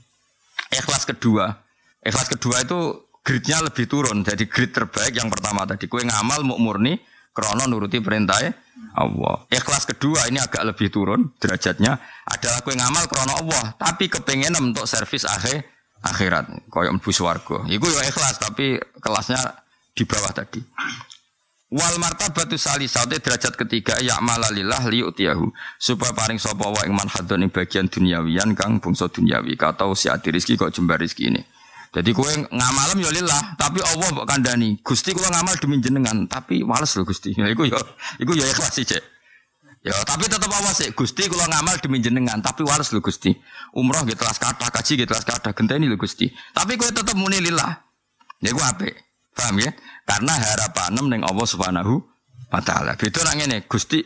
Ikhlas 0.71 1.03
kedua. 1.03 1.51
Ikhlas 2.07 2.31
kedua 2.31 2.63
itu 2.63 3.11
gridnya 3.23 3.63
lebih 3.63 3.87
turun. 3.87 4.27
Jadi 4.27 4.51
grid 4.51 4.75
terbaik 4.75 5.15
yang 5.17 5.31
pertama 5.31 5.65
tadi 5.65 5.87
kue 5.87 6.03
ngamal 6.03 6.43
mau 6.45 6.59
murni 6.59 6.99
krono 7.33 7.65
nuruti 7.65 8.03
perintah 8.03 8.39
Allah. 8.99 9.47
Ikhlas 9.49 9.89
kedua 9.89 10.29
ini 10.29 10.43
agak 10.43 10.63
lebih 10.69 10.93
turun 10.93 11.33
derajatnya 11.41 11.97
adalah 12.29 12.61
kue 12.61 12.77
ngamal 12.77 13.09
krono 13.09 13.33
Allah, 13.41 13.65
tapi 13.81 14.11
kepengen 14.13 14.53
untuk 14.61 14.85
servis 14.85 15.25
akhir 15.25 15.65
akhirat 16.03 16.69
koyo 16.69 16.93
mlebu 16.93 17.11
swarga. 17.15 17.65
Iku 17.71 17.87
ya 17.89 18.03
ikhlas 18.05 18.43
tapi 18.43 18.77
kelasnya 19.01 19.41
di 19.95 20.03
bawah 20.05 20.35
tadi. 20.35 20.61
Wal 21.73 21.97
martabatu 21.97 22.61
salisate 22.61 23.17
derajat 23.17 23.57
ketiga 23.57 23.97
ya 24.05 24.21
malalillah 24.21 24.85
liyutiyahu 24.93 25.49
supaya 25.81 26.13
paring 26.13 26.37
sapa 26.37 26.69
wa 26.69 26.85
ing 26.85 26.93
manhadun 26.93 27.49
ing 27.49 27.49
bagian 27.49 27.89
duniawian 27.89 28.53
kang 28.53 28.77
bangsa 28.77 29.09
duniawi 29.09 29.57
kata 29.57 29.89
si 29.97 30.13
adi 30.13 30.37
rezeki 30.37 30.61
kok 30.61 30.69
jembar 30.69 31.01
rezeki 31.01 31.33
ini. 31.33 31.41
Jadi 31.93 32.11
kue 32.17 32.33
ngamalem 32.49 33.05
ya 33.05 33.11
lillah, 33.13 33.53
tapi 33.61 33.85
Allah 33.85 34.09
mbok 34.17 34.25
kandani. 34.25 34.81
Gusti 34.81 35.13
kue 35.13 35.29
ngamal 35.29 35.61
demi 35.61 35.77
jenengan, 35.77 36.25
tapi 36.25 36.65
males 36.65 36.89
loh 36.97 37.05
Gusti. 37.05 37.37
Ya 37.37 37.45
iku 37.53 37.69
ya, 37.69 37.77
iku 38.17 38.33
ya 38.33 38.49
ikhlas 38.49 38.73
sih. 38.73 38.89
Ya, 39.83 39.99
tapi 40.07 40.31
tetap 40.31 40.47
awas 40.49 40.79
sih. 40.79 40.95
Gusti 40.95 41.27
kula 41.27 41.51
ngamal 41.51 41.77
demi 41.83 41.99
jenengan, 42.01 42.41
tapi 42.41 42.65
males 42.65 42.89
loh 42.97 43.03
Gusti. 43.05 43.35
Umroh 43.77 44.07
gitu 44.09 44.25
kelas 44.25 44.39
kata, 44.41 44.71
kaji 44.73 45.05
gitu 45.05 45.11
kelas 45.11 45.27
kata, 45.27 45.53
genteni 45.53 45.85
lho 45.85 46.01
Gusti. 46.01 46.33
Tapi 46.57 46.81
kue 46.81 46.89
tetap 46.89 47.13
muni 47.13 47.43
lillah. 47.45 47.83
Ya 48.41 48.55
gue 48.55 48.65
ape? 48.65 48.89
Paham 49.37 49.61
ya? 49.61 49.71
Karena 50.09 50.33
harapan 50.39 50.97
neng 50.97 51.23
Allah 51.27 51.47
Subhanahu 51.47 51.99
wa 52.49 52.61
taala. 52.65 52.97
Beda 52.97 53.21
nang 53.27 53.43
ngene, 53.43 53.67
Gusti 53.69 54.01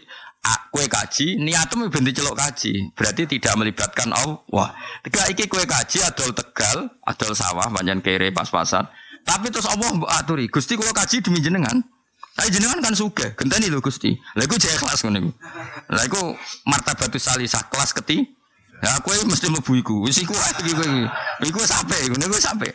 kue 0.71 0.87
kaji, 0.87 1.41
niatmu 1.41 1.89
bentuk 1.89 2.23
celok 2.23 2.37
kaji, 2.37 2.93
berarti 2.93 3.23
tidak 3.27 3.55
melibatkan 3.57 4.13
Allah. 4.13 4.77
Tiga 5.03 5.27
iki 5.33 5.49
kue 5.49 5.65
kaji 5.65 6.05
adol 6.05 6.31
tegal, 6.37 6.87
adol 7.03 7.33
sawah, 7.33 7.67
banyak 7.73 8.05
kere 8.05 8.31
pas-pasan. 8.31 8.87
Tapi 9.27 9.51
terus 9.51 9.67
Allah 9.67 9.91
aturi, 10.15 10.47
gusti 10.47 10.79
kue 10.79 10.87
kaji 10.93 11.25
demi 11.25 11.43
jenengan. 11.43 11.83
Tapi 12.37 12.53
jenengan 12.53 12.79
kan 12.85 12.93
suka, 12.93 13.33
genteni 13.33 13.73
lho 13.73 13.81
gusti. 13.81 14.13
Lagu 14.37 14.61
jaya 14.61 14.77
kelas 14.77 15.01
ngono 15.09 15.33
Lagu 15.89 16.37
martabatus 16.69 17.25
salisah 17.25 17.65
kelas 17.73 17.97
keti. 17.97 18.23
Ya 18.85 19.01
kue 19.01 19.17
mesti 19.25 19.49
mlebu 19.49 19.73
iku. 19.81 19.97
Wis 20.05 20.21
iku 20.21 20.37
iki. 20.37 21.09
Iku 21.49 21.61
sampe, 21.65 21.97
ngono 22.13 22.29
iku 22.29 22.37
sampe. 22.37 22.69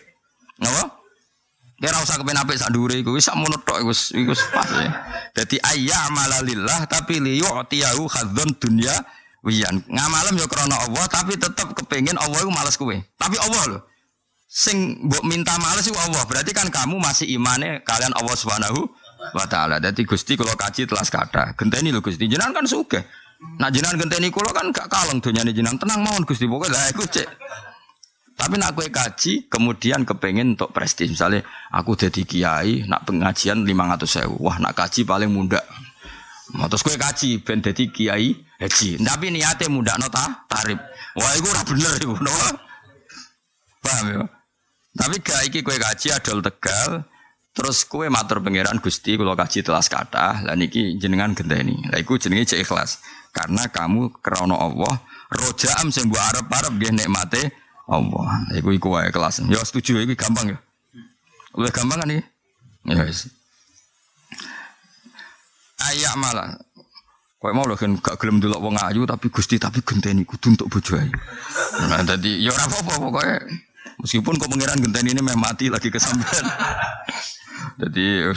Kira 1.82 1.98
usah 1.98 2.22
kepen 2.22 2.38
apik 2.38 2.62
sak 2.62 2.70
dhuwure 2.70 2.94
iku 3.02 3.18
wis 3.18 3.26
sakmono 3.26 3.58
tok 3.66 3.82
iku 3.82 3.90
iku 4.22 4.38
pas 4.54 4.70
ya. 4.70 4.94
Dadi 5.34 5.58
ayya 5.66 5.98
amalalillah 6.14 6.86
tapi 6.86 7.18
li 7.18 7.42
yu'tiyahu 7.42 8.06
khadzun 8.06 8.54
dunya 8.62 8.94
wiyan. 9.42 9.82
Ngamalem 9.90 10.38
ya 10.38 10.46
krana 10.46 10.78
Allah 10.78 11.10
tapi 11.10 11.42
tetep 11.42 11.74
kepengin 11.74 12.22
Allah 12.22 12.38
iku 12.38 12.54
males 12.54 12.78
kowe. 12.78 12.94
Tapi 12.94 13.36
Allah 13.42 13.62
lho. 13.74 13.80
Sing 14.46 15.10
mbok 15.10 15.26
minta 15.26 15.58
males 15.58 15.82
iku 15.90 15.98
Allah. 15.98 16.22
Berarti 16.30 16.54
kan 16.54 16.70
kamu 16.70 17.02
masih 17.02 17.26
imane 17.34 17.82
kalian 17.82 18.14
Allah 18.14 18.36
Subhanahu 18.38 18.86
wa 19.34 19.46
taala. 19.50 19.82
Dadi 19.82 20.06
Gusti 20.06 20.38
kula 20.38 20.54
kaji 20.54 20.86
telas 20.86 21.10
kata. 21.10 21.58
Genteni 21.58 21.90
lho 21.90 22.06
Gusti. 22.06 22.30
Jenengan 22.30 22.62
kan 22.62 22.70
sugih. 22.70 23.02
Nah 23.58 23.74
jenengan 23.74 23.98
genteni 23.98 24.30
kula 24.30 24.54
kan 24.54 24.70
gak 24.70 24.86
kaleng 24.86 25.18
donyane 25.18 25.50
jenengan. 25.50 25.82
Tenang 25.82 26.06
mawon 26.06 26.30
Gusti. 26.30 26.46
Pokoke 26.46 26.70
lah 26.70 26.94
iku 26.94 27.10
cek 27.10 27.26
tapi 28.42 28.58
nak 28.58 28.74
kue 28.74 28.90
kaji, 28.90 29.46
kemudian 29.46 30.02
kepengen 30.02 30.58
untuk 30.58 30.74
prestis. 30.74 31.14
Misalnya, 31.14 31.46
aku 31.70 31.94
jadi 31.94 32.26
kiai, 32.26 32.90
nak 32.90 33.06
pengajian 33.06 33.62
lima 33.62 33.86
ratus 33.94 34.18
sewu. 34.18 34.42
Wah, 34.42 34.58
nak 34.58 34.74
kaji 34.74 35.06
paling 35.06 35.30
muda. 35.30 35.62
Mau 36.58 36.66
terus 36.66 36.82
kue 36.82 36.98
kaji, 36.98 37.46
ben 37.46 37.62
jadi 37.62 37.86
kiai 37.94 38.34
haji. 38.58 38.98
Tapi 38.98 39.30
niatnya 39.30 39.70
muda 39.70 39.94
nota 40.02 40.42
tarif. 40.50 40.82
Wah, 41.22 41.32
itu 41.38 41.48
udah 41.54 41.66
bener 41.70 41.94
itu, 42.02 42.12
no? 42.18 42.34
Paham 43.86 44.06
ya? 44.10 44.22
Tapi 44.92 45.16
gak 45.22 45.42
iki 45.46 45.62
kue 45.62 45.78
kaji 45.78 46.10
adol 46.10 46.42
tegal. 46.42 47.06
Terus 47.52 47.84
kue 47.86 48.10
matur 48.10 48.42
pangeran 48.42 48.82
Gusti 48.82 49.22
kalau 49.22 49.38
kaji 49.38 49.62
telas 49.62 49.86
kata, 49.86 50.50
lah 50.50 50.56
niki 50.58 50.98
jenengan 50.98 51.36
ini. 51.36 51.94
Lah 51.94 52.00
iku 52.02 52.18
jenenge 52.18 52.56
cek 52.56 52.64
ikhlas. 52.64 53.06
Karena 53.32 53.70
kamu 53.70 54.18
krono 54.24 54.56
Allah, 54.58 54.98
rojaam 55.30 55.88
sing 55.94 56.10
mbok 56.12 56.20
arep-arep 56.20 56.74
nggih 56.76 56.92
nikmate 56.96 57.44
Allah. 57.92 58.48
Iku 58.56 58.72
iku 58.72 58.96
wae 58.96 59.12
kelas. 59.12 59.44
Ya 59.52 59.60
setuju 59.60 60.00
iku 60.00 60.16
gampang 60.16 60.56
ya. 60.56 60.58
Lebih 61.60 61.72
gampang 61.76 62.00
kan 62.00 62.08
iki? 62.08 62.24
Ya 62.88 63.04
wis. 63.04 63.28
ayak 65.82 66.14
malah 66.14 66.62
Kau 67.42 67.50
mau 67.58 67.66
loh 67.66 67.74
kan 67.74 67.98
gak 67.98 68.22
gelem 68.22 68.38
dulu 68.38 68.54
wong 68.62 68.78
ayu 68.78 69.02
tapi 69.10 69.34
gusti 69.34 69.58
tapi 69.58 69.82
genteni 69.82 70.22
kudu 70.22 70.54
untuk 70.54 70.70
bojo 70.70 70.94
ayu. 70.94 71.10
Nah 71.90 72.06
tadi 72.06 72.38
ya 72.38 72.54
ora 72.54 72.70
apa-apa 72.70 73.02
pokoknya 73.02 73.38
meskipun 73.98 74.38
kau 74.38 74.46
pengiran 74.46 74.78
genteni 74.78 75.18
ini 75.18 75.26
memang 75.26 75.50
mati 75.50 75.66
lagi 75.66 75.90
kesampean. 75.90 76.46
Jadi 77.82 78.30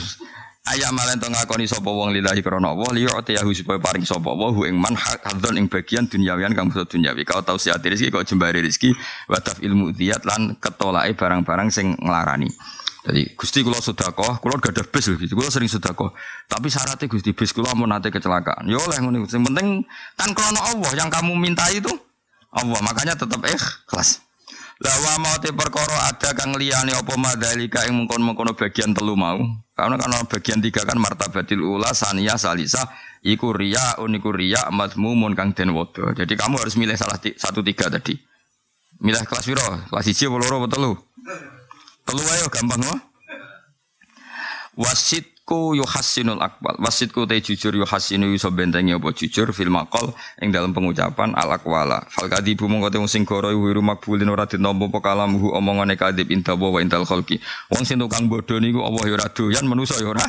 ayat 0.65 0.89
malah 0.91 1.15
to 1.17 1.29
ngakoni 1.29 1.69
sapa 1.69 1.85
wong 1.85 2.09
lillahi 2.13 2.41
krana 2.41 2.73
Allah 2.73 2.89
liya 2.93 3.11
atiyahu 3.13 3.53
supaya 3.53 3.77
paring 3.77 4.05
sapa 4.05 4.33
wa 4.33 4.49
hu 4.49 4.65
ing 4.65 4.77
man 4.77 4.97
hadzon 4.97 5.61
ing 5.61 5.69
bagian 5.69 6.09
duniawian 6.09 6.57
kang 6.57 6.73
basa 6.73 6.89
duniawi. 6.89 7.21
Kau 7.21 7.41
tau 7.45 7.57
siati 7.61 7.93
rezeki 7.93 8.09
kau 8.09 8.25
jembari 8.25 8.65
rezeki 8.65 8.93
wa 9.29 9.37
ilmu 9.41 9.93
diat 9.93 10.25
lan 10.25 10.57
ketolake 10.57 11.13
barang-barang 11.13 11.69
sing 11.69 11.93
nglarani. 12.01 12.49
Jadi 13.05 13.37
Gusti 13.37 13.61
kula 13.61 13.77
sedekah, 13.77 14.41
kula 14.41 14.57
gak 14.57 14.73
ada 14.73 14.81
bis 14.81 15.05
lho, 15.13 15.21
kula 15.37 15.53
sering 15.53 15.69
sedekah. 15.69 16.09
Tapi 16.49 16.73
syaratnya 16.73 17.05
Gusti 17.05 17.37
bis 17.37 17.53
kula 17.53 17.77
mau 17.77 17.85
nate 17.85 18.09
kecelakaan. 18.09 18.65
Ya 18.65 18.81
oleh 18.81 18.97
ngono. 18.97 19.29
Sing 19.29 19.45
penting 19.45 19.85
kan 20.17 20.33
krono 20.33 20.57
Allah 20.57 20.91
yang 20.97 21.13
kamu 21.13 21.37
minta 21.37 21.69
itu 21.69 21.93
Allah, 22.49 22.81
makanya 22.81 23.13
tetap 23.13 23.45
ikhlas. 23.45 24.25
Lah 24.75 24.95
wa 24.99 25.13
mau 25.23 25.35
te 25.39 25.55
perkara 25.55 26.11
ada 26.11 26.35
kang 26.35 26.51
liyane 26.51 26.91
apa 26.91 27.15
madalika 27.15 27.87
ing 27.87 27.95
mengkon-mengkono 27.95 28.59
bagian 28.59 28.91
telu 28.91 29.15
mau. 29.15 29.39
Karena 29.71 29.95
kan 29.95 30.11
bagian 30.27 30.59
tiga 30.59 30.83
kan 30.83 30.99
martabatil 30.99 31.63
ula 31.63 31.95
sania 31.95 32.35
salisa 32.35 32.83
iku 33.23 33.55
riya 33.55 33.99
uniku 34.03 34.35
riya 34.35 34.67
madmumun 34.71 35.31
kang 35.31 35.55
den 35.55 35.71
wodo. 35.71 36.11
Jadi 36.11 36.35
kamu 36.35 36.59
harus 36.59 36.75
milih 36.75 36.99
salah 36.99 37.15
satu 37.15 37.63
tiga 37.63 37.87
tadi. 37.87 38.19
Milih 38.99 39.23
kelas 39.27 39.43
piro? 39.47 39.63
Kelas 39.91 40.07
1 40.07 40.27
apa 40.31 40.35
loro 40.39 40.67
telu? 40.71 40.91
Telu 42.07 42.23
ayo 42.23 42.47
gampang 42.47 42.79
loh. 42.83 42.99
Wasitku 45.45 45.77
yuhasinul 45.77 46.41
akbal. 46.41 46.73
Wasitku 46.81 47.29
te 47.29 47.37
jujur 47.37 47.77
yuhasinu 47.77 48.33
iso 48.33 48.49
bentengi 48.49 48.97
apa 48.97 49.13
jujur 49.13 49.53
fil 49.53 49.69
maqal 49.69 50.09
ing 50.41 50.49
dalam 50.49 50.73
pengucapan 50.73 51.37
al 51.37 51.53
akwala. 51.53 52.01
Fal 52.09 52.25
kadibu 52.25 52.65
mongko 52.65 52.89
te 52.89 52.97
sing 53.05 53.29
goro 53.29 53.53
wiru 53.53 53.85
makbulin 53.85 54.25
ora 54.25 54.49
ditampa 54.49 54.89
apa 54.89 54.99
kalamuhu 55.05 55.53
omongane 55.53 55.93
kadib 56.01 56.33
intawa 56.33 56.73
wa 56.73 56.81
intal 56.81 57.05
khalqi. 57.05 57.37
Wong 57.69 57.85
sing 57.85 58.01
tukang 58.01 58.25
bodho 58.25 58.57
niku 58.57 58.81
Allah 58.81 59.05
ya 59.05 59.13
ora 59.21 59.29
doyan 59.29 59.69
manusa 59.69 60.01
ya 60.01 60.09
ora 60.09 60.25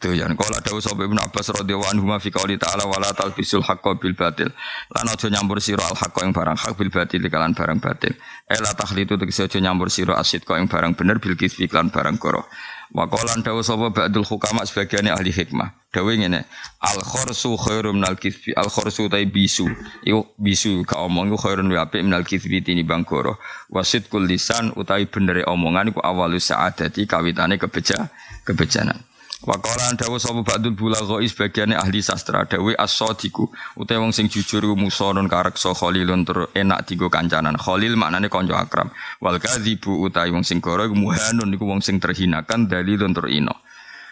doyan. 0.00 0.32
Kala 0.34 0.58
dawuh 0.64 0.80
sapa 0.80 1.04
Ibnu 1.04 1.20
Abbas 1.20 1.52
radhiyallahu 1.52 1.92
anhu 1.92 2.08
fi 2.18 2.32
qouli 2.32 2.56
ta'ala 2.56 2.88
wala 2.88 3.12
talbisul 3.12 3.62
haqqo 3.62 4.00
bil 4.00 4.16
batil. 4.16 4.48
Lan 4.96 5.06
aja 5.06 5.28
nyampur 5.28 5.60
sira 5.60 5.84
al 5.84 5.94
haqqo 5.94 6.24
ing 6.24 6.32
barang 6.32 6.56
hak 6.56 6.72
bil 6.74 6.88
batil 6.88 7.20
kalan 7.28 7.52
barang 7.52 7.78
batil. 7.78 8.16
Ela 8.48 8.72
takhlitu 8.72 9.20
tegese 9.20 9.46
aja 9.46 9.60
nyampur 9.60 9.92
sira 9.92 10.16
asid 10.16 10.48
kok 10.48 10.56
ing 10.56 10.66
barang 10.66 10.96
bener 10.96 11.20
bil 11.20 11.36
kisfi 11.36 11.68
kalan 11.68 11.92
barang 11.92 12.16
koro. 12.16 12.48
Wa 12.90 13.06
qala 13.06 13.38
dawuh 13.38 13.62
sapa 13.62 13.94
ba'dul 13.94 14.26
hukama 14.26 14.66
sebagian 14.66 15.06
ahli 15.14 15.30
hikmah. 15.30 15.78
Dawuh 15.94 16.10
ngene, 16.10 16.42
al 16.82 16.98
khursu 16.98 17.54
khairum 17.54 18.02
minal 18.02 18.18
kisfi. 18.18 18.50
Al 18.50 18.66
khursu 18.66 19.06
tai 19.06 19.30
bisu. 19.30 19.70
Iku 20.02 20.34
bisu 20.34 20.82
ka 20.82 20.98
omong 21.06 21.30
iku 21.30 21.38
khairun 21.38 21.70
wa 21.70 21.86
apik 21.86 22.02
minal 22.02 22.26
kisfi 22.26 22.58
tinimbang 22.58 23.06
koro. 23.06 23.38
Wasit 23.70 24.10
kul 24.10 24.26
lisan 24.26 24.74
utawi 24.74 25.06
benere 25.06 25.46
omongan 25.46 25.94
iku 25.94 26.02
awalus 26.02 26.50
sa'adati 26.50 27.06
kawitane 27.06 27.62
kebeja 27.62 28.10
kebejanan. 28.42 28.98
Waqala 29.40 29.96
dawu 29.96 30.20
sapa 30.20 30.44
ba'dul 30.44 30.76
bulagha 30.76 31.16
sebagiane 31.24 31.72
ahli 31.72 32.04
sastra 32.04 32.44
dawe 32.44 32.76
as-sadiku 32.76 33.48
wong 33.72 34.12
sing 34.12 34.28
jujur 34.28 34.68
musonun 34.76 35.32
kareksa 35.32 35.72
khalilun 35.72 36.28
tur 36.28 36.52
enak 36.52 36.84
digo 36.84 37.08
kancanan. 37.08 37.56
Khalil 37.56 37.96
maknane 37.96 38.28
kanca 38.28 38.60
akrab. 38.60 38.92
Wal 39.16 39.40
kadzibu 39.40 40.12
wong 40.12 40.44
sing 40.44 40.60
goro 40.60 40.84
muhanun 40.92 41.48
niku 41.48 41.64
wong 41.64 41.80
sing 41.80 41.96
terhinakan 41.96 42.68
dalilun 42.68 43.16
tur 43.16 43.32
ino 43.32 43.56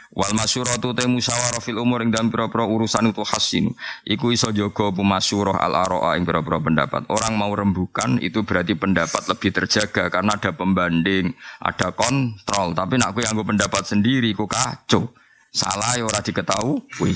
Wal 0.08 0.32
masyuratu 0.32 0.96
te 0.96 1.04
musyawarah 1.04 1.60
fil 1.60 1.76
umur 1.76 2.00
ing 2.00 2.08
dalam 2.08 2.32
pira-pira 2.32 2.64
urusan 2.64 3.12
itu 3.12 3.20
hasinu. 3.20 3.76
Iku 4.08 4.32
iso 4.32 4.48
jaga 4.56 4.88
pemasyurah 4.88 5.60
al 5.60 5.76
aroa 5.76 6.16
ing 6.16 6.24
pira-pira 6.24 6.56
pendapat. 6.56 7.04
Orang 7.12 7.36
mau 7.36 7.52
rembukan 7.52 8.16
itu 8.24 8.40
berarti 8.40 8.72
pendapat 8.72 9.28
lebih 9.28 9.52
terjaga 9.52 10.08
karena 10.08 10.40
ada 10.40 10.56
pembanding, 10.56 11.36
ada 11.60 11.92
kontrol. 11.92 12.72
Tapi 12.72 12.96
nak 12.96 13.12
aku 13.12 13.20
yang 13.20 13.36
pendapat 13.36 13.84
sendiri, 13.84 14.32
ku 14.32 14.48
kacau. 14.48 15.12
Salah 15.52 15.96
ya 15.96 16.08
ora 16.08 16.24
diketahui. 16.24 17.12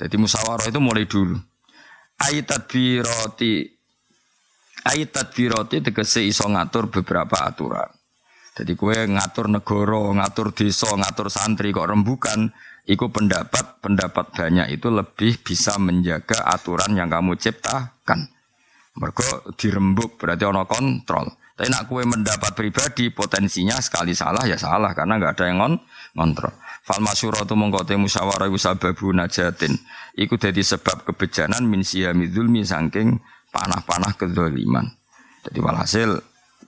Jadi 0.00 0.16
musyawarah 0.16 0.72
itu 0.72 0.80
mulai 0.80 1.04
dulu. 1.04 1.36
Aitat 2.16 2.64
biroti 2.70 3.82
Aitat 4.82 5.30
biroti 5.30 5.78
tegese 5.78 6.26
iso 6.26 6.42
ngatur 6.50 6.90
beberapa 6.90 7.46
aturan. 7.46 7.86
Jadi 8.52 8.76
kue 8.76 9.08
ngatur 9.08 9.48
negoro, 9.48 10.12
ngatur 10.12 10.52
desa, 10.52 10.92
ngatur 10.92 11.32
santri 11.32 11.72
kok 11.72 11.88
rembukan, 11.88 12.52
Iku 12.82 13.14
pendapat 13.14 13.78
pendapat 13.78 14.34
banyak 14.34 14.74
itu 14.74 14.90
lebih 14.90 15.38
bisa 15.38 15.78
menjaga 15.78 16.42
aturan 16.50 16.98
yang 16.98 17.06
kamu 17.06 17.38
ciptakan. 17.38 18.26
Mereka 18.98 19.54
dirembuk 19.54 20.18
berarti 20.18 20.42
ono 20.42 20.66
kontrol. 20.66 21.30
Tapi 21.54 21.70
nak 21.70 21.86
kue 21.86 22.02
mendapat 22.02 22.58
pribadi 22.58 23.14
potensinya 23.14 23.78
sekali 23.78 24.18
salah 24.18 24.42
ya 24.50 24.58
salah 24.58 24.90
karena 24.98 25.14
nggak 25.14 25.32
ada 25.38 25.44
yang 25.46 25.58
ngon 25.62 25.74
ngontrol. 26.18 26.50
Fal 26.82 26.98
masyuratu 26.98 27.54
mongkote 27.54 27.94
musyawarah 27.94 28.50
iku 28.50 28.58
sababu 28.58 29.14
najatin. 29.14 29.78
Iku 30.18 30.34
jadi 30.34 30.58
sebab 30.58 31.06
kebejanan 31.06 31.62
min 31.62 31.86
siyamidulmi 31.86 32.66
saking 32.66 33.14
panah-panah 33.54 34.18
kezaliman. 34.18 34.90
Jadi 35.46 35.58
walhasil 35.62 36.18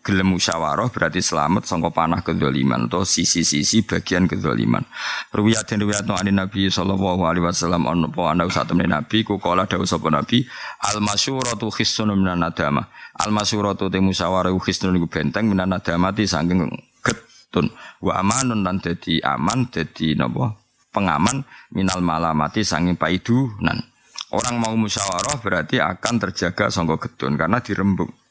gelem 0.04 0.36
musyawarah 0.36 0.92
berarti 0.92 1.24
selamat 1.24 1.64
sangka 1.64 1.88
panah 1.88 2.20
kedzaliman 2.20 2.92
atau 2.92 3.08
sisi-sisi 3.08 3.88
bagian 3.88 4.28
kedzaliman. 4.28 4.84
Ruwiyat 5.32 5.64
dan 5.64 5.80
ruwiyat 5.80 6.04
no 6.04 6.20
Nabi 6.20 6.68
sallallahu 6.68 7.24
alaihi 7.24 7.48
wasallam 7.48 7.88
ono 7.88 8.12
po 8.12 8.28
ana 8.28 8.44
usah 8.44 8.68
temen 8.68 8.92
Nabi 8.92 9.24
ku 9.24 9.40
kala 9.40 9.64
dawuh 9.64 9.88
sapa 9.88 10.12
Nabi 10.12 10.44
al 10.84 11.00
masyuratu 11.00 11.72
khissun 11.72 12.12
minan 12.12 12.44
nadama. 12.44 12.84
Al 13.16 13.32
masyuratu 13.32 13.88
te 13.88 13.98
musyawarah 14.04 14.52
khissun 14.60 14.92
niku 14.92 15.08
benteng 15.08 15.48
minan 15.48 15.72
nadamati 15.72 16.28
saking 16.28 16.68
getun. 17.00 17.72
Wa 18.04 18.20
amanun 18.20 18.60
lan 18.60 18.84
dadi 18.84 19.24
aman 19.24 19.72
dadi 19.72 20.12
napa 20.12 20.52
pengaman 20.92 21.40
minal 21.72 22.04
malamati 22.04 22.60
saking 22.60 23.00
paidunan. 23.00 23.80
Orang 24.36 24.60
mau 24.60 24.76
musyawarah 24.76 25.40
berarti 25.40 25.80
akan 25.80 26.14
terjaga 26.28 26.68
sangka 26.68 27.08
getun 27.08 27.40
karena 27.40 27.62
dirembuk 27.64 28.23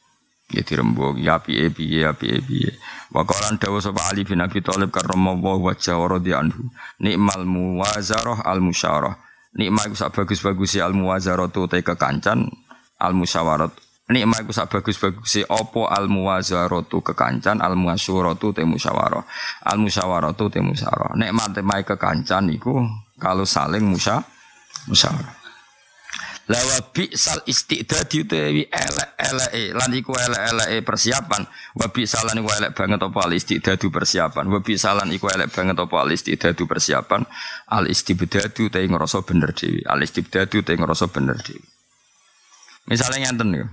ya 0.53 0.61
dirembuk 0.61 1.17
ya 1.17 1.41
piye 1.41 1.73
piye 1.73 2.05
ya 2.05 2.13
piye 2.13 2.37
piye. 2.39 2.69
Wa 3.09 3.25
qalan 3.25 3.57
dawu 3.57 3.81
sapa 3.81 4.13
Ali 4.13 4.21
bin 4.23 4.39
Abi 4.39 4.61
Thalib 4.61 4.93
karramallahu 4.93 5.73
wajha 5.73 5.97
wa 5.97 6.07
anhu. 6.13 6.69
Nikmal 7.01 7.43
muwazarah 7.43 8.45
al 8.45 8.61
musyarah 8.61 9.23
nikmal 9.53 9.85
iku 9.89 9.97
sak 9.97 10.11
bagus-bagus 10.17 10.81
al 10.81 10.97
muwazarah 10.97 11.49
tu 11.53 11.69
te 11.69 11.85
kekancan 11.85 12.49
al 12.97 13.13
musyawarat 13.13 13.69
nikmal 14.09 14.41
iku 14.41 14.53
sak 14.53 14.69
bagus-bagus 14.73 15.45
opo 15.45 15.85
al 15.85 16.09
muwazarah 16.09 16.81
tu 16.89 17.05
kekancan 17.05 17.61
al 17.61 17.77
muasyurah 17.77 18.33
tu 18.37 18.49
te 18.49 18.65
musyawarah 18.65 19.21
al 19.69 19.77
musyawarah. 19.77 20.33
Tu 20.33 20.45
te 20.49 20.59
musyawarah 20.59 21.13
nikmat 21.17 21.53
te 21.53 21.61
kekancan 21.61 22.49
iku 22.49 22.81
kalau 23.21 23.45
saling 23.45 23.85
musya 23.85 24.25
musyawarah 24.89 25.42
Lawa 26.43 26.75
sal 27.15 27.39
istidad 27.47 28.03
utawi 28.03 28.67
elek-eleke 28.67 29.71
lan 29.79 29.91
iku 29.95 30.11
elek-eleke 30.11 30.83
persiapan. 30.83 31.47
Wa 31.71 31.87
salan 32.03 32.35
iku 32.43 32.49
elek 32.51 32.71
banget 32.75 32.99
apa 32.99 33.19
al 33.23 33.31
istidadu 33.31 33.87
persiapan. 33.87 34.51
Wa 34.51 34.59
salan 34.75 35.07
iku 35.15 35.31
elek 35.31 35.55
banget 35.55 35.79
apa 35.79 35.95
al 36.03 36.11
istidadu 36.11 36.67
persiapan. 36.67 37.23
Al 37.71 37.87
istibdadu 37.87 38.67
te 38.67 38.83
ngrasa 38.83 39.23
bener 39.23 39.55
dhewe. 39.55 39.87
Al 39.87 40.03
istibdadu 40.03 40.67
te 40.67 40.75
ngrasa 40.75 41.07
bener 41.07 41.39
dhewe. 41.39 41.63
Misalnya 42.91 43.31
ngenten 43.31 43.49
ya. 43.55 43.65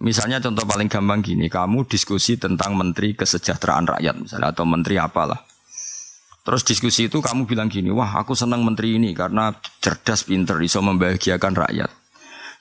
Misalnya 0.00 0.40
contoh 0.40 0.64
paling 0.64 0.88
gampang 0.88 1.20
gini, 1.20 1.52
kamu 1.52 1.84
diskusi 1.84 2.40
tentang 2.40 2.78
menteri 2.78 3.12
kesejahteraan 3.12 3.90
rakyat 3.90 4.14
misalnya 4.16 4.54
atau 4.54 4.64
menteri 4.64 4.96
apalah. 4.96 5.49
Terus 6.40 6.64
diskusi 6.64 7.12
itu 7.12 7.20
kamu 7.20 7.44
bilang 7.44 7.68
gini, 7.68 7.92
wah 7.92 8.16
aku 8.16 8.32
senang 8.32 8.64
menteri 8.64 8.96
ini 8.96 9.12
karena 9.12 9.52
cerdas, 9.84 10.24
pinter, 10.24 10.56
bisa 10.56 10.80
membahagiakan 10.80 11.52
rakyat. 11.52 11.90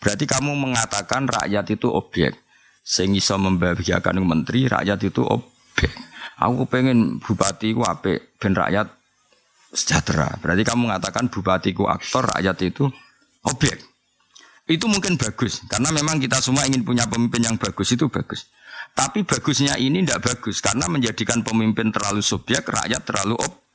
Berarti 0.04 0.26
kamu 0.28 0.52
mengatakan 0.56 1.28
rakyat 1.28 1.66
itu 1.72 1.88
objek. 1.88 2.36
Sehingga 2.84 3.22
bisa 3.22 3.36
membahagiakan 3.40 4.20
menteri, 4.24 4.68
rakyat 4.68 5.00
itu 5.08 5.22
objek. 5.24 5.92
Aku 6.40 6.68
pengen 6.68 7.20
bupati 7.20 7.76
ku 7.76 7.84
ape, 7.84 8.36
ben 8.40 8.56
rakyat 8.56 8.88
sejahtera. 9.76 10.40
Berarti 10.40 10.64
kamu 10.64 10.88
mengatakan 10.88 11.28
bupati 11.28 11.76
ku 11.76 11.88
aktor, 11.88 12.26
rakyat 12.36 12.58
itu 12.64 12.88
objek. 13.46 13.80
Itu 14.70 14.86
mungkin 14.86 15.18
bagus, 15.18 15.66
karena 15.66 15.90
memang 15.90 16.22
kita 16.22 16.38
semua 16.46 16.62
ingin 16.70 16.86
punya 16.86 17.10
pemimpin 17.10 17.42
yang 17.42 17.58
bagus, 17.58 17.90
itu 17.90 18.06
bagus. 18.06 18.46
Tapi 18.94 19.26
bagusnya 19.26 19.78
ini 19.82 20.06
tidak 20.06 20.30
bagus, 20.30 20.62
karena 20.62 20.86
menjadikan 20.86 21.42
pemimpin 21.42 21.90
terlalu 21.90 22.22
subjek, 22.22 22.70
rakyat 22.70 23.02
terlalu 23.02 23.34
objek. 23.38 23.69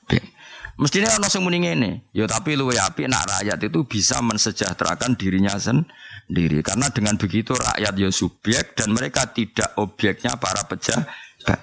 Mestinya 0.75 1.15
ono 1.15 1.31
sing 1.31 1.47
muni 1.47 1.63
ngene, 1.63 2.11
ya 2.11 2.27
tapi 2.27 2.59
luwe 2.59 2.75
api 2.75 3.07
nak 3.07 3.31
rakyat 3.31 3.63
itu 3.63 3.87
bisa 3.87 4.19
mensejahterakan 4.19 5.15
dirinya 5.15 5.55
sendiri 5.55 6.67
karena 6.67 6.91
dengan 6.91 7.15
begitu 7.15 7.55
rakyat 7.55 7.95
ya 7.95 8.11
subjek 8.11 8.75
dan 8.75 8.91
mereka 8.91 9.31
tidak 9.31 9.71
objeknya 9.79 10.35
para 10.35 10.67
pejabat. 10.67 11.63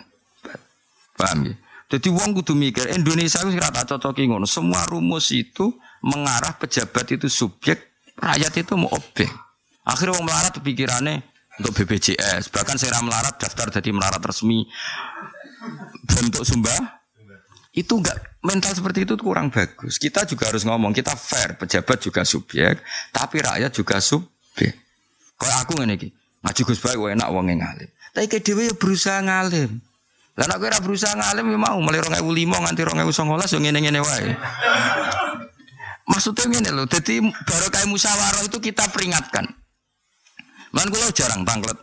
Paham 1.19 1.51
ya? 1.51 1.55
Jadi 1.91 2.07
uang 2.07 2.39
kudu 2.39 2.55
mikir 2.55 2.87
Indonesia 2.95 3.43
itu 3.43 3.51
rata 3.59 3.83
cocoki 3.83 4.31
ngono. 4.31 4.47
Semua 4.47 4.87
rumus 4.87 5.27
itu 5.35 5.75
mengarah 5.99 6.55
pejabat 6.55 7.03
itu 7.11 7.27
subjek, 7.27 7.83
rakyat 8.15 8.63
itu 8.63 8.79
mau 8.79 8.87
objek. 8.95 9.27
Akhirnya 9.83 10.15
uang 10.15 10.23
melarat 10.23 10.55
pikirannya 10.63 11.19
untuk 11.59 11.83
BPJS. 11.83 12.47
Bahkan 12.47 12.79
saya 12.79 12.95
melarat 13.03 13.35
daftar 13.35 13.67
jadi 13.75 13.91
melarat 13.91 14.23
resmi 14.23 14.63
bentuk 16.07 16.47
sumbah 16.47 17.00
itu 17.71 17.93
enggak 17.95 18.19
mental 18.43 18.75
seperti 18.75 19.07
itu 19.07 19.15
kurang 19.15 19.47
bagus. 19.47 19.95
Kita 19.95 20.27
juga 20.27 20.51
harus 20.51 20.67
ngomong 20.67 20.91
kita 20.91 21.15
fair, 21.15 21.55
pejabat 21.55 21.97
juga 22.03 22.27
subjek, 22.27 22.83
tapi 23.15 23.39
rakyat 23.39 23.71
juga 23.71 24.03
subjek. 24.03 24.75
Kalau 25.39 25.55
aku 25.63 25.79
ngene 25.79 25.95
iki, 25.95 26.11
ngaji 26.43 26.61
Gus 26.67 26.79
Baik 26.83 27.15
enak 27.15 27.29
wong 27.31 27.47
ngalim. 27.47 27.89
Tapi 28.11 28.27
ke 28.27 28.43
dhewe 28.43 28.67
ya 28.67 28.75
berusaha 28.75 29.23
ngalim. 29.23 29.79
Lah 30.35 30.45
nek 30.47 30.59
ora 30.59 30.79
berusaha 30.83 31.15
ngalim 31.15 31.47
ya 31.47 31.57
mau 31.59 31.79
mulai 31.79 32.03
2005 32.03 32.63
nganti 32.67 32.81
2019 32.83 33.55
yo 33.55 33.59
ngene-ngene 33.63 33.99
wae. 34.03 34.31
Maksudnya 36.11 36.45
ngene 36.51 36.69
lho, 36.75 36.83
dadi 36.91 37.23
barokah 37.23 37.87
musyawarah 37.87 38.43
itu 38.43 38.59
kita 38.59 38.83
peringatkan. 38.91 39.47
Man 40.71 40.87
kula 40.91 41.11
jarang 41.11 41.43
tanglet 41.43 41.75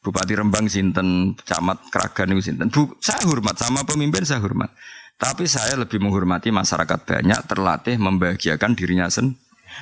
Bupati 0.00 0.32
Rembang 0.32 0.64
sinten, 0.64 1.36
camat 1.44 1.76
Kragan 1.92 2.32
itu 2.32 2.48
sinten. 2.48 2.72
Bu, 2.72 2.88
saya 3.04 3.20
hormat 3.28 3.52
sama 3.60 3.84
pemimpin 3.84 4.24
saya 4.24 4.40
hormat. 4.40 4.72
Tapi 5.20 5.44
saya 5.44 5.76
lebih 5.76 6.00
menghormati 6.00 6.48
masyarakat 6.48 6.98
banyak 7.04 7.40
terlatih 7.44 8.00
membahagiakan 8.00 8.72
dirinya 8.72 9.04
sendiri. 9.12 9.36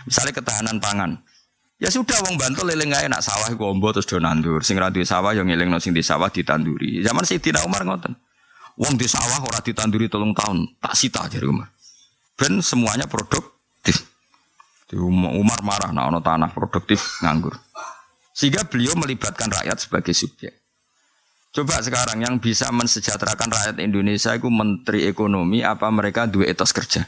Misalnya 0.04 0.34
ketahanan 0.34 0.82
pangan. 0.82 1.10
Ya 1.78 1.94
sudah 1.94 2.18
wong 2.26 2.34
bantu 2.34 2.66
leleng 2.66 2.90
ae 2.90 3.06
nak 3.06 3.22
sawah 3.22 3.54
iku 3.54 3.70
ombo 3.70 3.94
terus 3.94 4.10
do 4.10 4.18
nandur. 4.18 4.66
Sing 4.66 4.74
ra 4.74 4.90
sawah 4.90 5.30
yo 5.30 5.46
ngelingno 5.46 5.78
sing 5.78 5.94
di 5.94 6.02
sawah 6.02 6.26
ditanduri. 6.26 7.06
Zaman 7.06 7.22
Sayyidina 7.22 7.62
Umar 7.62 7.86
ngoten. 7.86 8.18
Wong 8.78 8.98
di 8.98 9.06
sawah 9.06 9.42
ora 9.42 9.62
ditanduri 9.62 10.10
tolong 10.10 10.34
tahun, 10.34 10.78
tak 10.82 10.94
sita 10.98 11.26
jare 11.30 11.46
Umar. 11.46 11.70
Ben 12.34 12.58
semuanya 12.58 13.06
produktif. 13.06 14.06
Umar 14.98 15.60
marah 15.62 15.90
ono 15.94 16.18
tanah 16.18 16.50
produktif 16.50 17.22
nganggur. 17.22 17.54
Sehingga 18.34 18.66
beliau 18.66 18.94
melibatkan 18.98 19.50
rakyat 19.50 19.78
sebagai 19.82 20.14
subjek. 20.14 20.67
Coba 21.58 21.82
sekarang 21.82 22.22
yang 22.22 22.38
bisa 22.38 22.70
mensejahterakan 22.70 23.50
rakyat 23.50 23.76
Indonesia 23.82 24.30
itu 24.30 24.46
menteri 24.46 25.10
ekonomi 25.10 25.66
apa 25.66 25.90
mereka 25.90 26.30
dua 26.30 26.46
etos 26.46 26.70
kerja? 26.70 27.02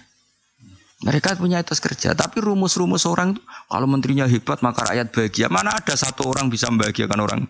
Mereka 1.07 1.39
punya 1.39 1.63
etos 1.63 1.79
kerja, 1.79 2.19
tapi 2.19 2.43
rumus-rumus 2.43 3.07
orang 3.07 3.39
itu 3.39 3.43
kalau 3.47 3.87
menterinya 3.87 4.27
hebat 4.27 4.59
maka 4.59 4.91
rakyat 4.91 5.15
bahagia. 5.15 5.47
Mana 5.47 5.71
ada 5.79 5.95
satu 5.95 6.27
orang 6.27 6.51
bisa 6.51 6.67
membahagiakan 6.67 7.19
orang? 7.23 7.41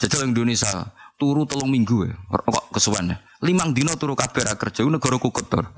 Jajal 0.00 0.32
Indonesia 0.32 0.88
turu 1.20 1.44
telung 1.44 1.68
minggu 1.68 2.08
ya, 2.08 2.16
kok 2.32 2.72
kesuwen 2.72 3.12
ya. 3.12 3.20
Limang 3.44 3.76
dino 3.76 3.92
turu 4.00 4.16
kabeh 4.16 4.56
kerja, 4.56 4.88
negara 4.88 5.20
kotor. 5.20 5.68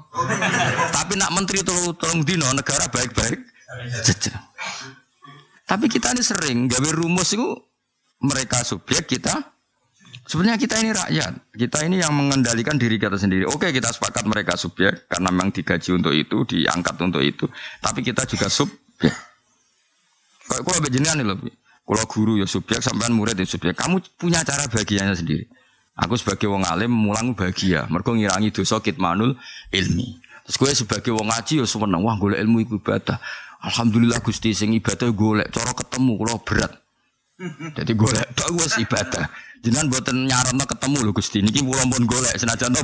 tapi 0.95 1.18
nak 1.18 1.34
menteri 1.34 1.66
turu 1.66 1.99
telung 1.99 2.22
dino 2.22 2.47
negara 2.55 2.86
baik-baik. 2.86 3.43
Tapi 5.66 5.84
kita 5.91 6.14
ini 6.14 6.22
sering 6.22 6.70
gawe 6.70 6.91
rumus 6.95 7.34
itu 7.34 7.59
mereka 8.22 8.62
subjek 8.62 9.18
kita 9.18 9.58
Sebenarnya 10.29 10.61
kita 10.61 10.77
ini 10.85 10.93
rakyat, 10.93 11.33
kita 11.57 11.79
ini 11.89 12.05
yang 12.05 12.13
mengendalikan 12.13 12.77
diri 12.77 13.01
kita 13.01 13.17
sendiri. 13.17 13.49
Oke, 13.49 13.73
kita 13.73 13.89
sepakat 13.89 14.29
mereka 14.29 14.61
subjek 14.61 15.09
karena 15.09 15.33
memang 15.33 15.49
digaji 15.49 15.91
untuk 15.97 16.13
itu, 16.13 16.45
diangkat 16.45 17.01
untuk 17.01 17.25
itu. 17.25 17.49
Tapi 17.81 18.05
kita 18.05 18.29
juga 18.29 18.53
subjek. 18.53 19.15
Kalau 20.49 20.81
bejengan 20.85 21.17
nih 21.17 21.25
loh, 21.25 21.37
kalau 21.89 22.05
guru 22.05 22.37
ya 22.37 22.45
subjek, 22.45 22.85
sampean 22.85 23.17
murid 23.17 23.41
ya 23.41 23.49
subjek. 23.49 23.73
Kamu 23.73 24.05
punya 24.21 24.45
cara 24.45 24.69
bagiannya 24.69 25.17
sendiri. 25.17 25.49
Aku 25.99 26.15
sebagai 26.21 26.47
wong 26.47 26.63
alim 26.69 26.93
mulang 26.93 27.33
bahagia, 27.33 27.89
mereka 27.91 28.15
ngirangi 28.15 28.55
dosa 28.55 28.79
kitmanul 28.79 29.35
ilmi. 29.73 30.21
Terus 30.47 30.57
gue 30.57 30.71
sebagai 30.85 31.11
wong 31.17 31.33
ngaji 31.33 31.61
ya 31.61 31.67
seneng, 31.67 32.05
wah 32.05 32.15
golek 32.21 32.39
ilmu 32.39 32.63
ibadah. 32.69 33.19
Alhamdulillah 33.65 34.23
Gusti 34.23 34.55
sing 34.55 34.77
ibadah 34.77 35.11
golek, 35.11 35.51
cara 35.51 35.75
ketemu 35.75 36.13
kalau 36.21 36.39
berat. 36.45 36.73
Jadi 37.74 37.93
golek 37.95 38.26
wis 38.59 38.74
ibadah. 38.82 39.30
Jenengan 39.62 39.91
buatan 39.91 40.26
nyarono 40.26 40.64
ketemu 40.66 40.99
lho 41.07 41.12
Gusti. 41.14 41.39
Niki 41.39 41.62
kula 41.62 41.86
pun 41.86 42.03
golek 42.07 42.34
senajan 42.34 42.74
to 42.74 42.82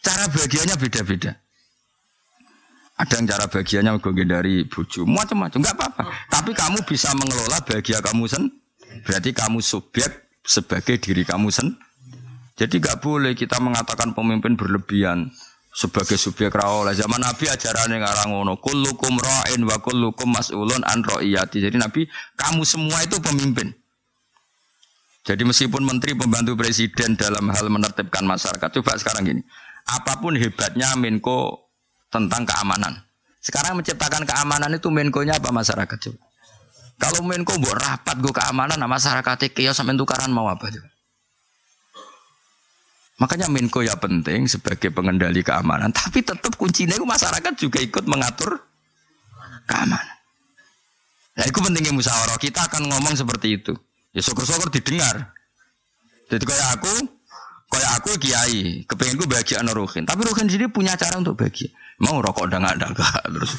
cara 0.00 0.24
bagiannya 0.32 0.76
beda-beda. 0.80 1.36
Ada 2.98 3.14
yang 3.22 3.26
cara 3.30 3.44
bagiannya 3.46 3.92
gue 4.02 4.26
dari 4.26 4.54
bojo, 4.66 5.06
macam-macam, 5.06 5.58
nggak 5.62 5.76
apa-apa. 5.78 6.02
Tapi 6.34 6.50
kamu 6.50 6.82
bisa 6.82 7.14
mengelola 7.14 7.62
bahagia 7.62 8.02
kamu 8.02 8.26
sen, 8.26 8.50
berarti 9.06 9.30
kamu 9.30 9.62
subjek 9.62 10.10
sebagai 10.42 10.98
diri 10.98 11.22
kamu 11.22 11.46
sen. 11.54 11.78
Jadi 12.58 12.82
nggak 12.82 12.98
boleh 12.98 13.38
kita 13.38 13.62
mengatakan 13.62 14.18
pemimpin 14.18 14.58
berlebihan 14.58 15.30
sebagai 15.72 16.16
subjek 16.18 16.50
rawol. 16.50 16.90
Zaman 16.92 17.20
Nabi 17.20 17.48
ajaran 17.48 17.92
yang 17.92 18.02
ngarang 18.02 18.34
ngono, 18.34 18.58
kullukum 18.58 19.14
ra'in 19.20 19.62
wa 19.62 19.76
kullukum 19.78 20.32
mas'ulun 20.32 20.82
an 20.84 21.04
ra'iyati. 21.04 21.62
Jadi 21.62 21.76
Nabi, 21.78 22.08
kamu 22.34 22.62
semua 22.66 22.98
itu 23.04 23.20
pemimpin. 23.20 23.70
Jadi 25.28 25.44
meskipun 25.44 25.84
menteri 25.84 26.16
pembantu 26.16 26.56
presiden 26.56 27.12
dalam 27.12 27.52
hal 27.52 27.68
menertibkan 27.68 28.24
masyarakat, 28.24 28.68
coba 28.80 28.96
sekarang 28.96 29.28
gini, 29.28 29.42
apa 29.84 30.16
pun 30.24 30.32
hebatnya 30.32 30.96
Menko 30.96 31.68
tentang 32.08 32.48
keamanan. 32.48 33.04
Sekarang 33.38 33.76
menciptakan 33.76 34.24
keamanan 34.24 34.72
itu 34.72 34.88
Menko-nya 34.88 35.36
apa 35.36 35.52
masyarakat 35.52 35.98
coba? 36.00 36.20
Kalau 36.98 37.20
Menko 37.22 37.54
buat 37.60 37.78
rapat 37.78 38.16
gue 38.18 38.32
keamanan, 38.34 38.80
nah 38.80 38.90
masyarakat 38.90 39.52
kios 39.54 39.76
sampai 39.76 39.94
tukaran 39.94 40.32
mau 40.32 40.50
apa 40.50 40.66
coba? 40.72 40.97
Makanya 43.18 43.50
Menko 43.50 43.82
ya 43.82 43.98
penting 43.98 44.46
sebagai 44.46 44.94
pengendali 44.94 45.42
keamanan, 45.42 45.90
tapi 45.90 46.22
tetap 46.22 46.54
kuncinya 46.54 46.94
itu 46.94 47.02
masyarakat 47.02 47.52
juga 47.58 47.82
ikut 47.82 48.06
mengatur 48.06 48.62
keamanan. 49.66 50.18
Nah, 51.38 51.44
itu 51.46 51.58
pentingnya 51.58 51.94
musyawarah. 51.94 52.38
Kita 52.38 52.66
akan 52.66 52.90
ngomong 52.90 53.14
seperti 53.14 53.62
itu. 53.62 53.74
Ya 54.10 54.22
syukur-syukur 54.22 54.74
didengar. 54.74 55.34
Jadi 56.26 56.42
kayak 56.42 56.68
aku, 56.78 56.92
kayak 57.70 57.90
aku 58.02 58.08
kiai, 58.18 58.82
kepengen 58.86 59.22
gue 59.22 59.28
bahagia 59.30 59.62
Ruhin. 59.62 60.02
Tapi 60.02 60.20
Ruhin 60.26 60.50
sendiri 60.50 60.66
punya 60.66 60.98
cara 60.98 61.18
untuk 61.18 61.38
bahagia. 61.38 61.70
Mau 62.02 62.18
rokok 62.22 62.46
udah 62.50 62.58
nggak 62.58 62.74
ada 62.78 62.86
terus. 63.30 63.58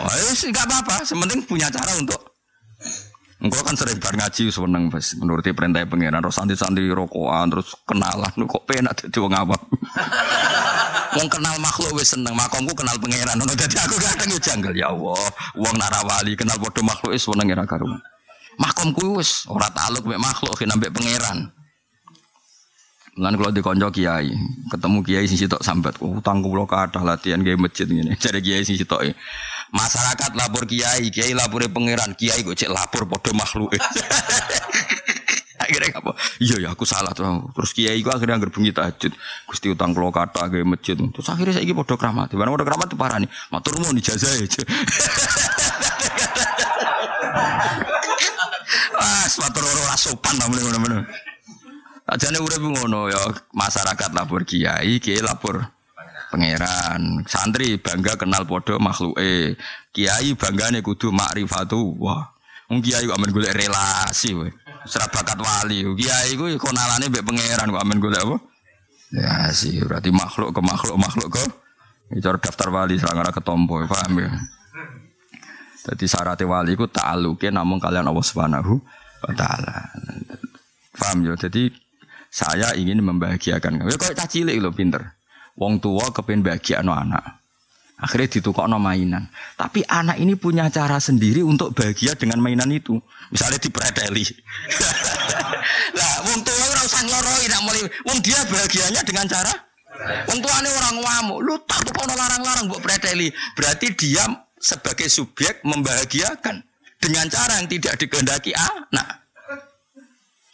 Oh, 0.00 0.08
ya 0.08 0.32
nggak 0.32 0.64
apa-apa. 0.68 1.04
Sementing 1.04 1.44
punya 1.48 1.68
cara 1.72 1.92
untuk 1.96 2.20
Engkau 3.44 3.60
kan 3.60 3.76
sering 3.76 4.00
bar 4.00 4.16
ngaji 4.16 4.48
seneng 4.48 4.88
pas 4.88 5.04
menuruti 5.20 5.52
perintah 5.52 5.84
pangeran. 5.84 6.24
Terus 6.24 6.32
santri-santri 6.32 6.88
rokokan 6.88 7.52
terus 7.52 7.76
kenalan. 7.84 8.32
Kok 8.32 8.64
penak 8.64 9.04
jadi 9.04 9.18
wong 9.20 9.36
awam. 9.36 9.60
Wong 11.14 11.30
kenal 11.30 11.54
makhluk 11.62 11.94
wis 11.94 12.16
seneng. 12.16 12.32
Makomku 12.32 12.72
kenal 12.72 12.96
pangeran. 12.98 13.36
Jadi 13.38 13.76
aku 13.76 14.00
kadang 14.00 14.28
yo 14.32 14.38
janggal 14.40 14.72
ya 14.72 14.88
Allah. 14.90 15.22
Wong 15.60 15.76
narawali 15.76 16.32
kenal 16.34 16.56
bodoh 16.56 16.80
makhluk 16.82 17.12
wis 17.12 17.28
seneng 17.28 17.52
ora 17.52 17.68
karuan. 17.68 18.00
Makomku 18.56 19.20
wis 19.20 19.44
ora 19.46 19.68
taluk 19.70 20.08
mek 20.08 20.18
makhluk 20.24 20.56
ki 20.56 20.64
nambek 20.64 20.90
pangeran. 20.90 21.52
Lan 23.14 23.38
kalau 23.38 23.54
dikonco 23.54 23.94
kiai, 23.94 24.26
ketemu 24.74 24.98
kiai 25.06 25.22
sing 25.30 25.38
sitok 25.38 25.62
sambat, 25.62 26.02
oh, 26.02 26.18
utang 26.18 26.42
kula 26.42 26.66
kathah 26.66 26.98
latihan 27.06 27.38
kiai 27.46 27.54
masjid 27.54 27.86
ngene. 27.86 28.18
Jare 28.18 28.42
kiai 28.42 28.66
sing 28.66 28.74
sitok 28.74 29.06
masyarakat 29.74 30.30
lapor 30.38 30.64
kiai, 30.70 31.10
kiai 31.10 31.34
lapor 31.34 31.66
pangeran, 31.66 32.14
kiai 32.14 32.46
kok 32.46 32.54
cek 32.54 32.70
lapor 32.70 33.10
padha 33.10 33.30
makhluk. 33.34 33.74
akhirnya 35.64 35.96
apa? 35.96 36.12
Iya 36.38 36.56
ya 36.60 36.68
aku 36.76 36.84
salah 36.86 37.10
tuh. 37.16 37.50
Terus 37.56 37.70
kiai 37.74 37.98
ku 38.04 38.12
akhirnya 38.12 38.38
anggar 38.38 38.52
bengi 38.54 38.70
tahajud. 38.70 39.12
Gusti 39.48 39.66
utang 39.72 39.96
kula 39.96 40.12
kathah 40.14 40.46
gawe 40.46 40.64
masjid. 40.64 40.94
Terus 40.94 41.26
akhirnya 41.26 41.58
saiki 41.58 41.74
padha 41.74 41.96
kramat. 41.98 42.30
Di 42.30 42.36
mana 42.38 42.54
padha 42.54 42.68
kramat 42.68 42.88
parani. 42.94 43.26
Matur 43.50 43.80
nuwun 43.80 43.98
ijazah 43.98 44.30
aja. 44.30 44.62
Ah, 48.94 49.26
sepatu 49.26 49.58
ora 49.58 49.98
sopan 49.98 50.38
namanya 50.38 50.70
ngono-ngono. 50.70 51.02
Ajane 52.08 52.38
urip 52.40 52.62
ngono 52.62 53.10
ya 53.10 53.20
masyarakat 53.52 54.10
lapor 54.14 54.46
kiai, 54.46 55.02
kiai 55.02 55.18
lapor 55.18 55.66
pangeran. 56.34 57.22
Santri 57.30 57.78
bangga 57.78 58.18
kenal 58.18 58.42
podo 58.42 58.82
makhluke. 58.82 59.54
Kiai 59.94 60.34
banggane 60.34 60.82
kudu 60.82 61.14
makrifatu. 61.14 61.94
Wah. 62.02 62.34
Wong 62.66 62.82
kiai 62.82 63.06
kok 63.06 63.14
amen 63.14 63.30
relasi 63.30 64.34
we. 64.34 64.50
Serabakat 64.84 65.38
wali. 65.38 65.86
Kiai 65.94 66.34
ku 66.34 66.50
konalane 66.58 67.06
mbek 67.06 67.22
pangeran 67.22 67.70
kok 67.70 67.82
amen 67.86 67.98
golek 68.02 68.20
apa? 68.26 68.36
Ya 69.14 69.46
sih 69.54 69.78
berarti 69.78 70.10
makhluk 70.10 70.50
ke 70.50 70.60
makhluk 70.64 70.98
makhluk 70.98 71.30
ke. 71.38 71.44
Itu 72.18 72.28
daftar 72.36 72.68
wali 72.68 72.98
serang 73.00 73.24
ketompo, 73.30 73.80
paham 73.86 74.12
ya? 74.20 74.30
Jadi 75.84 76.04
syaratnya 76.08 76.48
wali 76.48 76.72
itu 76.76 76.88
ta'aluke 76.88 77.48
namun 77.52 77.76
kalian 77.76 78.08
Allah 78.08 78.24
Subhanahu 78.24 78.80
wa 79.24 79.32
taala. 79.36 79.88
Paham 80.96 81.28
ya? 81.28 81.36
Jadi 81.36 81.68
saya 82.32 82.72
ingin 82.74 83.04
membahagiakan. 83.04 83.86
Ya 83.86 83.96
kok 83.96 84.16
cilik 84.16 84.56
lho 84.58 84.72
pinter. 84.72 85.14
Wong 85.54 85.78
tua 85.78 86.10
kepen 86.10 86.42
bahagia 86.42 86.82
no 86.82 86.90
anak. 86.94 87.42
Akhirnya 87.94 88.38
ditukar 88.38 88.66
no 88.66 88.82
mainan. 88.82 89.30
Tapi 89.54 89.86
anak 89.86 90.18
ini 90.18 90.34
punya 90.34 90.66
cara 90.68 90.98
sendiri 90.98 91.46
untuk 91.46 91.70
bahagia 91.72 92.18
dengan 92.18 92.42
mainan 92.42 92.68
itu. 92.74 92.98
Misalnya 93.30 93.62
dipreteli. 93.62 94.26
lah, 95.98 96.14
wong 96.26 96.40
tua 96.42 96.64
ora 96.74 96.82
usah 96.82 97.02
ngloroi 97.06 97.44
nak 97.46 97.62
mulai. 97.62 97.82
Wong 98.10 98.18
dia 98.18 98.38
bahagianya 98.50 99.00
dengan 99.06 99.30
cara 99.30 99.54
Wong 100.28 100.38
tuane 100.42 100.68
orang 100.68 100.96
ngamuk, 101.00 101.38
lu 101.46 101.54
tak 101.64 101.86
kono 101.94 102.12
larang-larang 102.18 102.66
mbok 102.66 102.82
preteli. 102.82 103.30
Berarti 103.54 103.94
dia 103.94 104.26
sebagai 104.58 105.06
subjek 105.06 105.62
membahagiakan 105.62 106.60
dengan 106.98 107.26
cara 107.30 107.62
yang 107.62 107.68
tidak 107.70 107.94
dikehendaki 108.02 108.50
anak. 108.58 109.22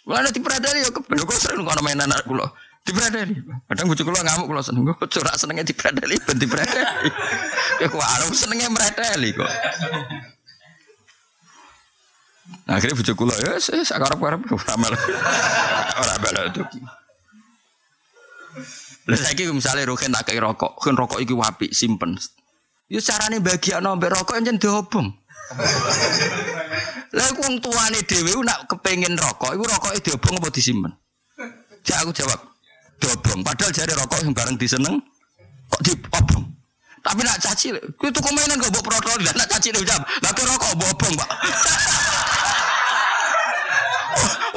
Wala 0.05 0.28
nanti 0.28 0.42
preteli 0.42 0.84
ya 0.84 0.90
kebener 0.92 1.24
kok 1.24 1.40
sering 1.40 1.64
kono 1.64 1.80
main 1.80 2.05
anak 2.05 2.20
kula. 2.28 2.46
Dipreteli. 2.81 3.35
Kadang 3.68 3.87
bojo 3.93 4.03
kula 4.03 4.20
ngamuk 4.24 4.47
kula 4.51 4.62
seneng. 4.64 4.83
Kok 4.97 5.09
corak 5.09 5.37
senenge 5.37 5.62
dipreteli 5.62 6.16
ben 6.24 6.37
dipreteli. 6.41 7.11
Ya 7.81 7.87
kok 7.87 8.01
arep 8.01 8.33
senenge 8.35 8.66
mreteli 8.72 9.31
kok. 9.37 9.51
Nah, 12.66 12.74
akhirnya 12.78 12.99
bojo 12.99 13.12
kula 13.14 13.35
ya 13.39 13.57
wis 13.57 13.70
sakarep-karep 13.89 14.41
ora 14.49 14.74
mel. 14.81 14.95
Ora 16.01 16.14
mel 16.24 16.37
itu. 16.51 16.62
Lah 19.11 19.18
saiki 19.18 19.49
misale 19.51 19.83
roken 19.87 20.12
tak 20.14 20.31
rokok, 20.39 20.78
kan 20.78 20.95
rokok 20.95 21.18
iki 21.22 21.35
wapi 21.35 21.72
simpen. 21.74 22.14
Ya 22.91 22.99
carane 23.03 23.39
bagiakno 23.39 23.97
mbek 23.99 24.11
rokok 24.12 24.39
encen 24.39 24.59
diobong. 24.59 25.09
Lah 27.11 27.28
wong 27.39 27.59
tuane 27.59 28.01
dhewe 28.07 28.39
nak 28.47 28.70
kepengin 28.70 29.18
rokok, 29.18 29.55
iku 29.59 29.64
rokoke 29.66 29.99
diobong 29.99 30.39
apa 30.39 30.49
disimpen? 30.55 30.95
Jak 31.83 32.07
aku 32.07 32.12
jawab, 32.14 32.39
diobong. 33.01 33.40
Padahal 33.42 33.72
jare 33.72 33.92
rokok 33.96 34.20
yang 34.22 34.36
bareng 34.36 34.57
diseneng 34.61 35.01
kok 35.72 35.80
diobong. 35.82 36.44
Tapi 37.01 37.24
nak 37.24 37.40
caci, 37.40 37.72
kuwi 37.96 38.12
tuku 38.12 38.28
mainan 38.36 38.61
kok 38.61 38.68
mbok 38.68 38.84
protol, 38.84 39.16
nak 39.24 39.48
caci 39.48 39.72
jawab, 39.72 40.05
lah 40.20 40.32
rokok 40.36 40.70
mbok 40.76 40.92
obong, 40.92 41.14
Pak. 41.16 41.30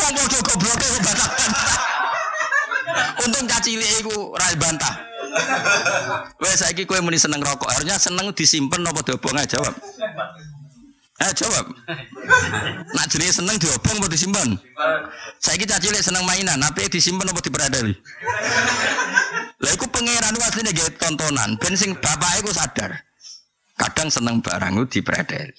Wong 0.03 0.13
padha 0.19 0.39
gobloke 0.43 0.85
kok 0.91 1.01
batakan. 1.07 1.51
Untung 3.23 3.47
caci 3.47 3.79
cilik 3.79 3.89
iku 4.03 4.35
ora 4.35 4.51
bantah. 4.59 4.93
Wes 6.43 6.59
saiki 6.61 6.83
kowe 6.83 6.99
muni 6.99 7.15
seneng 7.15 7.39
rokok, 7.39 7.71
harusnya 7.71 7.95
seneng 7.95 8.35
disimpen 8.35 8.83
apa 8.83 8.99
diobong 9.01 9.39
aja 9.39 9.57
jawab. 9.57 9.73
Eh 11.23 11.31
jawab. 11.31 11.65
Nak 12.95 13.05
jenis 13.07 13.39
seneng 13.39 13.55
diobong 13.55 13.97
apa 14.03 14.07
disimpan? 14.11 14.49
Saiki 15.39 15.63
caci 15.63 15.87
cilik 15.87 16.03
seneng 16.03 16.27
mainan, 16.27 16.59
tapi 16.59 16.91
disimpan 16.91 17.31
apa 17.31 17.39
diperadali? 17.39 17.95
Lah 19.63 19.71
iku 19.71 19.87
pangeran 19.87 20.35
asline 20.35 20.75
nggih 20.75 20.99
tontonan, 20.99 21.55
ben 21.55 21.73
sing 21.79 21.95
bapake 21.95 22.43
iku 22.43 22.51
sadar. 22.51 22.91
Kadang 23.79 24.11
seneng 24.11 24.43
barang 24.43 24.83
itu 24.83 24.99
diperadali. 24.99 25.55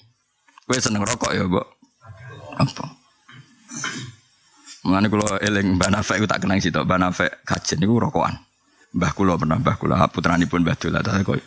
Kowe 0.69 0.81
seneng 0.81 1.05
rokok 1.05 1.33
ya, 1.33 1.45
Mbok? 1.49 1.67
Apa? 2.61 2.85
Mengenai 4.85 5.09
kalau 5.09 5.29
eling 5.41 5.81
Mbak 5.81 5.91
Nafek 5.97 6.17
itu 6.21 6.29
tak 6.29 6.41
kenang 6.45 6.61
sih 6.61 6.69
Mbak 6.69 6.99
Nafek 7.01 7.33
kajian 7.49 7.81
itu 7.81 7.97
rokokan. 7.97 8.37
Mbah 8.95 9.11
kula 9.11 9.35
pernah 9.35 9.59
mbah 9.59 9.75
kula 9.75 10.07
putrani 10.07 10.47
pun 10.47 10.63
mbah 10.63 10.79
dola 10.79 11.03
tak 11.03 11.27
kok. 11.27 11.43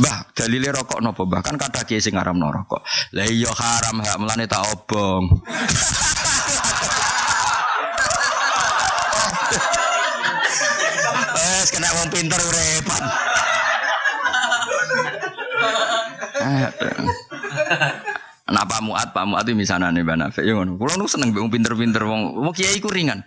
Mbah 0.00 0.32
dalile 0.32 0.72
rokok 0.72 1.04
nopo 1.04 1.28
bahkan 1.28 1.60
kata 1.60 1.84
kiai 1.84 2.00
sing 2.00 2.16
ngaramno 2.16 2.48
rokok. 2.48 2.80
Lah 3.12 3.28
iya 3.28 3.52
haram 3.52 4.00
hak 4.00 4.16
melane 4.16 4.48
tak 4.48 4.64
obong. 4.64 5.28
Wes 11.36 11.68
kena 11.68 11.92
wong 12.00 12.08
pinter 12.08 12.40
repot. 12.40 13.04
Nah 18.46 18.64
Pak 18.64 18.80
Muat, 18.80 19.12
Pak 19.12 19.24
Muat 19.28 19.44
itu 19.44 19.52
misalnya 19.52 19.92
nih 19.92 20.00
Mbak 20.00 20.16
Nafek, 20.16 20.44
ya 20.48 20.56
ngono. 20.56 20.80
Kulo 20.80 20.96
nu 20.96 21.04
seneng 21.04 21.34
wong 21.36 21.52
pinter-pinter 21.52 22.08
wong 22.08 22.40
wong 22.40 22.54
kiai 22.56 22.80
ku 22.80 22.88
ringan. 22.88 23.20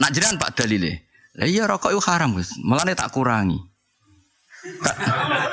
Nak 0.00 0.10
jiran 0.16 0.40
Pak 0.40 0.56
dalile. 0.56 1.07
Lah 1.38 1.46
iya 1.46 1.70
rokok 1.70 1.94
itu 1.94 2.02
haram, 2.02 2.34
Gus. 2.34 2.58
Mulane 2.58 2.98
tak 2.98 3.14
kurangi. 3.14 3.62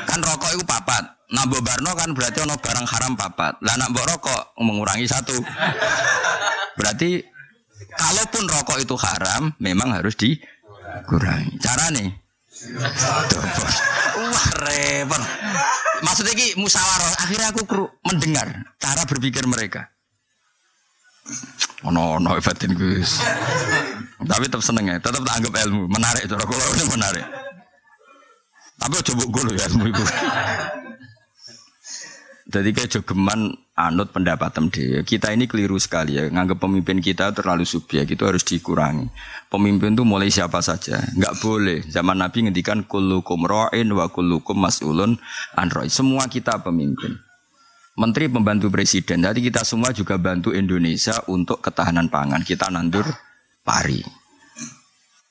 Kan, 0.10 0.20
rokok 0.20 0.58
itu 0.58 0.66
papat. 0.66 1.06
Nah 1.26 1.46
Barno 1.46 1.94
kan 1.98 2.14
berarti 2.14 2.42
ono 2.42 2.58
barang 2.58 2.86
haram 2.90 3.14
papat. 3.14 3.62
Lah 3.62 3.74
nak 3.78 3.94
mbok 3.94 4.06
rokok 4.10 4.42
mengurangi 4.62 5.06
satu. 5.06 5.38
Berarti 6.78 7.22
kalaupun 7.98 8.50
rokok 8.50 8.78
itu 8.82 8.98
haram, 8.98 9.54
memang 9.62 9.94
harus 9.94 10.18
dikurangi. 10.18 11.62
Cara 11.62 11.94
nih. 11.94 12.10
Wah 14.26 14.50
repot. 14.66 15.22
Maksudnya 16.02 16.34
ki 16.34 16.58
musyawarah. 16.58 17.14
Akhirnya 17.26 17.48
aku 17.54 17.62
mendengar 18.06 18.48
cara 18.82 19.06
berpikir 19.06 19.46
mereka. 19.46 19.90
Ono 21.86 22.18
ono 22.18 22.30
batin 22.42 22.74
Gus. 22.74 23.22
Tapi 24.26 24.50
tetap 24.50 24.64
seneng 24.66 24.90
ya, 24.90 24.98
tetap 24.98 25.22
tak 25.22 25.38
anggap 25.38 25.54
ilmu, 25.70 25.86
menarik 25.86 26.26
cara 26.26 26.42
kalau 26.42 26.66
ini 26.74 26.86
menarik. 26.90 27.26
Tapi 28.76 28.94
coba 29.12 29.24
gue 29.30 29.44
ya 29.54 29.64
ilmu 29.70 29.84
itu. 29.94 30.04
Jadi 32.46 32.70
kayak 32.72 32.90
jogeman 32.94 33.52
anut 33.76 34.14
pendapat 34.16 34.54
dia. 34.72 35.04
Kita 35.04 35.34
ini 35.34 35.46
keliru 35.50 35.76
sekali 35.76 36.16
ya, 36.16 36.30
nganggap 36.32 36.62
pemimpin 36.62 37.04
kita 37.04 37.36
terlalu 37.36 37.68
subjek 37.68 38.08
itu 38.08 38.24
harus 38.24 38.46
dikurangi. 38.48 39.12
Pemimpin 39.52 39.98
itu 39.98 40.08
mulai 40.08 40.32
siapa 40.32 40.64
saja, 40.64 41.04
nggak 41.18 41.36
boleh. 41.44 41.84
Zaman 41.90 42.22
Nabi 42.22 42.48
ngendikan 42.48 42.88
kullukum 42.88 43.44
ra'in 43.44 43.92
wa 43.92 44.08
kullukum 44.08 44.56
mas'ulun 44.56 45.20
an 45.58 45.68
Semua 45.92 46.30
kita 46.32 46.64
pemimpin. 46.64 47.20
Menteri 47.96 48.28
pembantu 48.28 48.68
presiden. 48.68 49.24
Jadi 49.24 49.40
kita 49.40 49.64
semua 49.64 49.96
juga 49.96 50.20
bantu 50.20 50.52
Indonesia 50.52 51.16
untuk 51.32 51.64
ketahanan 51.64 52.12
pangan. 52.12 52.44
Kita 52.44 52.68
nandur 52.68 53.08
pari. 53.64 54.04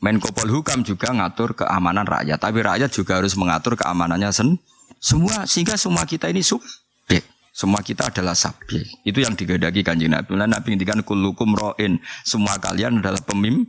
Menko 0.00 0.32
Polhukam 0.32 0.80
juga 0.80 1.12
ngatur 1.12 1.56
keamanan 1.56 2.04
rakyat, 2.04 2.36
tapi 2.40 2.60
rakyat 2.60 2.92
juga 2.92 3.20
harus 3.20 3.36
mengatur 3.36 3.76
keamanannya 3.76 4.32
sen. 4.32 4.56
Semua 4.96 5.44
sehingga 5.44 5.76
semua 5.76 6.08
kita 6.08 6.28
ini 6.32 6.40
subjek. 6.40 7.24
Semua 7.52 7.84
kita 7.84 8.08
adalah 8.08 8.32
subjek. 8.32 8.84
Itu 9.04 9.20
yang 9.20 9.36
digadagi 9.36 9.84
kanjeng 9.84 10.12
Nabi. 10.12 10.32
Nah, 10.36 10.48
Nabi 10.48 10.76
ngendikan 10.76 11.04
kulukum 11.04 11.52
roin. 11.52 12.00
Semua 12.24 12.56
kalian 12.56 13.04
adalah 13.04 13.20
pemimpin. 13.20 13.68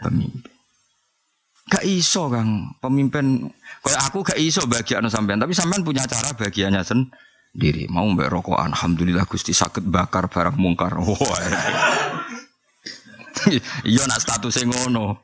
Pemimpin. 0.00 0.52
Gak 1.70 1.84
iso 1.84 2.32
kang 2.32 2.72
pemimpin. 2.80 3.52
Kayak 3.84 4.00
aku 4.08 4.24
gak 4.24 4.40
iso 4.40 4.64
bagian 4.64 5.06
sampean, 5.12 5.38
tapi 5.38 5.52
sampean 5.52 5.84
punya 5.84 6.08
cara 6.08 6.32
bagiannya 6.32 6.82
sen 6.82 7.08
diri. 7.50 7.90
Mau 7.90 8.06
mbak 8.10 8.30
rokok? 8.30 8.58
Alhamdulillah 8.58 9.26
gusti 9.26 9.50
sakit 9.50 9.84
bakar 9.86 10.30
barang 10.30 10.56
mungkar. 10.56 10.94
Iya 13.88 14.04
nak 14.04 14.20
status 14.20 14.60
ngono. 14.68 15.16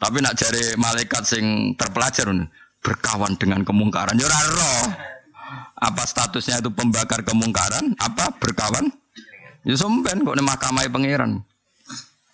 Tapi 0.00 0.24
nak 0.24 0.40
cari 0.40 0.72
malaikat 0.80 1.20
sing 1.26 1.76
terpelajar 1.76 2.32
berkawan 2.80 3.36
dengan 3.36 3.60
kemungkaran. 3.60 4.16
Ya 4.16 4.24
roh. 4.24 4.88
Apa 5.76 6.08
statusnya 6.08 6.64
itu 6.64 6.72
pembakar 6.72 7.20
kemungkaran? 7.28 7.92
Apa 8.00 8.32
berkawan? 8.40 8.88
Ya 9.68 9.76
sompen 9.76 10.24
kok 10.24 10.38
mahkamah 10.38 10.88
pangeran. 10.88 11.44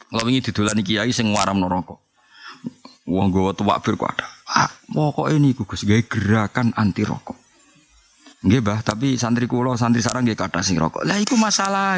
Kalau 0.07 0.31
ini 0.31 0.39
didulani 0.39 0.87
kiai 0.87 1.11
sing 1.11 1.35
waram 1.35 1.59
rokok? 1.67 1.99
Wong 3.11 3.29
gue 3.35 3.53
tuwak 3.59 3.83
bir 3.83 3.99
kok 3.99 4.15
ada. 4.17 4.27
Ah, 4.49 4.71
kok 4.95 5.29
ini 5.35 5.51
gugus 5.53 5.83
gaya 5.83 6.01
gerakan 6.07 6.71
anti 6.79 7.03
rokok. 7.03 7.44
Nggih, 8.45 8.61
Mbah, 8.61 8.85
tapi 8.85 9.17
santri 9.17 9.49
kula, 9.49 9.73
santri 9.81 10.05
sarang 10.05 10.29
nggih 10.29 10.37
kata 10.37 10.61
sing 10.61 10.77
rokok. 10.77 11.09
Lah 11.09 11.17
iku 11.17 11.41
masalah. 11.41 11.97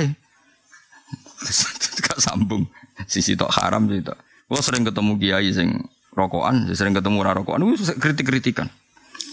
Gak 2.06 2.18
sambung. 2.22 2.70
Sisi 3.10 3.34
tok 3.34 3.50
haram 3.50 3.90
sih 3.90 3.98
tok. 3.98 4.14
Kula 4.46 4.62
sering 4.62 4.86
ketemu 4.86 5.18
kiai 5.18 5.50
sing 5.50 5.82
rokokan, 6.14 6.70
sering 6.70 6.94
ketemu 6.94 7.18
ora 7.18 7.34
rokokan, 7.34 7.66
kritik-kritikan. 7.98 8.70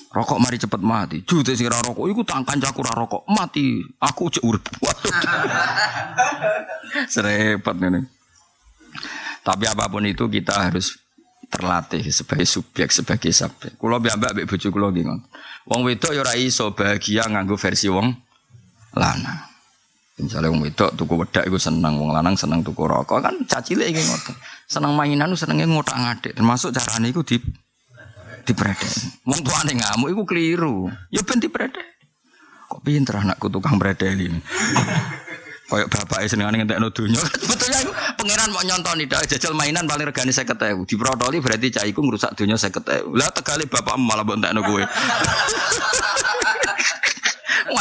Rokok 0.09 0.41
mari 0.41 0.57
cepet 0.57 0.82
mati. 0.82 1.22
Jute 1.22 1.53
sing 1.53 1.70
rokok 1.70 2.09
iku 2.09 2.26
tangkan 2.26 2.57
caku 2.57 2.82
ora 2.82 2.93
rokok, 2.97 3.30
mati. 3.30 3.86
Aku 4.01 4.34
cek 4.34 4.41
urip. 4.41 4.66
Serepet 7.14 7.76
ngene. 7.78 8.09
Tapi 9.45 9.64
apa 9.70 9.86
pun 9.86 10.01
itu 10.09 10.26
kita 10.26 10.55
harus 10.55 11.03
terlatih 11.54 12.01
sebagai 12.10 12.49
subjek 12.49 12.89
sebagai 12.89 13.30
subjek. 13.30 13.78
Kulo 13.78 14.01
biambak 14.01 14.34
mbek 14.34 14.49
bojo 14.49 14.68
kulo 14.74 14.89
nggih 14.89 15.06
Wong 15.64 15.82
wedok 15.88 16.12
ya 16.12 16.26
ora 16.26 16.36
iso 16.36 16.76
bahagia 16.76 17.24
nganggo 17.30 17.56
versi 17.56 17.88
wong 17.88 18.12
lanang. 18.99 19.39
Misalnya 20.20 20.51
wong 20.51 20.62
wedok 20.68 20.91
tuku 20.93 21.14
wedak 21.16 21.47
iku 21.47 21.56
seneng, 21.56 21.95
wong 21.97 22.12
lanang 22.12 22.36
seneng 22.36 22.62
tuku 22.62 22.84
rokok 22.84 23.24
kan 23.24 23.36
cacile 23.47 23.88
iki 23.88 24.01
ngoten. 24.04 24.36
Seneng 24.68 24.91
mainan 24.97 25.32
senenge 25.39 25.66
ngotak 25.70 25.95
ngadik, 25.95 26.34
termasuk 26.36 26.76
carane 26.76 27.10
iku 27.10 27.24
di 27.24 27.39
dipredek. 28.43 29.24
Wong 29.24 29.39
tuane 29.39 29.72
ngamuk 29.80 30.10
iku 30.12 30.24
keliru. 30.28 30.91
Ya 31.10 31.24
ben 31.24 31.39
dipredek. 31.39 31.88
Kok 32.68 32.82
pinter 32.84 33.24
anakku 33.24 33.47
tukang 33.47 33.80
predeli. 33.80 34.28
Kayak 35.74 35.89
bapak 35.89 36.30
senengane 36.30 36.61
ngentekno 36.61 36.93
donya. 36.93 37.17
Sebetulnya 37.41 37.82
itu 37.82 37.89
pangeran 38.13 38.53
mau 38.53 38.61
nyontoni 38.61 39.09
dak 39.09 39.26
jajal 39.26 39.57
mainan 39.57 39.89
paling 39.89 40.05
regane 40.05 40.30
50.000. 40.30 40.86
Diprotoli 40.86 41.41
berarti 41.41 41.74
cah 41.74 41.86
iku 41.89 42.05
ngrusak 42.05 42.38
donya 42.38 42.53
50.000. 42.61 43.09
Lah 43.09 43.34
tegale 43.34 43.65
bapak 43.65 43.97
malah 43.97 44.21
mbok 44.21 44.38
entekno 44.38 44.61
kowe. 44.61 44.84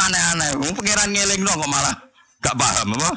Aneh-aneh, 0.03 0.59
pangeran 0.59 1.09
ngelingno 1.15 1.51
kok 1.53 1.69
malah 1.71 1.95
gak 2.43 2.55
paham 2.59 2.91
apa? 2.99 3.11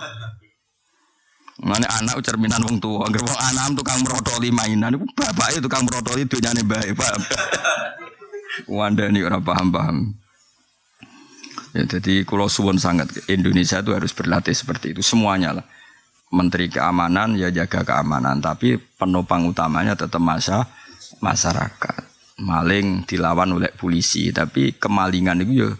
Mana 1.66 1.89
anak 1.99 2.22
cerminan 2.22 2.62
wong 2.62 2.79
tua, 2.79 3.11
anggere 3.11 3.27
wong 3.27 3.41
anak 3.43 3.74
tukang 3.74 4.05
merotoli 4.07 4.55
mainan, 4.55 4.95
iku 4.95 5.09
bapake 5.18 5.59
tukang 5.59 5.83
merotoli 5.83 6.29
dunyane 6.29 6.62
bae, 6.62 6.95
paham. 6.95 7.20
Wandani 8.77 9.18
ora 9.24 9.43
paham-paham. 9.43 10.14
Ya, 11.77 11.85
jadi 11.85 12.24
kalau 12.24 12.49
suwon 12.49 12.81
sangat 12.81 13.12
Indonesia 13.29 13.85
itu 13.85 13.93
harus 13.93 14.16
berlatih 14.16 14.57
seperti 14.57 14.97
itu 14.97 15.05
semuanya 15.05 15.61
lah. 15.61 15.66
Menteri 16.33 16.72
keamanan 16.72 17.37
ya 17.37 17.53
jaga 17.53 17.85
keamanan, 17.85 18.41
tapi 18.41 18.81
penopang 18.97 19.45
utamanya 19.45 19.93
tetap 19.93 20.18
masa 20.24 20.64
masyarakat. 21.20 22.01
Maling 22.41 23.05
dilawan 23.05 23.61
oleh 23.61 23.68
polisi, 23.77 24.33
tapi 24.33 24.72
kemalingan 24.81 25.45
itu 25.45 25.53
ya 25.68 25.70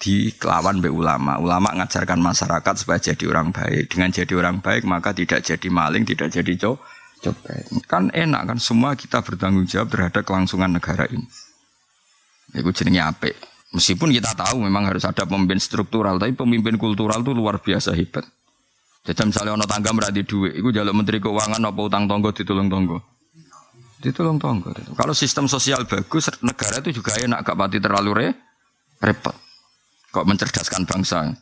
dilawan 0.00 0.80
oleh 0.80 0.88
ulama. 0.88 1.36
Ulama 1.36 1.76
ngajarkan 1.76 2.18
masyarakat 2.18 2.74
supaya 2.80 2.98
jadi 2.98 3.24
orang 3.28 3.52
baik. 3.52 3.92
Dengan 3.92 4.08
jadi 4.08 4.32
orang 4.32 4.64
baik 4.64 4.88
maka 4.88 5.12
tidak 5.12 5.44
jadi 5.44 5.68
maling, 5.68 6.08
tidak 6.08 6.32
jadi 6.32 6.52
co 6.56 6.80
copet. 7.20 7.68
Kan 7.84 8.08
enak 8.10 8.48
kan 8.48 8.58
semua 8.58 8.96
kita 8.96 9.20
bertanggung 9.20 9.68
jawab 9.68 9.92
terhadap 9.92 10.24
kelangsungan 10.24 10.72
negara 10.72 11.04
ini. 11.12 11.28
Itu 12.56 12.72
jenenge 12.72 13.04
apik. 13.04 13.51
Meskipun 13.72 14.12
kita 14.12 14.36
tahu 14.36 14.68
memang 14.68 14.84
harus 14.84 15.00
ada 15.08 15.24
pemimpin 15.24 15.56
struktural, 15.56 16.20
tapi 16.20 16.36
pemimpin 16.36 16.76
kultural 16.76 17.24
itu 17.24 17.32
luar 17.32 17.56
biasa 17.56 17.96
hebat. 17.96 18.28
Jadi 19.02 19.32
misalnya 19.32 19.56
ono 19.56 19.64
tangga 19.64 19.90
merati 19.96 20.22
duit, 20.22 20.54
itu 20.54 20.68
jaluk 20.70 20.94
menteri 20.94 21.18
keuangan 21.18 21.58
apa 21.58 21.80
utang 21.80 22.04
tonggo 22.06 22.30
ditolong 22.30 22.68
tonggo. 22.68 23.00
Ditolong 23.98 24.36
tonggo. 24.36 24.70
Kalau 24.92 25.16
sistem 25.16 25.48
sosial 25.48 25.88
bagus, 25.88 26.28
negara 26.44 26.84
itu 26.84 27.02
juga 27.02 27.16
enak, 27.16 27.42
gak 27.42 27.56
pati 27.56 27.80
terlalu 27.80 28.10
re, 28.12 28.28
repot. 29.00 29.34
Kok 30.12 30.26
mencerdaskan 30.28 30.84
bangsa. 30.84 31.32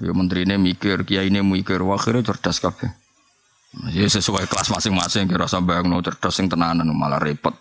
Ya 0.00 0.10
menteri 0.10 0.42
ini 0.48 0.58
mikir, 0.58 1.04
kiai 1.06 1.30
ini 1.30 1.44
mikir, 1.44 1.84
wah 1.84 2.00
akhirnya 2.00 2.26
cerdas 2.34 2.58
kabeh. 2.58 2.90
Ya 3.92 4.08
sesuai 4.08 4.48
kelas 4.48 4.72
masing-masing, 4.72 5.28
kira 5.28 5.46
sampai 5.46 5.84
no 5.86 6.00
cerdas 6.02 6.34
yang 6.40 6.48
tenanan 6.48 6.88
malah 6.96 7.20
repot. 7.20 7.54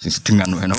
Sing 0.00 0.14
sedengan 0.14 0.54
wae 0.54 0.70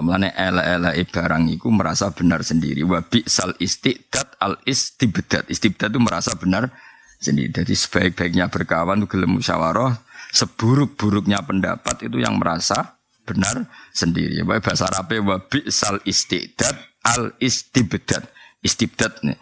Mulane 0.00 0.32
ele-ele 0.32 1.04
barang 1.04 1.44
itu 1.52 1.68
merasa 1.68 2.08
benar 2.16 2.40
sendiri. 2.40 2.80
Wa 2.80 3.04
sal 3.28 3.52
istiqdat 3.60 4.40
al 4.40 4.56
istibdad. 4.64 5.44
Istibdad 5.52 5.92
itu 5.92 6.00
merasa 6.00 6.32
benar 6.32 6.72
sendiri. 7.20 7.52
Jadi 7.52 7.76
sebaik-baiknya 7.76 8.48
berkawan 8.48 9.04
itu 9.04 9.12
gelem 9.12 9.36
musyawarah, 9.36 10.00
seburuk-buruknya 10.32 11.44
pendapat 11.44 12.08
itu 12.08 12.24
yang 12.24 12.40
merasa 12.40 12.96
benar 13.28 13.68
sendiri. 13.92 14.40
Wa 14.48 14.64
bahasa 14.64 14.88
Arabnya 14.88 15.20
wa 15.20 15.36
sal 15.68 16.00
istiqdat 16.08 17.04
al 17.04 17.36
istibdad. 17.36 18.24
Istibdad 18.64 19.20
nih. 19.28 19.36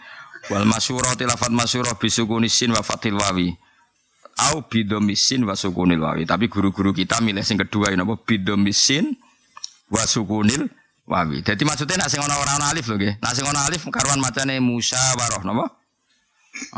Wal 0.50 0.66
masyurah 0.66 1.14
tilafat 1.14 1.54
masyurah 1.54 1.94
bisukunisin 1.94 2.74
wa 2.74 2.82
fatil 2.82 3.14
wawi. 3.14 3.54
Au 4.50 4.66
bidomisin 4.66 5.46
wa 5.46 5.54
wawi. 5.54 6.26
Tapi 6.26 6.50
guru-guru 6.50 6.90
kita 6.90 7.22
milih 7.22 7.44
yang 7.44 7.60
kedua 7.68 7.94
ini 7.94 8.02
apa? 8.02 8.18
Bidomisin 8.18 9.14
wasukunil 9.90 10.70
wawi. 11.04 11.42
Jadi 11.42 11.62
maksudnya 11.66 12.00
nak 12.00 12.08
sing 12.08 12.22
ana 12.22 12.38
ora 12.38 12.56
ana 12.56 12.70
alif 12.70 12.86
lho 12.86 12.96
nggih. 12.96 13.18
Nak 13.18 13.32
sing 13.34 13.44
ana 13.44 13.66
alif 13.66 13.82
karuan 13.90 14.22
macane 14.22 14.62
musyawarah 14.62 15.42
napa? 15.42 15.66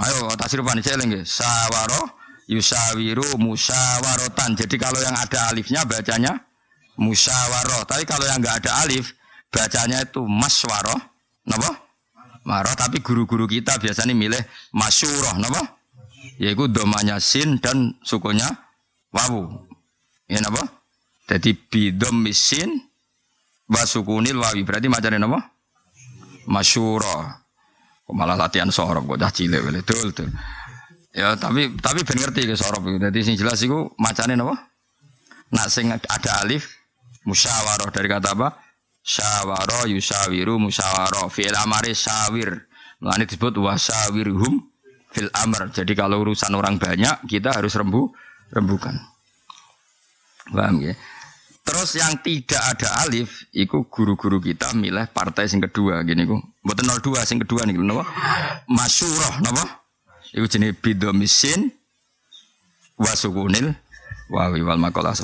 Ayo 0.01 0.33
tasripan 0.41 0.81
cek 0.81 0.97
nggih. 0.99 1.23
Sawaroh 1.29 2.09
yusawiru 2.49 3.37
musyawarotan. 3.39 4.57
Jadi 4.57 4.77
kalau 4.81 4.99
yang 5.01 5.15
ada 5.15 5.53
alifnya 5.53 5.85
bacanya 5.85 6.33
musyawaroh. 6.97 7.85
Tapi 7.89 8.05
kalau 8.09 8.25
yang 8.27 8.41
enggak 8.41 8.65
ada 8.65 8.85
alif 8.85 9.13
bacanya 9.53 10.03
itu 10.03 10.25
maswaroh. 10.25 10.99
Napa? 11.43 11.71
Marah 12.43 12.75
tapi 12.75 12.99
guru-guru 13.03 13.47
kita 13.47 13.79
biasanya 13.79 14.15
milih 14.15 14.41
masyuroh 14.75 15.39
napa? 15.39 15.79
Yaitu 16.39 16.71
domanya 16.71 17.19
sin 17.19 17.59
dan 17.59 17.95
sukunya 18.03 18.47
wawu. 19.11 19.67
Ya 20.27 20.41
napa? 20.43 20.63
Jadi 21.31 21.55
bidom 21.55 22.27
misin 22.27 22.92
wasukunil 23.73 24.37
wawi 24.37 24.63
berarti 24.63 24.93
macamnya 24.93 25.25
apa? 25.25 25.41
Masyura. 26.53 27.41
Malah 28.13 28.37
latihan 28.37 28.69
sorop 28.69 29.09
kok 29.09 29.19
cah 29.25 29.33
cilik 29.33 29.65
wele 29.65 29.81
dul 29.81 30.13
dul. 30.13 30.29
Ya 31.17 31.33
tapi 31.33 31.73
tapi 31.81 32.05
ben 32.05 32.21
ngerti 32.21 32.45
ke 32.45 32.55
sorop. 32.61 32.85
Dadi 32.85 33.25
sing 33.25 33.41
jelas 33.41 33.65
iku 33.65 33.89
macane 33.97 34.37
napa? 34.37 34.69
Nak 35.57 35.69
sing 35.73 35.89
ada 35.89 36.33
alif 36.45 36.69
musyawarah 37.25 37.89
dari 37.89 38.09
kata 38.13 38.37
apa? 38.37 38.49
Syawara 39.01 39.89
yusawiru 39.89 40.61
musyawarah 40.61 41.33
fi'il 41.33 41.57
amari 41.57 41.97
syawir. 41.97 42.69
Mulane 43.01 43.25
disebut 43.25 43.57
wasawirhum 43.57 44.61
fil 45.11 45.33
amr. 45.33 45.73
Jadi 45.73 45.93
kalau 45.97 46.23
urusan 46.23 46.53
orang 46.53 46.77
banyak 46.77 47.25
kita 47.27 47.57
harus 47.57 47.73
rembu 47.75 48.13
rembukan. 48.53 48.95
Paham 50.53 50.85
ya? 50.85 50.93
Terus 51.63 51.95
yang 51.95 52.19
tidak 52.19 52.59
ada 52.59 53.07
alif, 53.07 53.47
itu 53.55 53.87
guru-guru 53.87 54.43
kita 54.43 54.75
milih 54.75 55.07
partai 55.15 55.47
sing 55.47 55.63
kedua 55.63 56.03
gini 56.03 56.27
ku. 56.27 56.43
Mboten 56.67 56.91
02 56.91 57.23
sing 57.23 57.39
kedua 57.39 57.63
nih 57.63 57.79
napa? 57.79 58.03
Masyurah 58.67 59.39
napa? 59.47 59.87
Iku 60.35 60.51
jenis 60.51 60.75
bidomisin 60.83 61.71
wasukunil 62.99 63.79
wawi 64.33 64.61
wal 64.67 64.81
makalah 64.81 65.15